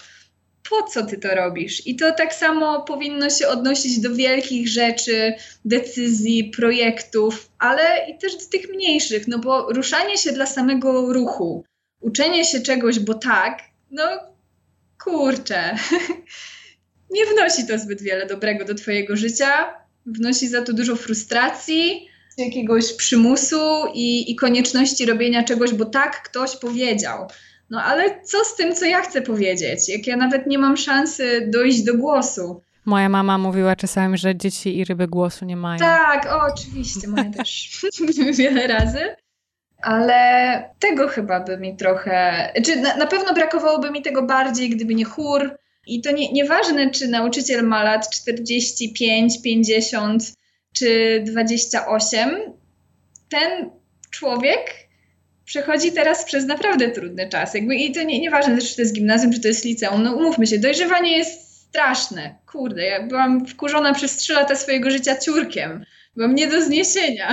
Po 0.70 0.82
co 0.82 1.06
ty 1.06 1.18
to 1.18 1.34
robisz? 1.34 1.86
I 1.86 1.96
to 1.96 2.12
tak 2.12 2.34
samo 2.34 2.82
powinno 2.82 3.30
się 3.30 3.48
odnosić 3.48 4.00
do 4.00 4.14
wielkich 4.14 4.68
rzeczy, 4.68 5.34
decyzji, 5.64 6.44
projektów, 6.56 7.50
ale 7.58 8.10
i 8.10 8.18
też 8.18 8.36
do 8.36 8.50
tych 8.52 8.70
mniejszych, 8.70 9.28
no 9.28 9.38
bo 9.38 9.72
ruszanie 9.72 10.18
się 10.18 10.32
dla 10.32 10.46
samego 10.46 11.12
ruchu, 11.12 11.64
uczenie 12.00 12.44
się 12.44 12.60
czegoś, 12.60 12.98
bo 12.98 13.14
tak, 13.14 13.58
no 13.90 14.02
kurczę, 15.04 15.76
nie 17.16 17.26
wnosi 17.26 17.66
to 17.66 17.78
zbyt 17.78 18.02
wiele 18.02 18.26
dobrego 18.26 18.64
do 18.64 18.74
twojego 18.74 19.16
życia, 19.16 19.74
wnosi 20.06 20.48
za 20.48 20.62
to 20.62 20.72
dużo 20.72 20.96
frustracji, 20.96 22.08
jakiegoś 22.38 22.92
przymusu 22.92 23.86
i, 23.94 24.32
i 24.32 24.36
konieczności 24.36 25.06
robienia 25.06 25.44
czegoś, 25.44 25.74
bo 25.74 25.84
tak 25.84 26.22
ktoś 26.22 26.56
powiedział. 26.56 27.28
No 27.70 27.82
ale 27.82 28.20
co 28.22 28.44
z 28.44 28.56
tym, 28.56 28.74
co 28.74 28.84
ja 28.84 29.00
chcę 29.00 29.22
powiedzieć? 29.22 29.88
Jak 29.88 30.06
ja 30.06 30.16
nawet 30.16 30.46
nie 30.46 30.58
mam 30.58 30.76
szansy 30.76 31.48
dojść 31.52 31.82
do 31.82 31.94
głosu. 31.94 32.62
Moja 32.84 33.08
mama 33.08 33.38
mówiła 33.38 33.76
czasami, 33.76 34.18
że 34.18 34.36
dzieci 34.36 34.78
i 34.78 34.84
ryby 34.84 35.08
głosu 35.08 35.44
nie 35.44 35.56
mają. 35.56 35.78
Tak, 35.78 36.26
o, 36.26 36.52
oczywiście, 36.52 37.08
moja 37.08 37.30
też 37.30 37.80
wiele 38.38 38.66
razy. 38.66 39.16
Ale 39.82 40.70
tego 40.78 41.08
chyba 41.08 41.40
by 41.40 41.58
mi 41.58 41.76
trochę. 41.76 42.48
Czy 42.64 42.76
na, 42.76 42.96
na 42.96 43.06
pewno 43.06 43.34
brakowałoby 43.34 43.90
mi 43.90 44.02
tego 44.02 44.22
bardziej, 44.22 44.70
gdyby 44.70 44.94
nie 44.94 45.04
chór. 45.04 45.56
I 45.86 46.00
to 46.00 46.12
nie, 46.12 46.32
nieważne, 46.32 46.90
czy 46.90 47.08
nauczyciel 47.08 47.64
ma 47.64 47.82
lat 47.82 48.10
45, 48.10 49.42
50 49.42 50.22
czy 50.74 51.20
28. 51.26 52.30
Ten 53.28 53.70
człowiek 54.10 54.84
przechodzi 55.44 55.92
teraz 55.92 56.24
przez 56.24 56.46
naprawdę 56.46 56.90
trudny 56.90 57.28
czas. 57.28 57.54
Jakby, 57.54 57.74
I 57.74 57.92
to 57.92 58.02
nie, 58.02 58.20
nieważne, 58.20 58.58
czy 58.58 58.76
to 58.76 58.82
jest 58.82 58.94
gimnazjum, 58.94 59.32
czy 59.32 59.40
to 59.40 59.48
jest 59.48 59.64
liceum. 59.64 60.02
No 60.02 60.16
umówmy 60.16 60.46
się, 60.46 60.58
dojrzewanie 60.58 61.18
jest 61.18 61.68
straszne. 61.68 62.34
Kurde, 62.46 62.84
ja 62.84 63.06
byłam 63.06 63.46
wkurzona 63.46 63.94
przez 63.94 64.16
trzy 64.16 64.32
lata 64.32 64.56
swojego 64.56 64.90
życia 64.90 65.16
ciurkiem. 65.16 65.84
Byłam 66.16 66.34
nie 66.34 66.46
do 66.46 66.62
zniesienia. 66.62 67.32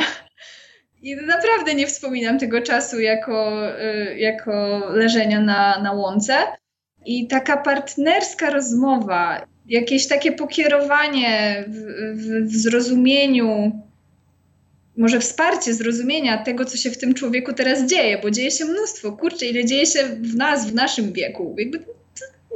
I 1.01 1.15
naprawdę 1.15 1.75
nie 1.75 1.87
wspominam 1.87 2.39
tego 2.39 2.61
czasu 2.61 2.99
jako, 2.99 3.67
y, 3.79 4.17
jako 4.17 4.81
leżenia 4.89 5.39
na, 5.39 5.81
na 5.81 5.91
łące. 5.91 6.33
I 7.05 7.27
taka 7.27 7.57
partnerska 7.57 8.49
rozmowa, 8.49 9.47
jakieś 9.67 10.07
takie 10.07 10.31
pokierowanie 10.31 11.65
w, 11.67 11.75
w, 12.15 12.51
w 12.51 12.55
zrozumieniu, 12.55 13.81
może 14.97 15.19
wsparcie 15.19 15.73
zrozumienia 15.73 16.43
tego, 16.43 16.65
co 16.65 16.77
się 16.77 16.91
w 16.91 16.97
tym 16.97 17.13
człowieku 17.13 17.53
teraz 17.53 17.85
dzieje, 17.85 18.17
bo 18.17 18.31
dzieje 18.31 18.51
się 18.51 18.65
mnóstwo. 18.65 19.11
Kurczę, 19.11 19.45
ile 19.45 19.65
dzieje 19.65 19.85
się 19.85 20.03
w 20.03 20.35
nas, 20.35 20.67
w 20.67 20.73
naszym 20.73 21.13
wieku. 21.13 21.55
Jakby 21.57 21.79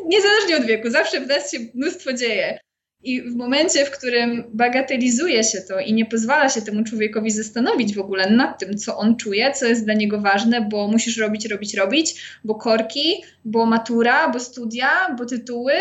niezależnie 0.05 0.57
od 0.57 0.65
wieku, 0.65 0.89
zawsze 0.89 1.21
w 1.21 1.27
nas 1.27 1.51
się 1.51 1.57
mnóstwo 1.73 2.13
dzieje. 2.13 2.59
I 3.03 3.21
w 3.21 3.35
momencie, 3.35 3.85
w 3.85 3.91
którym 3.91 4.43
bagatelizuje 4.53 5.43
się 5.43 5.61
to 5.61 5.79
i 5.79 5.93
nie 5.93 6.05
pozwala 6.05 6.49
się 6.49 6.61
temu 6.61 6.83
człowiekowi 6.83 7.31
zastanowić 7.31 7.95
w 7.95 7.99
ogóle 7.99 8.29
nad 8.29 8.59
tym, 8.59 8.77
co 8.77 8.97
on 8.97 9.15
czuje, 9.15 9.51
co 9.51 9.65
jest 9.65 9.85
dla 9.85 9.93
niego 9.93 10.21
ważne, 10.21 10.61
bo 10.61 10.87
musisz 10.87 11.17
robić, 11.17 11.45
robić, 11.45 11.73
robić, 11.73 12.21
bo 12.43 12.55
korki, 12.55 13.23
bo 13.45 13.65
matura, 13.65 14.29
bo 14.29 14.39
studia, 14.39 15.15
bo 15.17 15.25
tytuły, 15.25 15.73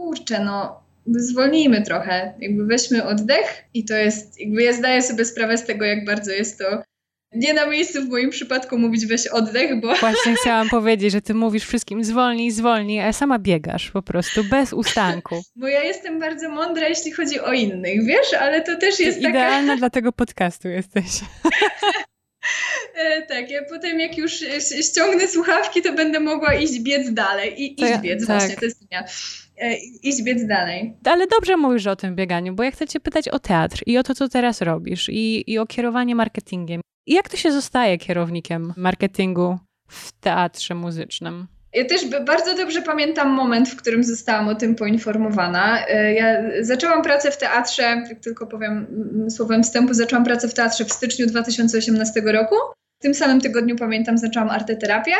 kurczę, 0.00 0.44
no 0.44 0.80
zwolnijmy 1.06 1.82
trochę, 1.82 2.34
jakby 2.40 2.66
weźmy 2.66 3.04
oddech 3.04 3.64
i 3.74 3.84
to 3.84 3.94
jest, 3.94 4.40
jakby 4.40 4.62
ja 4.62 4.72
zdaję 4.72 5.02
sobie 5.02 5.24
sprawę 5.24 5.58
z 5.58 5.64
tego, 5.64 5.84
jak 5.84 6.04
bardzo 6.04 6.32
jest 6.32 6.58
to 6.58 6.82
nie 7.32 7.54
na 7.54 7.66
miejscu 7.66 8.02
w 8.02 8.08
moim 8.08 8.30
przypadku 8.30 8.78
mówić 8.78 9.06
weź 9.06 9.26
oddech, 9.26 9.80
bo... 9.80 9.94
Właśnie 9.94 10.34
chciałam 10.34 10.68
powiedzieć, 10.68 11.12
że 11.12 11.22
ty 11.22 11.34
mówisz 11.34 11.64
wszystkim 11.64 12.04
zwolnij, 12.04 12.50
zwolnij, 12.50 13.00
a 13.00 13.12
sama 13.12 13.38
biegasz 13.38 13.90
po 13.90 14.02
prostu, 14.02 14.44
bez 14.44 14.72
ustanku. 14.72 15.42
Bo 15.56 15.68
ja 15.68 15.82
jestem 15.82 16.20
bardzo 16.20 16.48
mądra, 16.48 16.88
jeśli 16.88 17.12
chodzi 17.12 17.40
o 17.40 17.52
innych, 17.52 18.06
wiesz, 18.06 18.34
ale 18.40 18.60
to 18.60 18.76
też 18.76 19.00
jest 19.00 19.22
taka... 19.22 19.30
Idealna 19.30 19.76
dla 19.76 19.90
tego 19.90 20.12
podcastu 20.12 20.68
jesteś. 20.68 21.04
E, 22.94 23.22
tak, 23.22 23.50
ja 23.50 23.60
potem 23.68 24.00
jak 24.00 24.18
już 24.18 24.32
ściągnę 24.82 25.28
słuchawki, 25.28 25.82
to 25.82 25.92
będę 25.92 26.20
mogła 26.20 26.54
iść 26.54 26.80
biec 26.80 27.12
dalej. 27.12 27.62
I 27.62 27.82
iść 27.82 27.98
biec, 28.00 28.26
tak. 28.26 28.38
właśnie, 28.38 28.56
to 28.56 28.64
jest 28.64 28.80
ja. 28.90 29.04
E, 29.58 29.76
iść 30.02 30.22
biec 30.22 30.46
dalej. 30.46 30.94
Ale 31.04 31.26
dobrze 31.26 31.56
mówisz 31.56 31.86
o 31.86 31.96
tym 31.96 32.16
bieganiu, 32.16 32.54
bo 32.54 32.62
ja 32.62 32.70
chcę 32.70 32.86
cię 32.86 33.00
pytać 33.00 33.28
o 33.28 33.38
teatr 33.38 33.82
i 33.86 33.98
o 33.98 34.02
to, 34.02 34.14
co 34.14 34.28
teraz 34.28 34.60
robisz 34.60 35.08
i, 35.08 35.52
i 35.52 35.58
o 35.58 35.66
kierowanie 35.66 36.14
marketingiem. 36.14 36.80
Jak 37.06 37.28
to 37.28 37.36
się 37.36 37.52
zostaje 37.52 37.98
kierownikiem 37.98 38.74
marketingu 38.76 39.58
w 39.88 40.12
teatrze 40.12 40.74
muzycznym? 40.74 41.46
Ja 41.72 41.84
też 41.84 42.06
bardzo 42.26 42.56
dobrze 42.56 42.82
pamiętam 42.82 43.30
moment, 43.30 43.68
w 43.68 43.76
którym 43.76 44.04
zostałam 44.04 44.48
o 44.48 44.54
tym 44.54 44.74
poinformowana. 44.74 45.86
E, 45.86 46.14
ja 46.14 46.24
zaczęłam 46.60 47.02
pracę 47.02 47.30
w 47.30 47.36
teatrze, 47.36 48.02
tylko 48.22 48.46
powiem 48.46 48.86
słowem 49.30 49.62
wstępu, 49.62 49.94
zaczęłam 49.94 50.24
pracę 50.24 50.48
w 50.48 50.54
teatrze 50.54 50.84
w 50.84 50.92
styczniu 50.92 51.26
2018 51.26 52.20
roku. 52.20 52.54
W 53.00 53.02
tym 53.02 53.14
samym 53.14 53.40
tygodniu 53.40 53.76
pamiętam, 53.76 54.18
zaczęłam 54.18 54.50
arteterapię. 54.50 55.12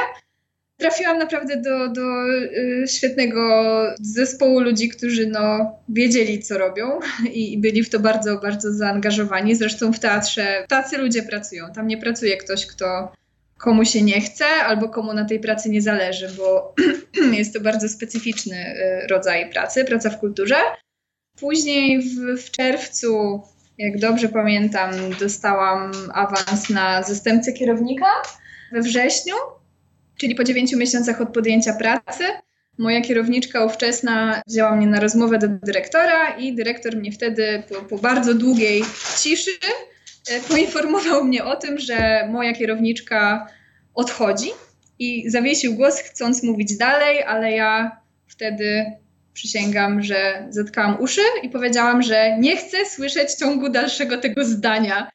Trafiłam 0.76 1.18
naprawdę 1.18 1.57
do, 1.57 1.89
do 1.89 2.28
y, 2.28 2.85
świetnego 2.89 3.72
zespołu 4.01 4.61
ludzi, 4.61 4.89
którzy 4.89 5.26
no, 5.26 5.72
wiedzieli, 5.89 6.43
co 6.43 6.59
robią 6.59 6.99
i, 7.33 7.53
i 7.53 7.59
byli 7.59 7.83
w 7.83 7.91
to 7.91 8.01
bardzo, 8.01 8.39
bardzo 8.39 8.72
zaangażowani. 8.72 9.55
Zresztą 9.55 9.93
w 9.93 9.99
teatrze 9.99 10.64
tacy 10.68 10.99
ludzie 10.99 11.22
pracują. 11.22 11.72
Tam 11.74 11.87
nie 11.87 11.99
pracuje 11.99 12.37
ktoś, 12.37 12.66
kto 12.66 13.12
komu 13.59 13.85
się 13.85 14.03
nie 14.03 14.20
chce 14.20 14.45
albo 14.47 14.89
komu 14.89 15.14
na 15.14 15.24
tej 15.24 15.41
pracy 15.41 15.70
nie 15.70 15.83
zależy, 15.83 16.28
bo 16.37 16.74
jest 17.39 17.55
to 17.55 17.61
bardzo 17.61 17.89
specyficzny 17.89 18.57
y, 18.57 19.07
rodzaj 19.07 19.51
pracy, 19.51 19.85
praca 19.85 20.11
w 20.11 20.18
kulturze. 20.18 20.57
Później 21.37 22.03
w, 22.03 22.43
w 22.43 22.51
czerwcu, 22.51 23.43
jak 23.81 23.99
dobrze 23.99 24.28
pamiętam, 24.28 24.91
dostałam 25.20 25.93
awans 26.14 26.70
na 26.70 27.03
zastępcę 27.03 27.53
kierownika. 27.53 28.07
We 28.72 28.81
wrześniu, 28.81 29.35
czyli 30.18 30.35
po 30.35 30.45
dziewięciu 30.45 30.78
miesiącach 30.78 31.20
od 31.20 31.33
podjęcia 31.33 31.72
pracy, 31.72 32.24
moja 32.78 33.01
kierowniczka 33.01 33.64
ówczesna 33.64 34.43
wzięła 34.47 34.76
mnie 34.76 34.87
na 34.87 35.01
rozmowę 35.01 35.39
do 35.39 35.49
dyrektora 35.49 36.31
i 36.31 36.55
dyrektor 36.55 36.97
mnie 36.97 37.12
wtedy 37.12 37.62
po, 37.68 37.74
po 37.74 37.99
bardzo 37.99 38.35
długiej 38.35 38.83
ciszy 39.22 39.51
E, 40.28 40.41
poinformował 40.41 41.24
mnie 41.24 41.45
o 41.45 41.57
tym, 41.57 41.78
że 41.78 42.28
moja 42.31 42.53
kierowniczka 42.53 43.47
odchodzi 43.95 44.51
i 44.99 45.31
zawiesił 45.31 45.74
głos, 45.74 46.01
chcąc 46.01 46.43
mówić 46.43 46.76
dalej, 46.76 47.22
ale 47.22 47.53
ja 47.53 48.01
wtedy 48.26 48.85
przysięgam, 49.41 50.03
że 50.03 50.47
zatkałam 50.51 51.01
uszy 51.01 51.20
i 51.43 51.49
powiedziałam, 51.49 52.03
że 52.03 52.38
nie 52.38 52.57
chcę 52.57 52.86
słyszeć 52.86 53.34
ciągu 53.34 53.68
dalszego 53.68 54.18
tego 54.18 54.45
zdania. 54.45 55.11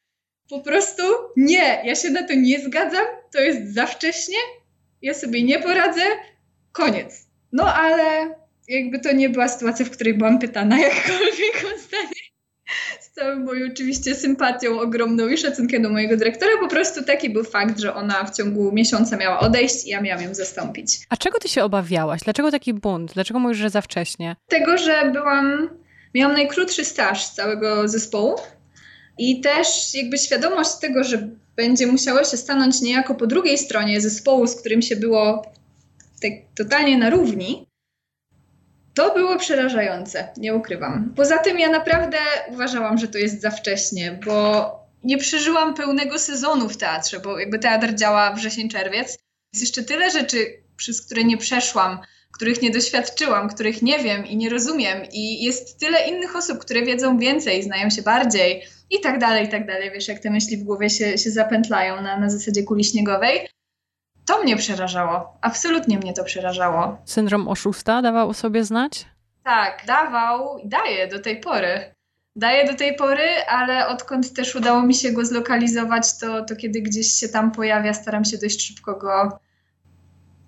Po 0.50 0.60
prostu 0.60 1.04
nie, 1.38 1.82
ja 1.86 1.96
się 1.96 2.10
na 2.10 2.28
to 2.28 2.34
nie 2.34 2.60
zgadzam, 2.60 3.06
to 3.34 3.42
jest 3.42 3.74
za 3.74 3.86
wcześnie, 3.86 4.38
ja 5.02 5.14
sobie 5.14 5.44
nie 5.44 5.60
poradzę, 5.60 6.02
koniec. 6.72 7.28
No 7.52 7.74
ale 7.74 8.36
jakby 8.68 9.00
to 9.00 9.12
nie 9.12 9.30
była 9.30 9.48
sytuacja, 9.48 9.86
w 9.86 9.90
której 9.90 10.14
byłam 10.14 10.40
pytana 10.40 10.80
jakkolwiek 10.90 11.56
o 11.76 11.80
zdanie 11.80 12.25
całą 13.16 13.40
moją 13.40 13.68
oczywiście 13.72 14.16
sympatią 14.16 14.80
ogromną 14.80 15.28
i 15.28 15.38
szacunkiem 15.38 15.82
do 15.84 15.90
mojego 15.90 16.18
dyrektora, 16.18 16.52
po 16.60 16.68
prostu 16.68 17.04
taki 17.04 17.30
był 17.30 17.44
fakt, 17.44 17.80
że 17.80 17.94
ona 17.94 18.26
w 18.26 18.38
ciągu 18.38 18.72
miesiąca 18.72 19.18
miała 19.18 19.40
odejść 19.40 19.86
i 19.86 19.90
ja 19.90 20.02
miałam 20.02 20.24
ją 20.24 20.34
zastąpić. 20.34 21.00
A 21.10 21.18
czego 21.18 21.40
ty 21.40 21.50
się 21.50 21.64
obawiałaś? 21.64 22.22
Dlaczego 22.22 22.52
taki 22.52 22.74
bunt? 22.74 23.14
Dlaczego 23.14 23.40
mówisz, 23.40 23.58
że 23.58 23.70
za 23.70 23.82
wcześnie? 23.82 24.36
Tego, 24.48 24.78
że 24.78 25.12
byłam, 25.14 25.70
miałam 26.14 26.36
najkrótszy 26.36 26.86
staż 26.86 27.26
z 27.26 27.34
całego 27.34 27.88
zespołu 27.88 28.36
i 29.18 29.42
też 29.42 29.94
jakby 29.94 30.18
świadomość 30.18 30.76
tego, 30.82 31.04
że 31.04 31.30
będzie 31.56 31.88
musiało 31.88 32.24
się 32.24 32.38
stanąć 32.38 32.82
niejako 32.82 33.16
po 33.16 33.28
drugiej 33.28 33.58
stronie 33.58 34.02
zespołu, 34.02 34.48
z 34.48 34.56
którym 34.56 34.82
się 34.82 34.96
było 34.96 35.46
tak 36.22 36.32
totalnie 36.56 36.98
na 36.98 37.10
równi, 37.10 37.68
to 38.96 39.14
było 39.14 39.38
przerażające, 39.38 40.28
nie 40.38 40.56
ukrywam. 40.56 41.14
Poza 41.16 41.38
tym 41.38 41.60
ja 41.60 41.70
naprawdę 41.70 42.18
uważałam, 42.48 42.98
że 42.98 43.08
to 43.08 43.18
jest 43.18 43.42
za 43.42 43.52
wcześnie, 43.52 44.20
bo 44.26 44.72
nie 45.04 45.18
przeżyłam 45.18 45.74
pełnego 45.74 46.20
sezonu 46.20 46.70
w 46.70 46.78
teatrze, 46.78 47.20
bo 47.20 47.40
jakby 47.40 47.60
teatr 47.60 47.94
działa 47.94 48.34
wrzesień-czerwiec. 48.34 49.18
Jest 49.54 49.62
jeszcze 49.62 49.84
tyle 49.84 50.12
rzeczy, 50.12 50.64
przez 50.78 51.06
które 51.06 51.24
nie 51.24 51.38
przeszłam, 51.38 52.00
których 52.32 52.62
nie 52.62 52.72
doświadczyłam, 52.72 53.50
których 53.50 53.82
nie 53.82 54.00
wiem 54.00 54.26
i 54.26 54.38
nie 54.38 54.50
rozumiem 54.50 54.98
i 55.12 55.44
jest 55.44 55.80
tyle 55.80 56.08
innych 56.08 56.36
osób, 56.36 56.60
które 56.60 56.82
wiedzą 56.82 57.18
więcej, 57.18 57.64
znają 57.64 57.90
się 57.90 58.02
bardziej 58.02 58.64
i 58.90 59.00
tak 59.00 59.20
dalej, 59.20 59.46
i 59.46 59.50
tak 59.50 59.68
dalej. 59.68 59.92
Wiesz, 59.92 60.08
jak 60.08 60.20
te 60.20 60.30
myśli 60.30 60.58
w 60.58 60.64
głowie 60.64 60.90
się, 60.90 61.18
się 61.18 61.32
zapętlają 61.32 62.02
na, 62.02 62.20
na 62.20 62.30
zasadzie 62.30 62.64
kuli 62.64 62.84
śniegowej. 62.84 63.48
To 64.26 64.44
mnie 64.44 64.58
przerażało. 64.58 65.38
Absolutnie 65.42 65.98
mnie 65.98 66.14
to 66.14 66.24
przerażało. 66.24 66.98
Syndrom 67.06 67.48
oszusta 67.48 68.02
dawał 68.02 68.30
o 68.30 68.34
sobie 68.34 68.64
znać? 68.64 69.06
Tak, 69.44 69.84
dawał 69.88 70.58
i 70.58 70.70
daje 70.70 71.08
do 71.08 71.20
tej 71.20 71.40
pory. 71.40 71.96
Daje 72.36 72.68
do 72.72 72.78
tej 72.78 72.96
pory, 72.96 73.30
ale 73.50 73.88
odkąd 73.88 74.34
też 74.34 74.56
udało 74.56 74.82
mi 74.82 74.96
się 74.96 75.12
go 75.12 75.26
zlokalizować, 75.26 76.18
to, 76.18 76.46
to 76.46 76.56
kiedy 76.56 76.82
gdzieś 76.82 77.08
się 77.08 77.30
tam 77.30 77.52
pojawia, 77.52 77.94
staram 77.94 78.26
się 78.26 78.38
dość 78.38 78.68
szybko 78.68 78.96
go 78.96 79.40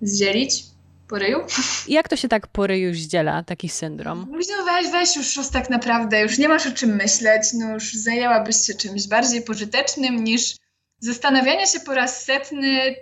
zdzielić 0.01 0.63
po 1.07 1.17
ryju. 1.17 1.39
Jak 1.88 2.09
to 2.09 2.15
się 2.15 2.28
tak 2.28 2.47
po 2.47 2.67
ryju 2.67 2.93
zdziela, 2.93 3.43
taki 3.43 3.69
syndrom? 3.69 4.28
No 4.32 4.65
weź, 4.65 4.91
weź 4.91 5.15
już, 5.15 5.36
już 5.36 5.49
tak 5.49 5.69
naprawdę, 5.69 6.21
już 6.21 6.38
nie 6.38 6.49
masz 6.49 6.67
o 6.67 6.71
czym 6.71 6.95
myśleć, 6.95 7.43
no 7.53 7.73
już 7.73 7.93
zajęłabyś 7.93 8.55
się 8.55 8.73
czymś 8.73 9.07
bardziej 9.07 9.41
pożytecznym 9.41 10.23
niż 10.23 10.55
zastanawianie 10.99 11.67
się 11.67 11.80
po 11.80 11.93
raz 11.93 12.23
setny, 12.25 12.95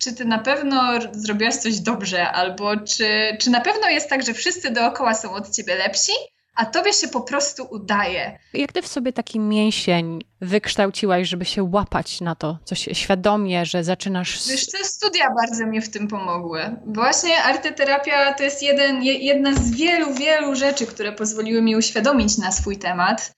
czy 0.00 0.12
ty 0.12 0.24
na 0.24 0.38
pewno 0.38 0.82
zrobiłaś 1.12 1.56
coś 1.56 1.80
dobrze, 1.80 2.30
albo 2.30 2.76
czy, 2.76 3.36
czy 3.40 3.50
na 3.50 3.60
pewno 3.60 3.88
jest 3.88 4.10
tak, 4.10 4.22
że 4.22 4.34
wszyscy 4.34 4.70
dookoła 4.70 5.14
są 5.14 5.32
od 5.32 5.50
ciebie 5.50 5.74
lepsi, 5.74 6.12
a 6.54 6.66
tobie 6.66 6.92
się 6.92 7.08
po 7.08 7.20
prostu 7.20 7.66
udaje. 7.70 8.38
Jak 8.54 8.72
ty 8.72 8.82
w 8.82 8.86
sobie 8.86 9.12
taki 9.12 9.40
mięsień 9.40 10.18
wykształciłaś, 10.40 11.28
żeby 11.28 11.44
się 11.44 11.62
łapać 11.62 12.20
na 12.20 12.34
to, 12.34 12.58
coś 12.64 12.88
świadomie, 12.92 13.66
że 13.66 13.84
zaczynasz... 13.84 14.48
Wiesz, 14.48 14.66
studia 14.82 15.26
bardzo 15.42 15.66
mi 15.66 15.80
w 15.80 15.90
tym 15.90 16.08
pomogły. 16.08 16.76
Właśnie 16.86 17.42
arteterapia 17.42 18.34
to 18.34 18.42
jest 18.42 18.62
jeden, 18.62 19.02
jedna 19.02 19.54
z 19.54 19.70
wielu, 19.70 20.14
wielu 20.14 20.54
rzeczy, 20.54 20.86
które 20.86 21.12
pozwoliły 21.12 21.62
mi 21.62 21.76
uświadomić 21.76 22.38
na 22.38 22.52
swój 22.52 22.78
temat. 22.78 23.32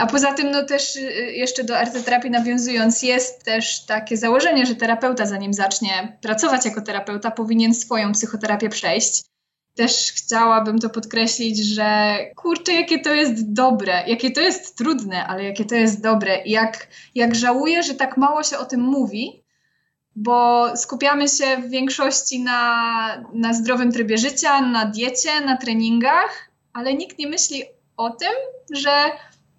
A 0.00 0.06
poza 0.06 0.32
tym, 0.32 0.50
no 0.50 0.64
też 0.64 0.96
y, 0.96 1.00
jeszcze 1.32 1.64
do 1.64 1.78
arteterapii 1.78 2.30
nawiązując, 2.30 3.02
jest 3.02 3.44
też 3.44 3.84
takie 3.86 4.16
założenie, 4.16 4.66
że 4.66 4.74
terapeuta, 4.74 5.26
zanim 5.26 5.54
zacznie 5.54 6.18
pracować 6.22 6.64
jako 6.64 6.80
terapeuta, 6.82 7.30
powinien 7.30 7.74
swoją 7.74 8.12
psychoterapię 8.12 8.68
przejść. 8.68 9.22
Też 9.74 10.12
chciałabym 10.12 10.78
to 10.78 10.90
podkreślić, 10.90 11.64
że 11.64 12.18
kurczę, 12.36 12.72
jakie 12.72 12.98
to 12.98 13.14
jest 13.14 13.52
dobre, 13.52 14.02
jakie 14.06 14.30
to 14.30 14.40
jest 14.40 14.76
trudne, 14.76 15.26
ale 15.26 15.44
jakie 15.44 15.64
to 15.64 15.74
jest 15.74 16.02
dobre. 16.02 16.42
I 16.44 16.50
jak, 16.50 16.88
jak 17.14 17.34
żałuję, 17.34 17.82
że 17.82 17.94
tak 17.94 18.16
mało 18.16 18.42
się 18.42 18.58
o 18.58 18.64
tym 18.64 18.80
mówi, 18.80 19.42
bo 20.16 20.68
skupiamy 20.76 21.28
się 21.28 21.56
w 21.56 21.70
większości 21.70 22.42
na, 22.42 23.24
na 23.32 23.54
zdrowym 23.54 23.92
trybie 23.92 24.18
życia, 24.18 24.60
na 24.60 24.84
diecie, 24.84 25.40
na 25.40 25.56
treningach, 25.56 26.50
ale 26.72 26.94
nikt 26.94 27.18
nie 27.18 27.28
myśli 27.28 27.62
o 27.96 28.10
tym, 28.10 28.32
że 28.72 28.90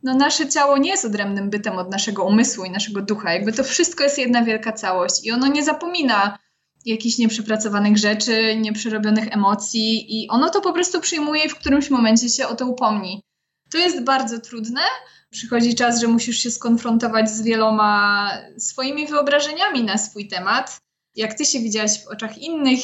no 0.03 0.13
nasze 0.13 0.49
ciało 0.49 0.77
nie 0.77 0.89
jest 0.89 1.05
odrębnym 1.05 1.49
bytem 1.49 1.77
od 1.77 1.91
naszego 1.91 2.23
umysłu 2.23 2.65
i 2.65 2.71
naszego 2.71 3.01
ducha. 3.01 3.33
Jakby 3.33 3.53
to 3.53 3.63
wszystko 3.63 4.03
jest 4.03 4.17
jedna 4.17 4.43
wielka 4.43 4.73
całość 4.73 5.25
i 5.25 5.31
ono 5.31 5.47
nie 5.47 5.63
zapomina 5.63 6.37
jakichś 6.85 7.17
nieprzepracowanych 7.17 7.97
rzeczy, 7.97 8.55
nieprzerobionych 8.55 9.33
emocji 9.33 10.21
i 10.21 10.29
ono 10.29 10.49
to 10.49 10.61
po 10.61 10.73
prostu 10.73 11.01
przyjmuje 11.01 11.45
i 11.45 11.49
w 11.49 11.55
którymś 11.55 11.89
momencie 11.89 12.29
się 12.29 12.47
o 12.47 12.55
to 12.55 12.67
upomni. 12.67 13.23
To 13.71 13.77
jest 13.77 14.03
bardzo 14.03 14.39
trudne. 14.39 14.81
Przychodzi 15.29 15.75
czas, 15.75 16.01
że 16.01 16.07
musisz 16.07 16.37
się 16.37 16.51
skonfrontować 16.51 17.29
z 17.29 17.41
wieloma 17.41 18.31
swoimi 18.57 19.07
wyobrażeniami 19.07 19.83
na 19.83 19.97
swój 19.97 20.27
temat. 20.27 20.77
Jak 21.15 21.33
ty 21.33 21.45
się 21.45 21.59
widziałaś 21.59 22.03
w 22.03 22.07
oczach 22.07 22.37
innych, 22.37 22.79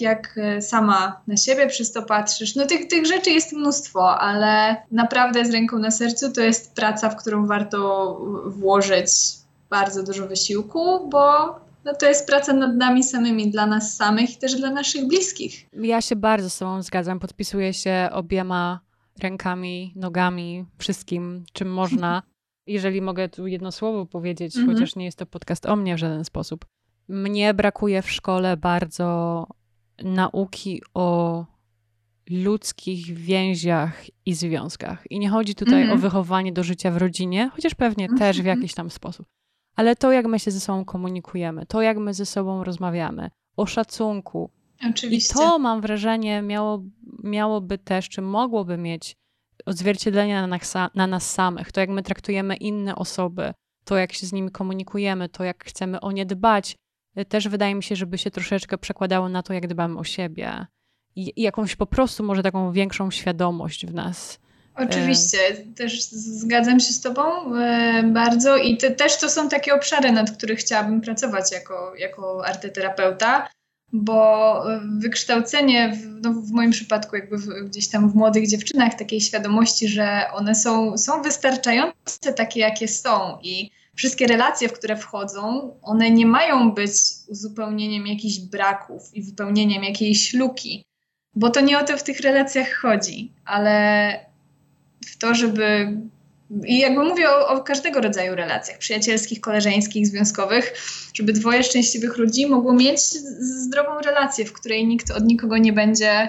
jak 0.00 0.38
e, 0.38 0.62
sama 0.62 1.20
na 1.26 1.36
siebie 1.36 1.66
przez 1.66 1.92
to 1.92 2.02
patrzysz. 2.02 2.56
No 2.56 2.66
tych, 2.66 2.88
tych 2.88 3.06
rzeczy 3.06 3.30
jest 3.30 3.52
mnóstwo, 3.52 4.20
ale 4.20 4.76
naprawdę 4.90 5.44
z 5.44 5.50
ręką 5.50 5.78
na 5.78 5.90
sercu 5.90 6.32
to 6.32 6.40
jest 6.40 6.74
praca, 6.74 7.10
w 7.10 7.16
którą 7.16 7.46
warto 7.46 8.20
włożyć 8.46 9.08
bardzo 9.70 10.02
dużo 10.02 10.26
wysiłku, 10.26 11.08
bo 11.08 11.54
no 11.84 11.94
to 11.94 12.06
jest 12.06 12.26
praca 12.26 12.52
nad 12.52 12.76
nami 12.76 13.02
samymi, 13.02 13.50
dla 13.50 13.66
nas 13.66 13.96
samych 13.96 14.34
i 14.34 14.38
też 14.38 14.54
dla 14.54 14.70
naszych 14.70 15.08
bliskich. 15.08 15.66
Ja 15.72 16.00
się 16.00 16.16
bardzo 16.16 16.50
z 16.50 16.58
Tobą 16.58 16.82
zgadzam, 16.82 17.20
podpisuję 17.20 17.72
się 17.72 18.08
obiema 18.12 18.80
rękami, 19.22 19.92
nogami, 19.96 20.64
wszystkim, 20.78 21.44
czym 21.52 21.72
można. 21.72 22.22
Jeżeli 22.66 23.02
mogę 23.02 23.28
tu 23.28 23.46
jedno 23.46 23.72
słowo 23.72 24.06
powiedzieć, 24.06 24.56
mm 24.56 24.68
-hmm. 24.68 24.72
chociaż 24.72 24.96
nie 24.96 25.04
jest 25.04 25.18
to 25.18 25.26
podcast 25.26 25.66
o 25.66 25.76
mnie 25.76 25.94
w 25.94 25.98
żaden 25.98 26.24
sposób. 26.24 26.64
Mnie 27.08 27.54
brakuje 27.54 28.02
w 28.02 28.10
szkole 28.10 28.56
bardzo 28.56 29.46
nauki 30.02 30.82
o 30.94 31.44
ludzkich 32.30 33.14
więziach 33.14 34.04
i 34.26 34.34
związkach. 34.34 35.10
I 35.10 35.18
nie 35.18 35.28
chodzi 35.28 35.54
tutaj 35.54 35.82
mm 35.82 35.88
-hmm. 35.88 35.98
o 35.98 35.98
wychowanie 35.98 36.52
do 36.52 36.62
życia 36.62 36.90
w 36.90 36.96
rodzinie, 36.96 37.50
chociaż 37.54 37.74
pewnie 37.74 38.04
mm 38.04 38.16
-hmm. 38.16 38.18
też 38.18 38.42
w 38.42 38.44
jakiś 38.44 38.74
tam 38.74 38.90
sposób. 38.90 39.26
Ale 39.76 39.96
to, 39.96 40.12
jak 40.12 40.26
my 40.26 40.38
się 40.38 40.50
ze 40.50 40.60
sobą 40.60 40.84
komunikujemy, 40.84 41.66
to, 41.66 41.82
jak 41.82 41.98
my 41.98 42.14
ze 42.14 42.26
sobą 42.26 42.64
rozmawiamy, 42.64 43.30
o 43.56 43.66
szacunku. 43.66 44.50
Oczywiście. 44.90 45.34
I 45.34 45.36
to, 45.36 45.58
mam 45.58 45.80
wrażenie, 45.80 46.42
miało, 46.42 46.82
miałoby 47.22 47.78
też, 47.78 48.08
czy 48.08 48.22
mogłoby 48.22 48.76
mieć 48.76 49.16
odzwierciedlenie 49.66 50.34
na 50.34 50.46
nas, 50.46 50.74
na 50.94 51.06
nas 51.06 51.30
samych. 51.30 51.72
To, 51.72 51.80
jak 51.80 51.90
my 51.90 52.02
traktujemy 52.02 52.56
inne 52.56 52.96
osoby, 52.96 53.52
to, 53.84 53.96
jak 53.96 54.12
się 54.12 54.26
z 54.26 54.32
nimi 54.32 54.50
komunikujemy, 54.50 55.28
to, 55.28 55.44
jak 55.44 55.64
chcemy 55.64 56.00
o 56.00 56.12
nie 56.12 56.26
dbać, 56.26 56.76
też 57.28 57.48
wydaje 57.48 57.74
mi 57.74 57.82
się, 57.82 57.96
żeby 57.96 58.18
się 58.18 58.30
troszeczkę 58.30 58.78
przekładało 58.78 59.28
na 59.28 59.42
to, 59.42 59.52
jak 59.52 59.66
dbamy 59.66 59.98
o 59.98 60.04
siebie 60.04 60.66
i, 61.16 61.42
jakąś 61.42 61.76
po 61.76 61.86
prostu 61.86 62.24
może 62.24 62.42
taką 62.42 62.72
większą 62.72 63.10
świadomość 63.10 63.86
w 63.86 63.94
nas. 63.94 64.38
Oczywiście, 64.76 65.38
też 65.76 66.02
zgadzam 66.10 66.80
się 66.80 66.92
z 66.92 67.00
Tobą 67.00 67.22
bardzo 68.04 68.56
i 68.56 68.76
te, 68.76 68.90
też 68.90 69.18
to 69.18 69.30
są 69.30 69.48
takie 69.48 69.74
obszary, 69.74 70.12
nad 70.12 70.30
których 70.30 70.58
chciałabym 70.58 71.00
pracować 71.00 71.52
jako, 71.52 71.92
jako 71.98 72.46
arteterapeuta, 72.46 73.48
bo 73.92 74.62
wykształcenie, 74.98 75.92
w, 75.92 76.22
no 76.22 76.32
w 76.32 76.50
moim 76.50 76.70
przypadku, 76.70 77.16
jakby 77.16 77.38
w, 77.38 77.46
gdzieś 77.46 77.88
tam 77.88 78.10
w 78.10 78.14
młodych 78.14 78.48
dziewczynach, 78.48 78.94
takiej 78.94 79.20
świadomości, 79.20 79.88
że 79.88 80.26
one 80.32 80.54
są, 80.54 80.98
są 80.98 81.22
wystarczające 81.22 82.32
takie, 82.36 82.60
jakie 82.60 82.88
są 82.88 83.38
i 83.42 83.70
wszystkie 83.94 84.26
relacje, 84.26 84.68
w 84.68 84.72
które 84.72 84.96
wchodzą, 84.96 85.74
one 85.82 86.10
nie 86.10 86.26
mają 86.26 86.72
być 86.72 86.92
uzupełnieniem 87.28 88.06
jakichś 88.06 88.38
braków 88.38 89.14
i 89.14 89.22
wypełnieniem 89.22 89.84
jakiejś 89.84 90.34
luki, 90.34 90.84
bo 91.34 91.50
to 91.50 91.60
nie 91.60 91.78
o 91.78 91.84
to 91.84 91.96
w 91.96 92.02
tych 92.02 92.20
relacjach 92.20 92.72
chodzi, 92.72 93.32
ale 93.44 94.18
w 95.06 95.18
to, 95.18 95.34
żeby. 95.34 95.96
I 96.66 96.78
jakby 96.78 97.04
mówię 97.04 97.30
o, 97.30 97.48
o, 97.48 97.62
każdego 97.62 98.00
rodzaju 98.00 98.34
relacjach, 98.34 98.78
przyjacielskich, 98.78 99.40
koleżeńskich, 99.40 100.06
związkowych, 100.06 100.74
żeby 101.14 101.32
dwoje 101.32 101.62
szczęśliwych 101.62 102.16
ludzi 102.16 102.46
mogło 102.46 102.72
mieć 102.72 103.00
zdrową 103.40 104.00
relację, 104.00 104.44
w 104.44 104.52
której 104.52 104.86
nikt 104.86 105.10
od 105.10 105.24
nikogo 105.24 105.58
nie 105.58 105.72
będzie 105.72 106.28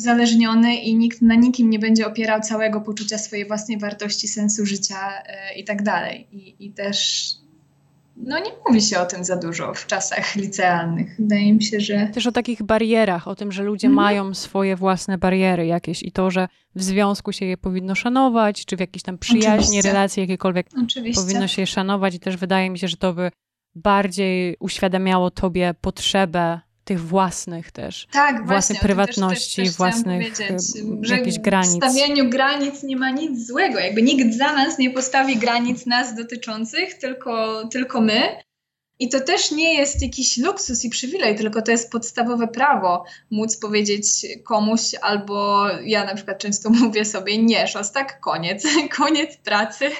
uzależniony 0.00 0.74
i 0.74 0.94
nikt 0.94 1.22
na 1.22 1.34
nikim 1.34 1.70
nie 1.70 1.78
będzie 1.78 2.06
opierał 2.06 2.40
całego 2.40 2.80
poczucia 2.80 3.18
swojej 3.18 3.46
własnej 3.46 3.78
wartości, 3.78 4.28
sensu 4.28 4.66
życia 4.66 4.96
yy, 5.10 5.60
i 5.60 5.64
tak 5.64 5.82
dalej. 5.82 6.26
I 6.60 6.70
też 6.70 7.30
no 8.16 8.38
nie 8.38 8.50
mówi 8.68 8.82
się 8.82 9.00
o 9.00 9.06
tym 9.06 9.24
za 9.24 9.36
dużo 9.36 9.74
w 9.74 9.86
czasach 9.86 10.36
licealnych. 10.36 11.16
Wydaje 11.18 11.52
mi 11.52 11.62
się, 11.62 11.80
że. 11.80 12.06
Też 12.06 12.26
o 12.26 12.32
takich 12.32 12.62
barierach, 12.62 13.28
o 13.28 13.34
tym, 13.34 13.52
że 13.52 13.62
ludzie 13.62 13.86
mm. 13.86 13.96
mają 13.96 14.34
swoje 14.34 14.76
własne 14.76 15.18
bariery 15.18 15.66
jakieś 15.66 16.02
i 16.02 16.12
to, 16.12 16.30
że 16.30 16.48
w 16.74 16.82
związku 16.82 17.32
się 17.32 17.46
je 17.46 17.56
powinno 17.56 17.94
szanować, 17.94 18.64
czy 18.64 18.76
w 18.76 18.80
jakiejś 18.80 19.02
tam 19.02 19.18
przyjaźni, 19.18 19.64
Oczywiście. 19.64 19.88
relacje 19.88 20.22
jakiekolwiek 20.22 20.66
Oczywiście. 20.84 21.22
powinno 21.22 21.46
się 21.46 21.62
je 21.62 21.66
szanować. 21.66 22.14
I 22.14 22.20
też 22.20 22.36
wydaje 22.36 22.70
mi 22.70 22.78
się, 22.78 22.88
że 22.88 22.96
to 22.96 23.12
by 23.12 23.30
bardziej 23.74 24.56
uświadamiało 24.60 25.30
tobie 25.30 25.74
potrzebę 25.80 26.60
tych 26.90 27.06
własnych 27.06 27.72
też. 27.72 28.06
Tak, 28.12 28.36
własnej 28.36 28.48
właśnie, 28.48 28.76
prywatności, 28.80 29.56
też, 29.56 29.68
też 29.68 29.76
własnych 29.76 30.38
jakichś 31.02 31.38
granic. 31.38 31.70
W 31.70 31.76
stawianiu 31.76 32.30
granic 32.30 32.82
nie 32.82 32.96
ma 32.96 33.10
nic 33.10 33.46
złego. 33.46 33.78
Jakby 33.78 34.02
nikt 34.02 34.34
za 34.34 34.52
nas 34.52 34.78
nie 34.78 34.90
postawi 34.90 35.36
granic 35.36 35.86
nas 35.86 36.14
dotyczących, 36.14 36.94
tylko, 36.94 37.64
tylko 37.68 38.00
my. 38.00 38.22
I 38.98 39.08
to 39.08 39.20
też 39.20 39.50
nie 39.50 39.74
jest 39.74 40.02
jakiś 40.02 40.38
luksus 40.38 40.84
i 40.84 40.90
przywilej, 40.90 41.36
tylko 41.36 41.62
to 41.62 41.70
jest 41.70 41.92
podstawowe 41.92 42.48
prawo 42.48 43.04
móc 43.30 43.56
powiedzieć 43.56 44.06
komuś, 44.44 44.80
albo 45.02 45.66
ja 45.84 46.04
na 46.04 46.14
przykład 46.14 46.38
często 46.38 46.70
mówię 46.80 47.04
sobie, 47.04 47.38
nie, 47.38 47.68
szostak, 47.68 48.20
koniec, 48.20 48.64
koniec 48.98 49.36
pracy. 49.36 49.90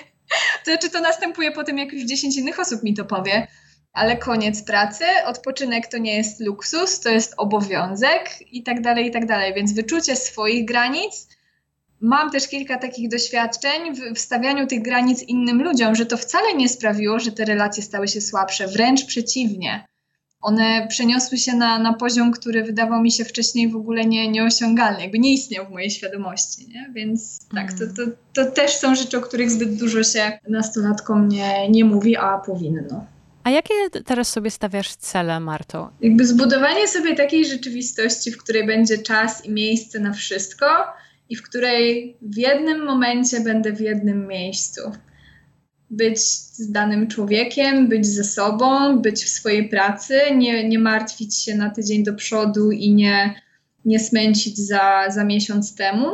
To 0.64 0.70
znaczy 0.70 0.90
to 0.90 1.00
następuje 1.00 1.52
po 1.52 1.64
tym, 1.64 1.78
jak 1.78 1.92
już 1.92 2.02
10 2.02 2.36
innych 2.36 2.60
osób 2.60 2.82
mi 2.82 2.94
to 2.94 3.04
powie 3.04 3.46
ale 3.92 4.16
koniec 4.16 4.62
pracy, 4.62 5.04
odpoczynek 5.26 5.86
to 5.86 5.98
nie 5.98 6.16
jest 6.16 6.40
luksus, 6.40 7.00
to 7.00 7.08
jest 7.08 7.34
obowiązek 7.36 8.52
i 8.52 8.62
tak 8.62 8.80
dalej, 8.80 9.06
i 9.06 9.10
tak 9.10 9.26
dalej. 9.26 9.54
Więc 9.54 9.72
wyczucie 9.72 10.16
swoich 10.16 10.64
granic. 10.64 11.28
Mam 12.00 12.30
też 12.30 12.48
kilka 12.48 12.78
takich 12.78 13.08
doświadczeń 13.08 13.94
w 13.94 14.16
wstawianiu 14.16 14.66
tych 14.66 14.82
granic 14.82 15.22
innym 15.22 15.62
ludziom, 15.62 15.94
że 15.94 16.06
to 16.06 16.16
wcale 16.16 16.54
nie 16.54 16.68
sprawiło, 16.68 17.20
że 17.20 17.32
te 17.32 17.44
relacje 17.44 17.82
stały 17.82 18.08
się 18.08 18.20
słabsze, 18.20 18.66
wręcz 18.66 19.04
przeciwnie. 19.04 19.84
One 20.40 20.86
przeniosły 20.88 21.38
się 21.38 21.56
na, 21.56 21.78
na 21.78 21.92
poziom, 21.94 22.32
który 22.32 22.64
wydawał 22.64 23.02
mi 23.02 23.12
się 23.12 23.24
wcześniej 23.24 23.68
w 23.68 23.76
ogóle 23.76 24.04
nie, 24.04 24.28
nieosiągalny, 24.28 25.00
jakby 25.00 25.18
nie 25.18 25.32
istniał 25.32 25.66
w 25.66 25.70
mojej 25.70 25.90
świadomości. 25.90 26.68
Nie? 26.68 26.90
Więc 26.94 27.38
tak, 27.54 27.72
to, 27.72 27.84
to, 27.86 28.10
to 28.32 28.50
też 28.50 28.76
są 28.76 28.94
rzeczy, 28.94 29.18
o 29.18 29.20
których 29.20 29.50
zbyt 29.50 29.76
dużo 29.76 30.02
się 30.02 30.38
nastolatkom 30.48 31.28
nie, 31.28 31.68
nie 31.68 31.84
mówi, 31.84 32.16
a 32.16 32.38
powinno. 32.38 33.06
A 33.44 33.50
jakie 33.50 33.74
teraz 34.04 34.28
sobie 34.28 34.50
stawiasz 34.50 34.94
cele, 34.94 35.40
Marto? 35.40 35.90
Jakby 36.00 36.26
zbudowanie 36.26 36.88
sobie 36.88 37.16
takiej 37.16 37.44
rzeczywistości, 37.44 38.30
w 38.30 38.38
której 38.38 38.66
będzie 38.66 38.98
czas 38.98 39.44
i 39.44 39.50
miejsce 39.50 40.00
na 40.00 40.12
wszystko 40.12 40.66
i 41.28 41.36
w 41.36 41.42
której 41.42 42.16
w 42.22 42.36
jednym 42.36 42.84
momencie 42.84 43.40
będę 43.40 43.72
w 43.72 43.80
jednym 43.80 44.26
miejscu. 44.26 44.80
Być 45.90 46.20
z 46.20 46.72
danym 46.72 47.08
człowiekiem, 47.08 47.88
być 47.88 48.06
ze 48.06 48.24
sobą, 48.24 48.98
być 48.98 49.24
w 49.24 49.28
swojej 49.28 49.68
pracy, 49.68 50.20
nie, 50.36 50.68
nie 50.68 50.78
martwić 50.78 51.38
się 51.38 51.54
na 51.54 51.70
tydzień 51.70 52.04
do 52.04 52.14
przodu 52.14 52.70
i 52.70 52.90
nie, 52.90 53.34
nie 53.84 54.00
smęcić 54.00 54.58
za, 54.58 55.04
za 55.08 55.24
miesiąc 55.24 55.74
temu. 55.74 56.10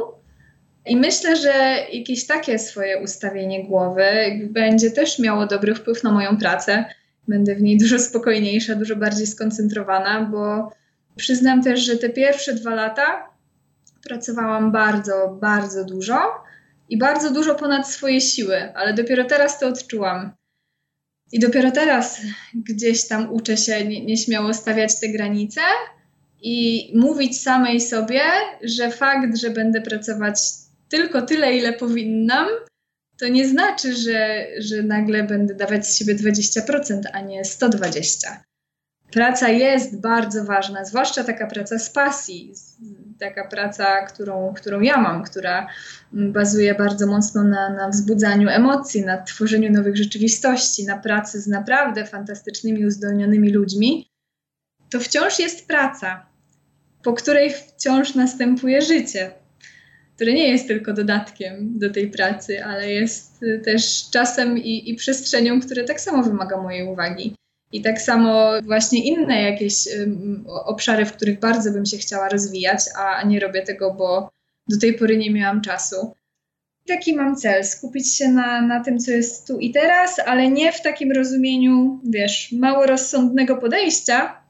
I 0.87 0.97
myślę, 0.97 1.37
że 1.37 1.77
jakieś 1.93 2.27
takie 2.27 2.59
swoje 2.59 2.99
ustawienie 3.03 3.65
głowy 3.65 4.05
będzie 4.51 4.91
też 4.91 5.19
miało 5.19 5.47
dobry 5.47 5.75
wpływ 5.75 6.03
na 6.03 6.13
moją 6.13 6.37
pracę 6.37 6.85
będę 7.29 7.55
w 7.55 7.63
niej 7.63 7.79
dużo 7.79 7.99
spokojniejsza, 7.99 8.75
dużo 8.75 8.97
bardziej 8.97 9.27
skoncentrowana, 9.27 10.25
bo 10.25 10.73
przyznam 11.17 11.63
też, 11.63 11.81
że 11.81 11.97
te 11.97 12.09
pierwsze 12.09 12.55
dwa 12.55 12.75
lata 12.75 13.29
pracowałam 14.09 14.73
bardzo, 14.73 15.39
bardzo 15.41 15.85
dużo 15.85 16.19
i 16.89 16.99
bardzo 16.99 17.31
dużo 17.31 17.55
ponad 17.55 17.89
swoje 17.89 18.21
siły, 18.21 18.75
ale 18.75 18.95
dopiero 18.95 19.25
teraz 19.25 19.59
to 19.59 19.69
odczułam. 19.69 20.33
I 21.33 21.39
dopiero 21.39 21.71
teraz 21.71 22.21
gdzieś 22.55 23.09
tam 23.09 23.33
uczę 23.33 23.57
się 23.57 23.85
nieśmiało 23.85 24.55
stawiać 24.55 25.01
te 25.01 25.09
granice 25.09 25.61
i 26.43 26.93
mówić 26.95 27.41
samej 27.43 27.81
sobie, 27.81 28.21
że 28.63 28.91
fakt, 28.91 29.39
że 29.39 29.51
będę 29.51 29.81
pracować 29.81 30.41
tylko 30.89 31.23
tyle, 31.23 31.57
ile 31.57 31.73
powinnam, 31.73 32.47
to 33.19 33.29
nie 33.29 33.49
znaczy, 33.49 33.95
że, 33.95 34.47
że 34.59 34.83
nagle 34.83 35.23
będę 35.23 35.55
dawać 35.55 35.87
z 35.87 35.99
siebie 35.99 36.15
20%, 36.15 37.01
a 37.13 37.21
nie 37.21 37.43
120%. 37.43 38.37
Praca 39.13 39.49
jest 39.49 40.01
bardzo 40.01 40.45
ważna, 40.45 40.85
zwłaszcza 40.85 41.25
taka 41.25 41.47
praca 41.47 41.79
z 41.79 41.91
pasji, 41.91 42.53
taka 43.19 43.49
praca, 43.49 44.03
którą, 44.03 44.55
którą 44.55 44.81
ja 44.81 44.97
mam, 45.01 45.23
która 45.23 45.67
bazuje 46.13 46.75
bardzo 46.75 47.07
mocno 47.07 47.45
na, 47.45 47.71
na 47.71 47.89
wzbudzaniu 47.89 48.49
emocji, 48.49 49.05
na 49.05 49.23
tworzeniu 49.23 49.73
nowych 49.73 49.97
rzeczywistości, 49.97 50.87
na 50.87 50.99
pracy 50.99 51.41
z 51.41 51.47
naprawdę 51.47 52.07
fantastycznymi, 52.07 52.87
uzdolnionymi 52.87 53.53
ludźmi, 53.53 54.11
to 54.91 55.01
wciąż 55.01 55.39
jest 55.39 55.67
praca, 55.67 56.27
po 57.03 57.13
której 57.13 57.53
wciąż 57.53 58.15
następuje 58.15 58.83
życie, 58.83 59.31
które 60.17 60.33
nie 60.33 60.49
jest 60.49 60.69
tylko 60.69 60.93
dodatkiem 60.93 61.79
do 61.79 61.91
tej 61.91 62.11
pracy, 62.11 62.65
ale 62.65 62.93
jest 62.93 63.41
też 63.65 64.11
czasem 64.11 64.59
i, 64.59 64.91
i 64.91 64.95
przestrzenią, 64.95 65.61
które 65.61 65.85
tak 65.85 66.01
samo 66.01 66.23
wymaga 66.23 66.63
mojej 66.63 66.89
uwagi. 66.89 67.35
I 67.73 67.83
tak 67.83 68.01
samo 68.01 68.51
właśnie 68.63 69.05
inne 69.05 69.43
jakieś 69.43 69.75
um, 69.99 70.45
obszary, 70.47 71.05
w 71.05 71.13
których 71.13 71.41
bardzo 71.41 71.73
bym 71.73 71.87
się 71.87 71.97
chciała 71.97 72.29
rozwijać, 72.29 72.81
a 72.99 73.23
nie 73.23 73.41
robię 73.41 73.63
tego, 73.63 73.95
bo 73.95 74.31
do 74.69 74.79
tej 74.79 74.95
pory 74.95 75.17
nie 75.17 75.31
miałam 75.31 75.61
czasu. 75.61 76.15
Taki 76.89 77.15
mam 77.15 77.37
cel, 77.37 77.65
skupić 77.65 78.17
się 78.17 78.29
na, 78.29 78.63
na 78.63 78.85
tym, 78.85 78.99
co 78.99 79.11
jest 79.11 79.47
tu 79.47 79.59
i 79.59 79.71
teraz, 79.73 80.19
ale 80.27 80.51
nie 80.51 80.73
w 80.73 80.83
takim 80.83 81.13
rozumieniu, 81.13 82.01
wiesz, 82.05 82.53
mało 82.53 82.87
rozsądnego 82.87 83.57
podejścia, 83.57 84.41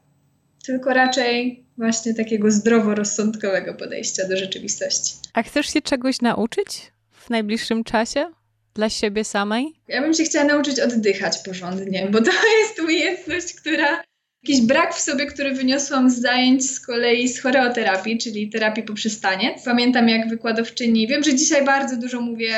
tylko 0.65 0.93
raczej 0.93 1.66
właśnie 1.77 2.13
takiego 2.13 2.51
zdroworozsądkowego 2.51 3.73
podejścia 3.73 4.27
do 4.27 4.37
rzeczywistości. 4.37 5.15
A 5.33 5.43
chcesz 5.43 5.73
się 5.73 5.81
czegoś 5.81 6.21
nauczyć 6.21 6.91
w 7.11 7.29
najbliższym 7.29 7.83
czasie? 7.83 8.31
Dla 8.73 8.89
siebie 8.89 9.23
samej? 9.23 9.73
Ja 9.87 10.01
bym 10.01 10.13
się 10.13 10.23
chciała 10.23 10.45
nauczyć 10.45 10.79
oddychać 10.79 11.37
porządnie, 11.37 12.07
bo 12.11 12.21
to 12.21 12.31
jest 12.61 12.79
umiejętność, 12.79 13.53
która 13.53 14.03
jakiś 14.43 14.61
brak 14.61 14.95
w 14.95 15.01
sobie, 15.01 15.25
który 15.25 15.53
wyniosłam 15.53 16.09
z 16.09 16.21
zajęć 16.21 16.71
z 16.71 16.79
kolei 16.79 17.27
z 17.27 17.41
choreoterapii, 17.41 18.17
czyli 18.17 18.49
terapii 18.49 18.83
poprzez 18.83 19.19
taniec. 19.19 19.63
Pamiętam 19.65 20.09
jak 20.09 20.29
wykładowczyni, 20.29 21.07
wiem, 21.07 21.23
że 21.23 21.35
dzisiaj 21.35 21.65
bardzo 21.65 21.97
dużo 21.97 22.21
mówię, 22.21 22.55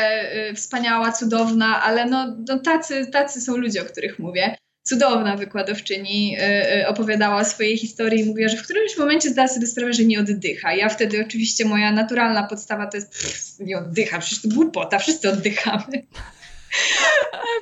y, 0.49 0.55
wspaniała, 0.55 1.11
cudowna, 1.11 1.81
ale 1.83 2.05
no, 2.05 2.37
no 2.47 2.59
tacy, 2.59 3.07
tacy 3.11 3.41
są 3.41 3.57
ludzie, 3.57 3.81
o 3.81 3.85
których 3.85 4.19
mówię 4.19 4.55
cudowna 4.89 5.37
wykładowczyni 5.37 6.37
y, 6.39 6.81
y, 6.81 6.87
opowiadała 6.87 7.41
o 7.41 7.45
swojej 7.45 7.77
historii 7.77 8.21
i 8.21 8.25
mówiła, 8.25 8.49
że 8.49 8.57
w 8.57 8.63
którymś 8.63 8.97
momencie 8.97 9.29
zdała 9.29 9.47
sobie 9.47 9.67
sprawę, 9.67 9.93
że 9.93 10.03
nie 10.03 10.19
oddycha. 10.19 10.73
Ja 10.73 10.89
wtedy 10.89 11.21
oczywiście 11.27 11.65
moja 11.65 11.91
naturalna 11.91 12.43
podstawa 12.43 12.87
to 12.87 12.97
jest 12.97 13.11
pff, 13.11 13.59
nie 13.59 13.77
oddycha, 13.77 14.19
przecież 14.19 14.41
to 14.41 14.49
głupota, 14.49 14.99
wszyscy 14.99 15.29
oddychamy. 15.29 15.85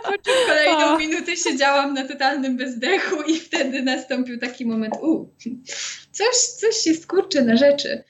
Po 0.03 0.11
czym 0.11 0.33
kolejną 0.47 0.97
minutę 0.97 1.37
siedziałam 1.37 1.93
na 1.93 2.07
totalnym 2.07 2.57
bezdechu 2.57 3.21
i 3.21 3.39
wtedy 3.39 3.81
nastąpił 3.81 4.39
taki 4.39 4.65
moment, 4.65 4.93
u, 5.01 5.33
coś, 6.11 6.35
coś 6.35 6.85
jest 6.85 7.07
kurczę 7.07 7.41
na 7.41 7.57
rzeczy. 7.57 8.03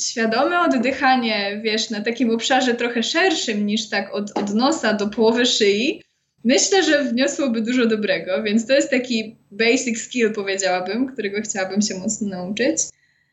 Świadome 0.00 0.60
oddychanie, 0.60 1.60
wiesz, 1.64 1.90
na 1.90 2.00
takim 2.00 2.30
obszarze 2.30 2.74
trochę 2.74 3.02
szerszym 3.02 3.66
niż 3.66 3.88
tak 3.88 4.14
od, 4.14 4.38
od 4.38 4.54
nosa 4.54 4.92
do 4.92 5.06
połowy 5.06 5.46
szyi, 5.46 6.02
Myślę, 6.46 6.82
że 6.82 7.04
wniosłoby 7.04 7.60
dużo 7.60 7.86
dobrego, 7.86 8.42
więc 8.42 8.66
to 8.66 8.74
jest 8.74 8.90
taki 8.90 9.36
basic 9.50 10.00
skill, 10.02 10.32
powiedziałabym, 10.32 11.06
którego 11.06 11.42
chciałabym 11.42 11.82
się 11.82 11.94
mocno 11.94 12.28
nauczyć. 12.28 12.78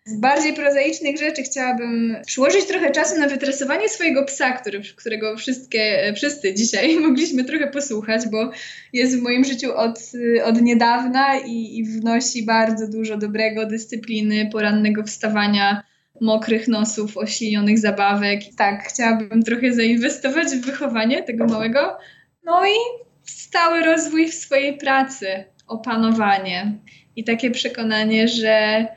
Z 0.05 0.19
bardziej 0.19 0.53
prozaicznych 0.53 1.19
rzeczy 1.19 1.43
chciałabym 1.43 2.15
przyłożyć 2.25 2.65
trochę 2.65 2.91
czasu 2.91 3.19
na 3.19 3.27
wytresowanie 3.27 3.89
swojego 3.89 4.25
psa, 4.25 4.51
który, 4.51 4.81
którego 4.95 5.37
wszystkie, 5.37 6.13
wszyscy 6.15 6.53
dzisiaj 6.53 6.95
mogliśmy 7.07 7.43
trochę 7.43 7.67
posłuchać, 7.67 8.21
bo 8.31 8.51
jest 8.93 9.17
w 9.17 9.21
moim 9.21 9.43
życiu 9.43 9.77
od, 9.77 9.99
od 10.43 10.61
niedawna 10.61 11.39
i, 11.45 11.77
i 11.77 11.83
wnosi 11.83 12.45
bardzo 12.45 12.87
dużo 12.87 13.17
dobrego, 13.17 13.65
dyscypliny, 13.65 14.49
porannego 14.51 15.03
wstawania, 15.03 15.83
mokrych 16.21 16.67
nosów, 16.67 17.17
oślinionych 17.17 17.79
zabawek. 17.79 18.39
Tak, 18.57 18.83
chciałabym 18.83 19.43
trochę 19.43 19.73
zainwestować 19.73 20.47
w 20.47 20.65
wychowanie 20.65 21.23
tego 21.23 21.45
małego. 21.45 21.97
No 22.45 22.67
i 22.67 22.75
stały 23.23 23.83
rozwój 23.83 24.31
w 24.31 24.33
swojej 24.33 24.77
pracy, 24.77 25.43
opanowanie 25.67 26.77
i 27.15 27.23
takie 27.23 27.51
przekonanie, 27.51 28.27
że, 28.27 28.87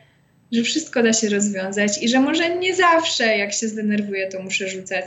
że 0.52 0.62
wszystko 0.62 1.02
da 1.02 1.12
się 1.12 1.28
rozwiązać 1.28 2.02
i 2.02 2.08
że 2.08 2.20
może 2.20 2.56
nie 2.56 2.74
zawsze, 2.74 3.38
jak 3.38 3.52
się 3.52 3.68
zdenerwuję, 3.68 4.28
to 4.28 4.42
muszę 4.42 4.68
rzucać 4.68 5.06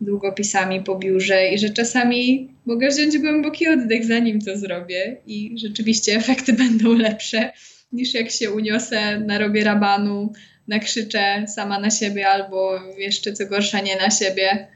długopisami 0.00 0.82
po 0.82 0.98
biurze 0.98 1.48
i 1.48 1.58
że 1.58 1.70
czasami 1.70 2.48
mogę 2.66 2.88
wziąć 2.88 3.18
głęboki 3.18 3.68
oddech, 3.68 4.04
zanim 4.04 4.40
to 4.40 4.56
zrobię 4.58 5.16
i 5.26 5.56
rzeczywiście 5.58 6.16
efekty 6.16 6.52
będą 6.64 6.92
lepsze 6.92 7.52
niż 7.92 8.14
jak 8.14 8.30
się 8.30 8.50
uniosę, 8.50 9.20
narobię 9.20 9.64
rabanu, 9.64 10.32
nakrzyczę 10.68 11.44
sama 11.54 11.80
na 11.80 11.90
siebie 11.90 12.28
albo 12.28 12.80
jeszcze 12.98 13.32
co 13.32 13.46
gorsza 13.46 13.80
nie 13.80 13.96
na 13.96 14.10
siebie 14.10 14.68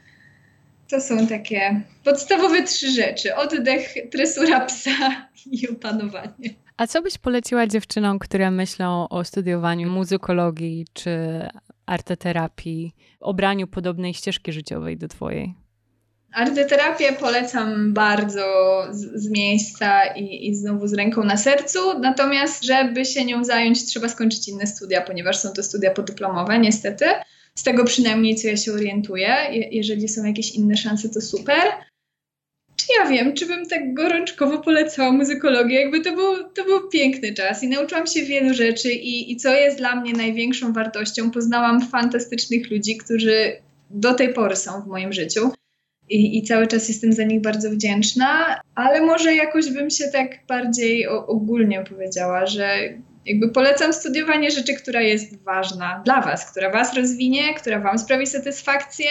to 0.89 1.01
są 1.01 1.27
takie 1.27 1.81
podstawowe 2.03 2.63
trzy 2.63 2.91
rzeczy: 2.91 3.35
oddech, 3.35 3.93
tresura 4.11 4.65
psa 4.65 5.27
i 5.45 5.69
opanowanie. 5.69 6.49
A 6.77 6.87
co 6.87 7.01
byś 7.01 7.17
poleciła 7.17 7.67
dziewczynom, 7.67 8.19
które 8.19 8.51
myślą 8.51 9.09
o 9.09 9.23
studiowaniu 9.23 9.89
muzykologii 9.89 10.85
czy 10.93 11.11
arteterapii, 11.85 12.95
obraniu 13.19 13.67
podobnej 13.67 14.13
ścieżki 14.13 14.51
życiowej 14.51 14.97
do 14.97 15.07
Twojej? 15.07 15.53
Arteterapię 16.33 17.13
polecam 17.13 17.93
bardzo 17.93 18.43
z, 18.89 19.23
z 19.23 19.29
miejsca 19.29 20.13
i, 20.15 20.47
i, 20.47 20.55
znowu 20.55 20.87
z 20.87 20.93
ręką 20.93 21.23
na 21.23 21.37
sercu, 21.37 21.99
natomiast 21.99 22.63
żeby 22.63 23.05
się 23.05 23.25
nią 23.25 23.43
zająć, 23.43 23.85
trzeba 23.85 24.09
skończyć 24.09 24.47
inne 24.47 24.67
studia, 24.67 25.01
ponieważ 25.01 25.37
są 25.37 25.49
to 25.49 25.63
studia 25.63 25.91
podyplomowe, 25.91 26.59
niestety. 26.59 27.05
Z 27.59 27.63
tego 27.63 27.85
przynajmniej, 27.85 28.35
co 28.35 28.47
ja 28.47 28.57
się 28.57 28.73
orientuję. 28.73 29.35
Je 29.51 29.69
jeżeli 29.71 30.09
są 30.09 30.25
jakieś 30.25 30.51
inne 30.51 30.77
szanse, 30.77 31.09
to 31.09 31.21
super. 31.21 31.61
Czy 32.75 32.85
ja 32.99 33.09
wiem, 33.09 33.33
czy 33.33 33.45
bym 33.45 33.65
tak 33.65 33.93
gorączkowo 33.93 34.57
polecała 34.57 35.11
muzykologię? 35.11 35.81
Jakby 35.81 36.01
to 36.01 36.15
był, 36.15 36.49
to 36.55 36.63
był 36.63 36.89
piękny 36.89 37.33
czas 37.33 37.63
i 37.63 37.67
nauczyłam 37.67 38.07
się 38.07 38.23
wielu 38.23 38.53
rzeczy 38.53 38.91
i, 38.91 39.31
i 39.31 39.37
co 39.37 39.53
jest 39.53 39.77
dla 39.77 39.95
mnie 39.95 40.13
największą 40.13 40.73
wartością, 40.73 41.31
poznałam 41.31 41.87
fantastycznych 41.87 42.71
ludzi, 42.71 42.97
którzy 42.97 43.51
do 43.89 44.13
tej 44.13 44.33
pory 44.33 44.55
są 44.55 44.81
w 44.81 44.87
moim 44.87 45.13
życiu. 45.13 45.51
I, 46.09 46.37
i, 46.37 46.43
cały 46.43 46.67
czas 46.67 46.89
jestem 46.89 47.13
za 47.13 47.23
nich 47.23 47.41
bardzo 47.41 47.69
wdzięczna, 47.71 48.61
ale 48.75 49.01
może 49.01 49.35
jakoś 49.35 49.71
bym 49.71 49.89
się 49.89 50.03
tak 50.07 50.39
bardziej 50.47 51.07
ogólnie 51.07 51.83
powiedziała, 51.89 52.45
że 52.45 52.93
jakby 53.25 53.49
polecam 53.49 53.93
studiowanie 53.93 54.51
rzeczy, 54.51 54.73
która 54.73 55.01
jest 55.01 55.43
ważna 55.43 56.01
dla 56.05 56.21
Was, 56.21 56.51
która 56.51 56.71
Was 56.71 56.93
rozwinie, 56.93 57.53
która 57.53 57.79
Wam 57.79 57.99
sprawi 57.99 58.27
satysfakcję 58.27 59.09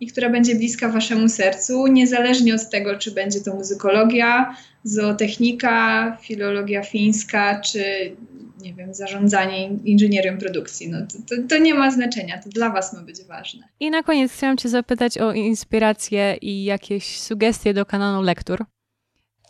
i 0.00 0.06
która 0.06 0.30
będzie 0.30 0.54
bliska 0.54 0.88
Waszemu 0.88 1.28
sercu, 1.28 1.86
niezależnie 1.86 2.54
od 2.54 2.70
tego, 2.70 2.98
czy 2.98 3.10
będzie 3.10 3.40
to 3.40 3.54
muzykologia, 3.54 4.56
zootechnika, 4.84 6.16
filologia 6.22 6.82
fińska, 6.82 7.60
czy 7.60 8.12
nie 8.60 8.74
wiem, 8.74 8.94
zarządzanie 8.94 9.68
inżynierią 9.84 10.38
produkcji. 10.38 10.88
No 10.88 10.98
to, 11.00 11.18
to, 11.28 11.42
to, 11.48 11.58
nie 11.58 11.74
ma 11.74 11.90
znaczenia, 11.90 12.42
to 12.42 12.48
dla 12.48 12.70
Was 12.70 12.92
ma 12.92 13.02
być 13.02 13.22
ważne. 13.22 13.68
I 13.80 13.90
na 13.90 14.02
koniec 14.02 14.32
chciałam 14.32 14.56
Cię 14.56 14.68
zapytać 14.68 15.18
o 15.18 15.32
inspirację 15.32 16.36
i 16.42 16.64
jakieś 16.64 17.20
sugestie 17.20 17.74
do 17.74 17.86
kanonu 17.86 18.22
lektur. 18.22 18.64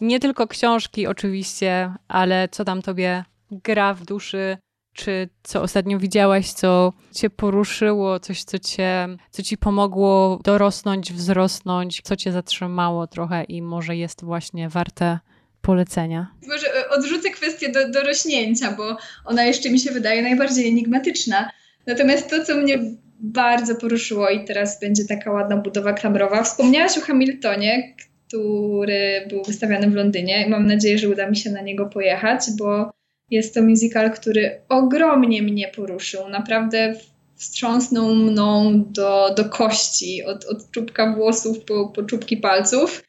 Nie 0.00 0.20
tylko 0.20 0.46
książki 0.46 1.07
oczywiście, 1.07 1.92
ale 2.09 2.48
co 2.48 2.64
tam 2.64 2.82
Tobie 2.82 3.24
gra 3.51 3.94
w 3.94 4.05
duszy, 4.05 4.57
czy 4.97 5.28
co 5.42 5.62
ostatnio 5.62 5.99
widziałaś, 5.99 6.53
co 6.53 6.92
cię 7.14 7.30
poruszyło, 7.30 8.20
coś, 8.20 8.44
co, 8.44 8.59
cię, 8.59 9.09
co 9.30 9.42
ci 9.42 9.59
pomogło 9.59 10.40
dorosnąć, 10.44 11.12
wzrosnąć, 11.12 12.01
co 12.05 12.16
cię 12.16 12.32
zatrzymało 12.32 13.07
trochę 13.07 13.44
i 13.44 13.62
może 13.62 13.97
jest 13.97 14.24
właśnie 14.24 14.68
warte 14.68 15.18
polecenia? 15.62 16.26
Może 16.49 16.66
e, 16.74 16.88
odrzucę 16.88 17.30
kwestię 17.30 17.68
do, 17.68 17.90
dorośnięcia, 17.90 18.72
bo 18.72 18.97
ona 19.24 19.44
jeszcze 19.44 19.70
mi 19.70 19.80
się 19.80 19.90
wydaje 19.90 20.22
najbardziej 20.22 20.68
enigmatyczna. 20.68 21.51
Natomiast 21.86 22.30
to, 22.30 22.44
co 22.44 22.57
mnie 22.57 22.78
bardzo 23.20 23.74
poruszyło 23.74 24.30
i 24.30 24.44
teraz 24.44 24.80
będzie 24.80 25.05
taka 25.05 25.30
ładna 25.30 25.57
budowa 25.57 25.92
klamrowa. 25.92 26.42
Wspomniałaś 26.42 26.99
o 26.99 27.01
Hamiltonie, 27.01 27.94
który 28.28 29.26
był 29.28 29.42
wystawiany 29.44 29.90
w 29.90 29.94
Londynie. 29.94 30.47
Mam 30.49 30.66
nadzieję, 30.66 30.99
że 30.99 31.09
uda 31.09 31.30
mi 31.30 31.36
się 31.36 31.51
na 31.51 31.61
niego 31.61 31.86
pojechać, 31.86 32.40
bo 32.59 32.90
jest 33.31 33.55
to 33.55 33.62
musical, 33.62 34.11
który 34.11 34.61
ogromnie 34.68 35.43
mnie 35.43 35.68
poruszył. 35.68 36.29
Naprawdę 36.29 36.95
wstrząsnął 37.37 38.14
mną 38.14 38.83
do, 38.91 39.35
do 39.37 39.45
kości, 39.45 40.24
od, 40.24 40.45
od 40.45 40.70
czubka 40.70 41.14
włosów 41.14 41.64
po, 41.64 41.89
po 41.89 42.03
czubki 42.03 42.37
palców. 42.37 43.03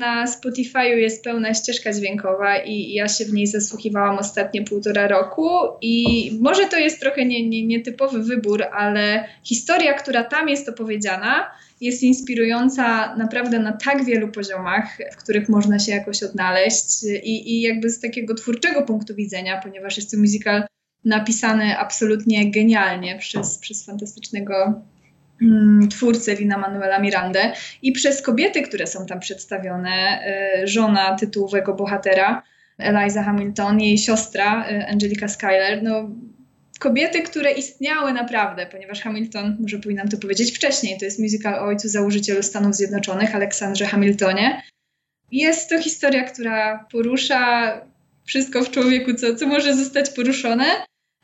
Na 0.00 0.26
Spotify'u 0.26 0.96
jest 0.96 1.24
pełna 1.24 1.54
ścieżka 1.54 1.92
dźwiękowa 1.92 2.58
i 2.58 2.92
ja 2.92 3.08
się 3.08 3.24
w 3.24 3.32
niej 3.32 3.46
zasłuchiwałam 3.46 4.18
ostatnie 4.18 4.64
półtora 4.64 5.08
roku 5.08 5.48
i 5.80 6.30
może 6.40 6.66
to 6.66 6.78
jest 6.78 7.00
trochę 7.00 7.24
nie, 7.24 7.48
nie, 7.48 7.66
nietypowy 7.66 8.22
wybór, 8.22 8.62
ale 8.62 9.24
historia, 9.44 9.94
która 9.94 10.24
tam 10.24 10.48
jest 10.48 10.68
opowiedziana, 10.68 11.50
jest 11.80 12.02
inspirująca 12.02 13.16
naprawdę 13.16 13.58
na 13.58 13.72
tak 13.72 14.04
wielu 14.04 14.28
poziomach, 14.28 14.98
w 15.12 15.16
których 15.16 15.48
można 15.48 15.78
się 15.78 15.92
jakoś 15.92 16.22
odnaleźć 16.22 17.02
i, 17.22 17.52
i 17.52 17.60
jakby 17.60 17.90
z 17.90 18.00
takiego 18.00 18.34
twórczego 18.34 18.82
punktu 18.82 19.14
widzenia, 19.14 19.60
ponieważ 19.62 19.96
jest 19.96 20.10
to 20.10 20.18
musical 20.18 20.62
napisany 21.04 21.78
absolutnie 21.78 22.50
genialnie 22.50 23.18
przez, 23.18 23.58
przez 23.58 23.86
fantastycznego 23.86 24.82
mm, 25.42 25.88
twórcę 25.88 26.34
Lina 26.34 26.58
Manuela 26.58 26.98
Mirandę 26.98 27.52
i 27.82 27.92
przez 27.92 28.22
kobiety, 28.22 28.62
które 28.62 28.86
są 28.86 29.06
tam 29.06 29.20
przedstawione, 29.20 30.20
y, 30.62 30.68
żona 30.68 31.16
tytułowego 31.16 31.74
bohatera, 31.74 32.42
Eliza 32.78 33.22
Hamilton, 33.22 33.80
jej 33.80 33.98
siostra 33.98 34.70
y, 34.70 34.86
Angelica 34.86 35.28
Schuyler, 35.28 35.82
no 35.82 36.10
kobiety, 36.80 37.22
które 37.22 37.52
istniały 37.52 38.12
naprawdę, 38.12 38.66
ponieważ 38.66 39.00
Hamilton, 39.00 39.56
może 39.60 39.78
powinnam 39.78 40.08
to 40.08 40.18
powiedzieć 40.18 40.56
wcześniej, 40.56 40.98
to 40.98 41.04
jest 41.04 41.18
musical 41.18 41.54
o 41.54 41.66
ojcu 41.66 41.88
założycielu 41.88 42.42
Stanów 42.42 42.74
Zjednoczonych, 42.74 43.34
Aleksandrze 43.34 43.86
Hamiltonie. 43.86 44.62
Jest 45.32 45.70
to 45.70 45.82
historia, 45.82 46.24
która 46.24 46.86
porusza 46.92 47.72
wszystko 48.24 48.62
w 48.62 48.70
człowieku, 48.70 49.14
co, 49.14 49.34
co 49.34 49.46
może 49.46 49.74
zostać 49.74 50.10
poruszone. 50.10 50.64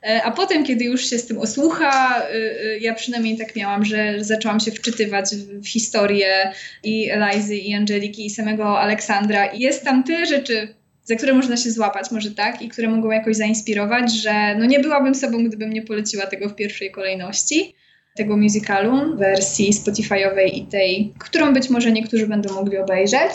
E, 0.07 0.23
a 0.23 0.31
potem, 0.31 0.65
kiedy 0.65 0.85
już 0.85 1.11
się 1.11 1.19
z 1.19 1.27
tym 1.27 1.39
osłucha, 1.39 2.23
y, 2.31 2.35
y, 2.35 2.79
ja 2.81 2.95
przynajmniej 2.95 3.39
tak 3.39 3.57
miałam, 3.57 3.85
że 3.85 4.25
zaczęłam 4.25 4.61
się 4.61 4.71
wczytywać 4.71 5.37
w 5.37 5.69
historię 5.69 6.53
i 6.85 7.11
Elizy, 7.11 7.57
i 7.57 7.75
Angeliki, 7.75 8.27
i 8.27 8.31
samego 8.31 8.81
Aleksandra. 8.81 9.47
I 9.47 9.61
jest 9.61 9.85
tam 9.85 10.05
tyle 10.05 10.27
rzeczy, 10.27 10.75
za 11.05 11.17
które 11.17 11.35
można 11.35 11.57
się 11.57 11.71
złapać, 11.71 12.11
może 12.11 12.31
tak, 12.31 12.63
i 12.63 12.69
które 12.69 12.89
mogą 12.89 13.11
jakoś 13.11 13.37
zainspirować, 13.37 14.13
że 14.13 14.57
no 14.59 14.65
nie 14.65 14.81
byłabym 14.81 15.15
sobą, 15.15 15.45
gdybym 15.45 15.73
nie 15.73 15.83
poleciła 15.83 16.27
tego 16.27 16.49
w 16.49 16.55
pierwszej 16.55 16.91
kolejności, 16.91 17.75
tego 18.17 18.37
musicalu, 18.37 19.17
wersji 19.17 19.73
Spotify'owej 19.73 20.55
i 20.55 20.67
tej, 20.67 21.15
którą 21.19 21.55
być 21.55 21.71
może 21.71 21.93
niektórzy 21.93 22.27
będą 22.27 22.55
mogli 22.55 22.79
obejrzeć. 22.79 23.31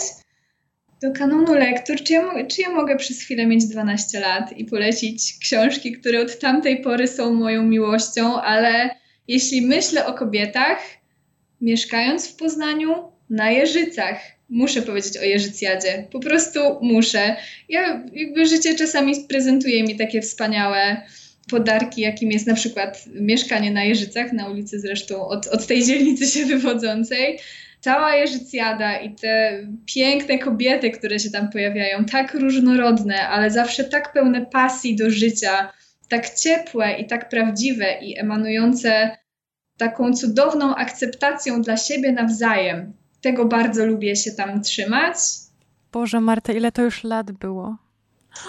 Do 1.02 1.12
kanonu 1.12 1.54
lektur, 1.54 2.02
czy 2.02 2.12
ja, 2.12 2.46
czy 2.46 2.62
ja 2.62 2.70
mogę 2.70 2.96
przez 2.96 3.22
chwilę 3.22 3.46
mieć 3.46 3.64
12 3.64 4.20
lat 4.20 4.58
i 4.58 4.64
polecić 4.64 5.38
książki, 5.40 5.92
które 5.92 6.20
od 6.20 6.38
tamtej 6.38 6.82
pory 6.82 7.08
są 7.08 7.34
moją 7.34 7.62
miłością, 7.62 8.40
ale 8.40 8.90
jeśli 9.28 9.62
myślę 9.62 10.06
o 10.06 10.14
kobietach, 10.14 10.78
mieszkając 11.60 12.28
w 12.28 12.36
Poznaniu, 12.36 13.12
na 13.30 13.50
Jeżycach, 13.50 14.18
muszę 14.48 14.82
powiedzieć 14.82 15.18
o 15.18 15.22
Jeżycjadzie. 15.22 16.06
Po 16.12 16.20
prostu 16.20 16.60
muszę. 16.82 17.36
Ja 17.68 18.04
jakby 18.12 18.46
życie 18.46 18.74
czasami 18.74 19.14
prezentuje 19.28 19.82
mi 19.82 19.96
takie 19.96 20.22
wspaniałe 20.22 21.02
podarki, 21.50 22.00
jakim 22.00 22.30
jest 22.30 22.46
na 22.46 22.54
przykład 22.54 23.04
mieszkanie 23.14 23.70
na 23.70 23.84
Jeżycach, 23.84 24.32
na 24.32 24.48
ulicy 24.48 24.80
zresztą 24.80 25.28
od, 25.28 25.46
od 25.46 25.66
tej 25.66 25.84
dzielnicy 25.84 26.26
się 26.26 26.46
wywodzącej. 26.46 27.38
Cała 27.82 28.14
Jeżycjada 28.14 28.98
i 28.98 29.14
te 29.14 29.58
piękne 29.94 30.38
kobiety, 30.38 30.90
które 30.90 31.18
się 31.18 31.30
tam 31.30 31.50
pojawiają, 31.50 32.04
tak 32.04 32.34
różnorodne, 32.34 33.28
ale 33.28 33.50
zawsze 33.50 33.84
tak 33.84 34.12
pełne 34.12 34.46
pasji 34.46 34.96
do 34.96 35.10
życia, 35.10 35.72
tak 36.08 36.30
ciepłe 36.34 36.92
i 36.92 37.06
tak 37.06 37.28
prawdziwe 37.28 37.98
i 38.00 38.18
emanujące 38.18 39.16
taką 39.76 40.12
cudowną 40.12 40.74
akceptacją 40.74 41.62
dla 41.62 41.76
siebie 41.76 42.12
nawzajem 42.12 42.92
tego 43.20 43.44
bardzo 43.44 43.86
lubię 43.86 44.16
się 44.16 44.32
tam 44.32 44.62
trzymać. 44.62 45.16
Boże, 45.92 46.20
Marta, 46.20 46.52
ile 46.52 46.72
to 46.72 46.82
już 46.82 47.04
lat 47.04 47.32
było? 47.32 47.76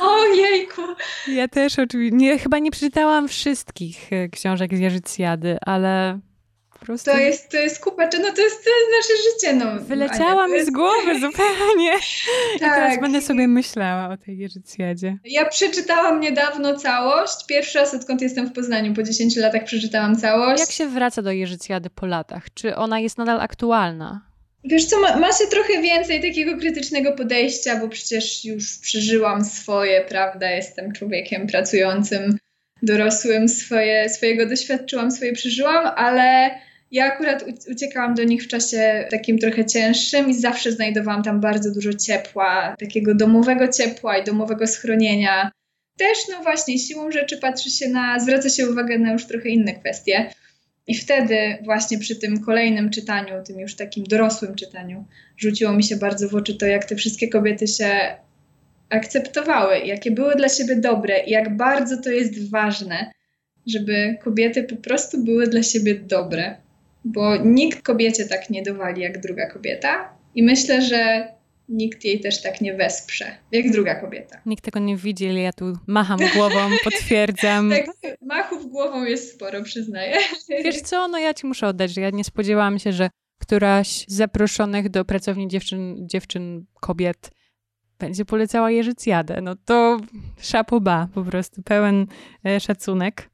Ojejku! 0.02 0.82
Ja 1.28 1.48
też 1.48 1.80
oczywiście, 1.80 2.18
nie, 2.18 2.40
chyba 2.40 2.60
nie 2.60 2.72
przeczytałam 2.72 3.28
wszystkich 3.28 4.14
e, 4.14 4.30
książek 4.30 4.76
z 4.76 4.80
Jerzycjady, 4.80 5.58
ale 5.62 6.20
prostu... 6.86 7.12
To 7.12 7.18
jest, 7.18 7.50
to 7.50 7.58
jest 7.58 7.80
kupa, 7.80 8.04
no 8.04 8.10
to 8.10 8.42
jest, 8.42 8.64
to 8.64 8.70
jest 8.70 9.10
nasze 9.10 9.24
życie. 9.24 9.54
No, 9.54 9.82
Wyleciała 9.82 10.48
mi 10.48 10.66
z 10.66 10.70
głowy 10.70 11.20
zupełnie. 11.28 11.92
tak. 11.92 12.56
I 12.56 12.60
teraz 12.60 13.00
będę 13.00 13.22
sobie 13.22 13.48
myślała 13.48 14.10
o 14.14 14.18
tej 14.18 14.38
Jerzycjadzie. 14.38 15.18
Ja 15.26 15.46
przeczytałam 15.46 16.20
niedawno 16.20 16.76
całość. 16.76 17.46
Pierwszy 17.48 17.80
raz 17.80 17.94
odkąd 17.94 18.22
jestem 18.22 18.48
w 18.48 18.54
Poznaniu. 18.54 18.94
Po 18.94 19.04
10 19.04 19.36
latach 19.36 19.64
przeczytałam 19.64 20.16
całość. 20.16 20.60
Jak 20.60 20.72
się 20.72 20.88
wraca 20.88 21.22
do 21.22 21.32
Jerzycjady 21.32 21.90
po 21.90 22.06
latach? 22.06 22.54
Czy 22.54 22.76
ona 22.76 23.00
jest 23.00 23.18
nadal 23.18 23.42
aktualna? 23.42 24.34
Wiesz 24.66 24.86
co, 24.86 25.00
ma, 25.00 25.18
ma, 25.20 25.32
się 25.32 25.48
trochę 25.52 25.82
więcej 25.82 26.22
takiego 26.22 26.58
krytycznego 26.58 27.12
podejścia, 27.12 27.80
bo 27.80 27.90
przecież 27.90 28.46
już 28.46 28.78
przeżyłam 28.78 29.46
swoje, 29.46 30.02
prawda? 30.02 30.52
Jestem 30.52 30.92
człowiekiem 30.92 31.48
pracującym, 31.48 32.38
dorosłym, 32.82 33.50
swoje, 33.50 34.10
swojego 34.10 34.46
doświadczyłam, 34.46 35.12
swoje 35.12 35.34
przeżyłam, 35.34 35.92
ale 35.96 36.52
ja 36.94 37.06
akurat 37.06 37.46
uciekałam 37.72 38.16
do 38.16 38.24
nich 38.24 38.44
w 38.44 38.48
czasie 38.48 39.08
takim 39.12 39.40
trochę 39.40 39.66
cięższym 39.66 40.30
i 40.30 40.34
zawsze 40.34 40.72
znajdowałam 40.72 41.24
tam 41.24 41.40
bardzo 41.42 41.72
dużo 41.72 41.94
ciepła, 41.94 42.76
takiego 42.80 43.16
domowego 43.16 43.68
ciepła 43.68 44.18
i 44.18 44.24
domowego 44.24 44.68
schronienia. 44.68 45.52
Też, 45.98 46.18
no 46.32 46.44
właśnie, 46.44 46.80
siłą 46.80 47.12
rzeczy 47.12 47.38
patrzy 47.38 47.70
się 47.70 47.90
na, 47.90 48.20
zwraca 48.20 48.50
się 48.50 48.70
uwagę 48.70 49.00
na 49.00 49.14
już 49.14 49.26
trochę 49.26 49.50
inne 49.50 49.74
kwestie. 49.74 50.30
I 50.88 50.96
wtedy 50.96 51.58
właśnie 51.66 52.00
przy 52.00 52.16
tym 52.16 52.44
kolejnym 52.44 52.90
czytaniu, 52.90 53.44
tym 53.48 53.60
już 53.60 53.76
takim 53.76 54.04
dorosłym 54.04 54.56
czytaniu, 54.56 55.06
rzuciło 55.38 55.74
mi 55.74 55.84
się 55.84 55.96
bardzo 55.96 56.30
w 56.30 56.36
oczy 56.36 56.58
to, 56.58 56.66
jak 56.66 56.86
te 56.86 56.96
wszystkie 56.96 57.28
kobiety 57.28 57.68
się 57.68 58.16
akceptowały, 58.90 59.78
jakie 59.78 60.12
były 60.12 60.36
dla 60.36 60.50
siebie 60.50 60.76
dobre 60.76 61.20
i 61.20 61.32
jak 61.32 61.58
bardzo 61.58 62.02
to 62.02 62.10
jest 62.10 62.52
ważne, 62.52 63.12
żeby 63.68 64.18
kobiety 64.24 64.64
po 64.64 64.76
prostu 64.76 65.24
były 65.24 65.48
dla 65.48 65.64
siebie 65.64 65.96
dobre. 65.96 66.63
Bo 67.06 67.38
nikt 67.38 67.82
kobiecie 67.82 68.26
tak 68.26 68.50
nie 68.50 68.64
dowali 68.64 69.02
jak 69.02 69.22
druga 69.22 69.50
kobieta. 69.50 70.10
I 70.36 70.44
myślę, 70.44 70.82
że 70.82 71.28
nikt 71.70 72.06
jej 72.06 72.20
też 72.20 72.42
tak 72.42 72.62
nie 72.62 72.74
wesprze, 72.74 73.26
jak 73.52 73.72
druga 73.72 73.96
kobieta. 73.96 74.42
Nikt 74.46 74.64
tego 74.64 74.80
nie 74.80 74.98
widzi, 74.98 75.30
ale 75.30 75.40
ja 75.40 75.54
tu 75.54 75.78
macham 75.88 76.20
głową, 76.36 76.60
potwierdzam. 76.84 77.70
tak, 77.70 78.18
machów 78.22 78.72
głową 78.72 79.04
jest 79.06 79.34
sporo, 79.36 79.64
przyznaję. 79.64 80.18
Wiesz 80.64 80.82
co, 80.82 81.08
no 81.08 81.18
ja 81.18 81.34
ci 81.34 81.48
muszę 81.48 81.68
oddać, 81.68 81.94
że 81.94 82.02
ja 82.02 82.10
nie 82.10 82.24
spodziewałam 82.24 82.80
się, 82.80 82.94
że 82.94 83.10
któraś 83.42 84.06
z 84.08 84.14
zaproszonych 84.14 84.90
do 84.90 85.06
pracowni 85.06 85.48
dziewczyn, 85.48 86.08
dziewczyn 86.10 86.66
kobiet 86.82 87.32
będzie 88.00 88.26
polecała 88.26 88.72
Jerzycjadę. 88.72 89.42
No 89.42 89.56
to 89.66 90.00
szapoba, 90.42 91.08
po 91.14 91.24
prostu 91.24 91.64
pełen 91.64 92.08
e, 92.46 92.60
szacunek. 92.60 93.30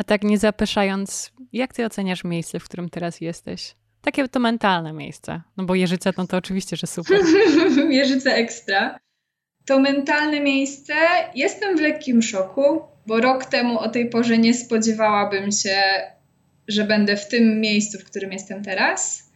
A 0.00 0.04
tak 0.04 0.24
nie 0.24 0.38
zapeszając, 0.38 1.32
jak 1.52 1.74
ty 1.74 1.84
oceniasz 1.84 2.24
miejsce, 2.24 2.60
w 2.60 2.64
którym 2.64 2.88
teraz 2.88 3.20
jesteś? 3.20 3.74
Takie 4.02 4.28
to 4.28 4.40
mentalne 4.40 4.92
miejsce. 4.92 5.42
No 5.56 5.64
bo 5.64 5.74
Jeżyce 5.74 6.12
no 6.18 6.26
to 6.26 6.36
oczywiście, 6.36 6.76
że 6.76 6.86
super. 6.86 7.20
Jeżyce 7.90 8.34
ekstra. 8.34 8.98
To 9.66 9.80
mentalne 9.80 10.40
miejsce. 10.40 10.94
Jestem 11.34 11.76
w 11.76 11.80
lekkim 11.80 12.22
szoku, 12.22 12.82
bo 13.06 13.20
rok 13.20 13.44
temu 13.44 13.78
o 13.78 13.88
tej 13.88 14.10
porze 14.10 14.38
nie 14.38 14.54
spodziewałabym 14.54 15.52
się, 15.52 15.82
że 16.68 16.84
będę 16.84 17.16
w 17.16 17.28
tym 17.28 17.60
miejscu, 17.60 17.98
w 17.98 18.04
którym 18.04 18.32
jestem 18.32 18.64
teraz. 18.64 19.30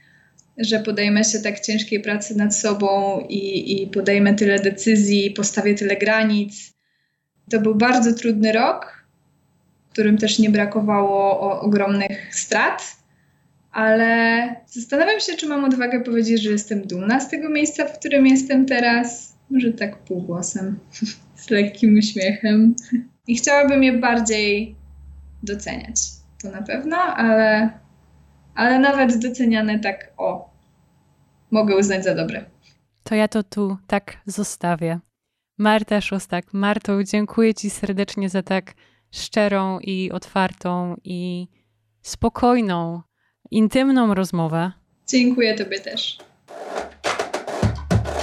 Że 0.58 0.80
podejmę 0.80 1.24
się 1.24 1.40
tak 1.40 1.60
ciężkiej 1.60 2.00
pracy 2.00 2.36
nad 2.36 2.56
sobą 2.56 3.20
i, 3.28 3.82
i 3.82 3.86
podejmę 3.86 4.34
tyle 4.34 4.58
decyzji, 4.58 5.30
postawię 5.30 5.74
tyle 5.74 5.96
granic. 5.96 6.72
To 7.50 7.60
był 7.60 7.74
bardzo 7.74 8.14
trudny 8.14 8.52
rok, 8.52 9.03
którym 9.94 10.18
też 10.18 10.38
nie 10.38 10.50
brakowało 10.50 11.40
ogromnych 11.60 12.34
strat 12.34 13.04
ale 13.74 14.56
zastanawiam 14.66 15.20
się, 15.20 15.36
czy 15.36 15.48
mam 15.48 15.64
odwagę 15.64 16.00
powiedzieć, 16.00 16.42
że 16.42 16.50
jestem 16.50 16.86
dumna 16.86 17.20
z 17.20 17.28
tego 17.28 17.48
miejsca, 17.48 17.86
w 17.86 17.98
którym 17.98 18.26
jestem 18.26 18.66
teraz. 18.66 19.34
Może 19.50 19.72
tak 19.72 19.98
półgłosem, 19.98 20.78
z 21.42 21.50
lekkim 21.50 21.98
uśmiechem. 21.98 22.74
I 23.26 23.36
chciałabym 23.36 23.82
je 23.82 23.92
bardziej 23.92 24.76
doceniać. 25.42 25.96
To 26.42 26.50
na 26.50 26.62
pewno, 26.62 26.96
ale, 26.96 27.70
ale 28.54 28.78
nawet 28.78 29.18
doceniane 29.18 29.78
tak 29.78 30.12
o, 30.16 30.50
mogę 31.50 31.76
uznać 31.76 32.04
za 32.04 32.14
dobre. 32.14 32.44
To 33.02 33.14
ja 33.14 33.28
to 33.28 33.42
tu 33.42 33.76
tak 33.86 34.16
zostawię. 34.26 35.00
Marta 35.58 36.00
Szostak. 36.00 36.44
Marto, 36.52 37.04
dziękuję 37.04 37.54
Ci 37.54 37.70
serdecznie 37.70 38.28
za 38.28 38.42
tak 38.42 38.74
szczerą 39.14 39.78
i 39.80 40.10
otwartą 40.12 40.96
i 41.04 41.48
spokojną 42.02 43.02
intymną 43.50 44.14
rozmowę. 44.14 44.72
Dziękuję 45.08 45.54
Tobie 45.54 45.80
też. 45.80 46.18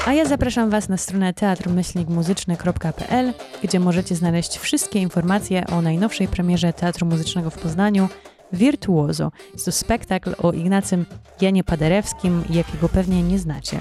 A 0.05 0.13
ja 0.13 0.25
zapraszam 0.25 0.69
Was 0.69 0.89
na 0.89 0.97
stronę 0.97 1.33
teatrmyślnikmuzyczny.pl, 1.33 3.33
gdzie 3.63 3.79
możecie 3.79 4.15
znaleźć 4.15 4.57
wszystkie 4.57 4.99
informacje 4.99 5.67
o 5.67 5.81
najnowszej 5.81 6.27
premierze 6.27 6.73
Teatru 6.73 7.07
Muzycznego 7.07 7.49
w 7.49 7.57
Poznaniu 7.57 8.09
Virtuoso. 8.53 9.31
Jest 9.53 9.65
to 9.65 9.71
spektakl 9.71 10.35
o 10.37 10.51
Ignacym 10.51 11.05
Janie 11.41 11.63
Paderewskim, 11.63 12.43
jakiego 12.49 12.89
pewnie 12.89 13.23
nie 13.23 13.39
znacie. 13.39 13.79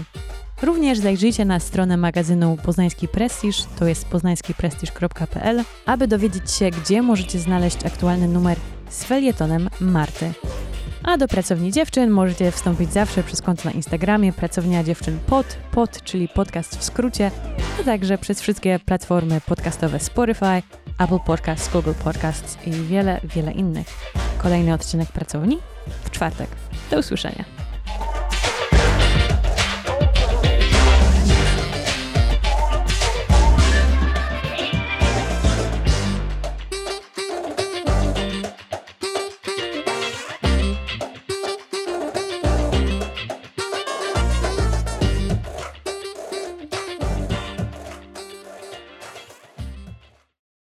Również 0.63 0.99
zajrzyjcie 0.99 1.45
na 1.45 1.61
stronę 1.61 1.97
magazynu 1.97 2.57
Poznański 2.63 3.09
Prestiż, 3.09 3.65
to 3.79 3.87
jest 3.87 4.07
poznańskiprestiż.pl, 4.07 5.65
aby 5.87 6.09
dowiedzieć 6.09 6.53
się, 6.53 6.71
gdzie 6.71 7.03
możecie 7.03 7.39
znaleźć 7.39 7.87
aktualny 7.87 8.29
numer 8.29 8.59
z 8.91 9.05
felietonem 9.05 9.69
Marty. 9.81 10.33
A 11.03 11.17
do 11.17 11.29
Pracowni 11.29 11.73
Dziewczyn 11.73 12.11
możecie 12.11 12.51
wstąpić 12.51 12.93
zawsze 12.93 13.23
przez 13.23 13.43
konto 13.43 13.63
na 13.65 13.71
Instagramie 13.71 14.33
Pracownia 14.33 14.85
Dziewczyn 14.85 15.19
Pod, 15.27 15.47
pod, 15.73 16.03
czyli 16.03 16.29
podcast 16.29 16.77
w 16.77 16.85
skrócie, 16.85 17.31
a 17.81 17.85
także 17.85 18.19
przez 18.19 18.41
wszystkie 18.41 18.79
platformy 18.79 19.41
podcastowe 19.47 20.01
Spotify, 20.01 20.63
Apple 20.99 21.19
Podcasts, 21.27 21.73
Google 21.73 21.95
Podcasts 22.05 22.59
i 22.67 22.71
wiele, 22.71 23.21
wiele 23.25 23.53
innych. 23.53 23.87
Kolejny 24.39 24.75
odcinek 24.75 25.09
Pracowni 25.09 25.59
w 26.05 26.11
czwartek. 26.11 26.49
Do 26.91 26.99
usłyszenia. 26.99 27.70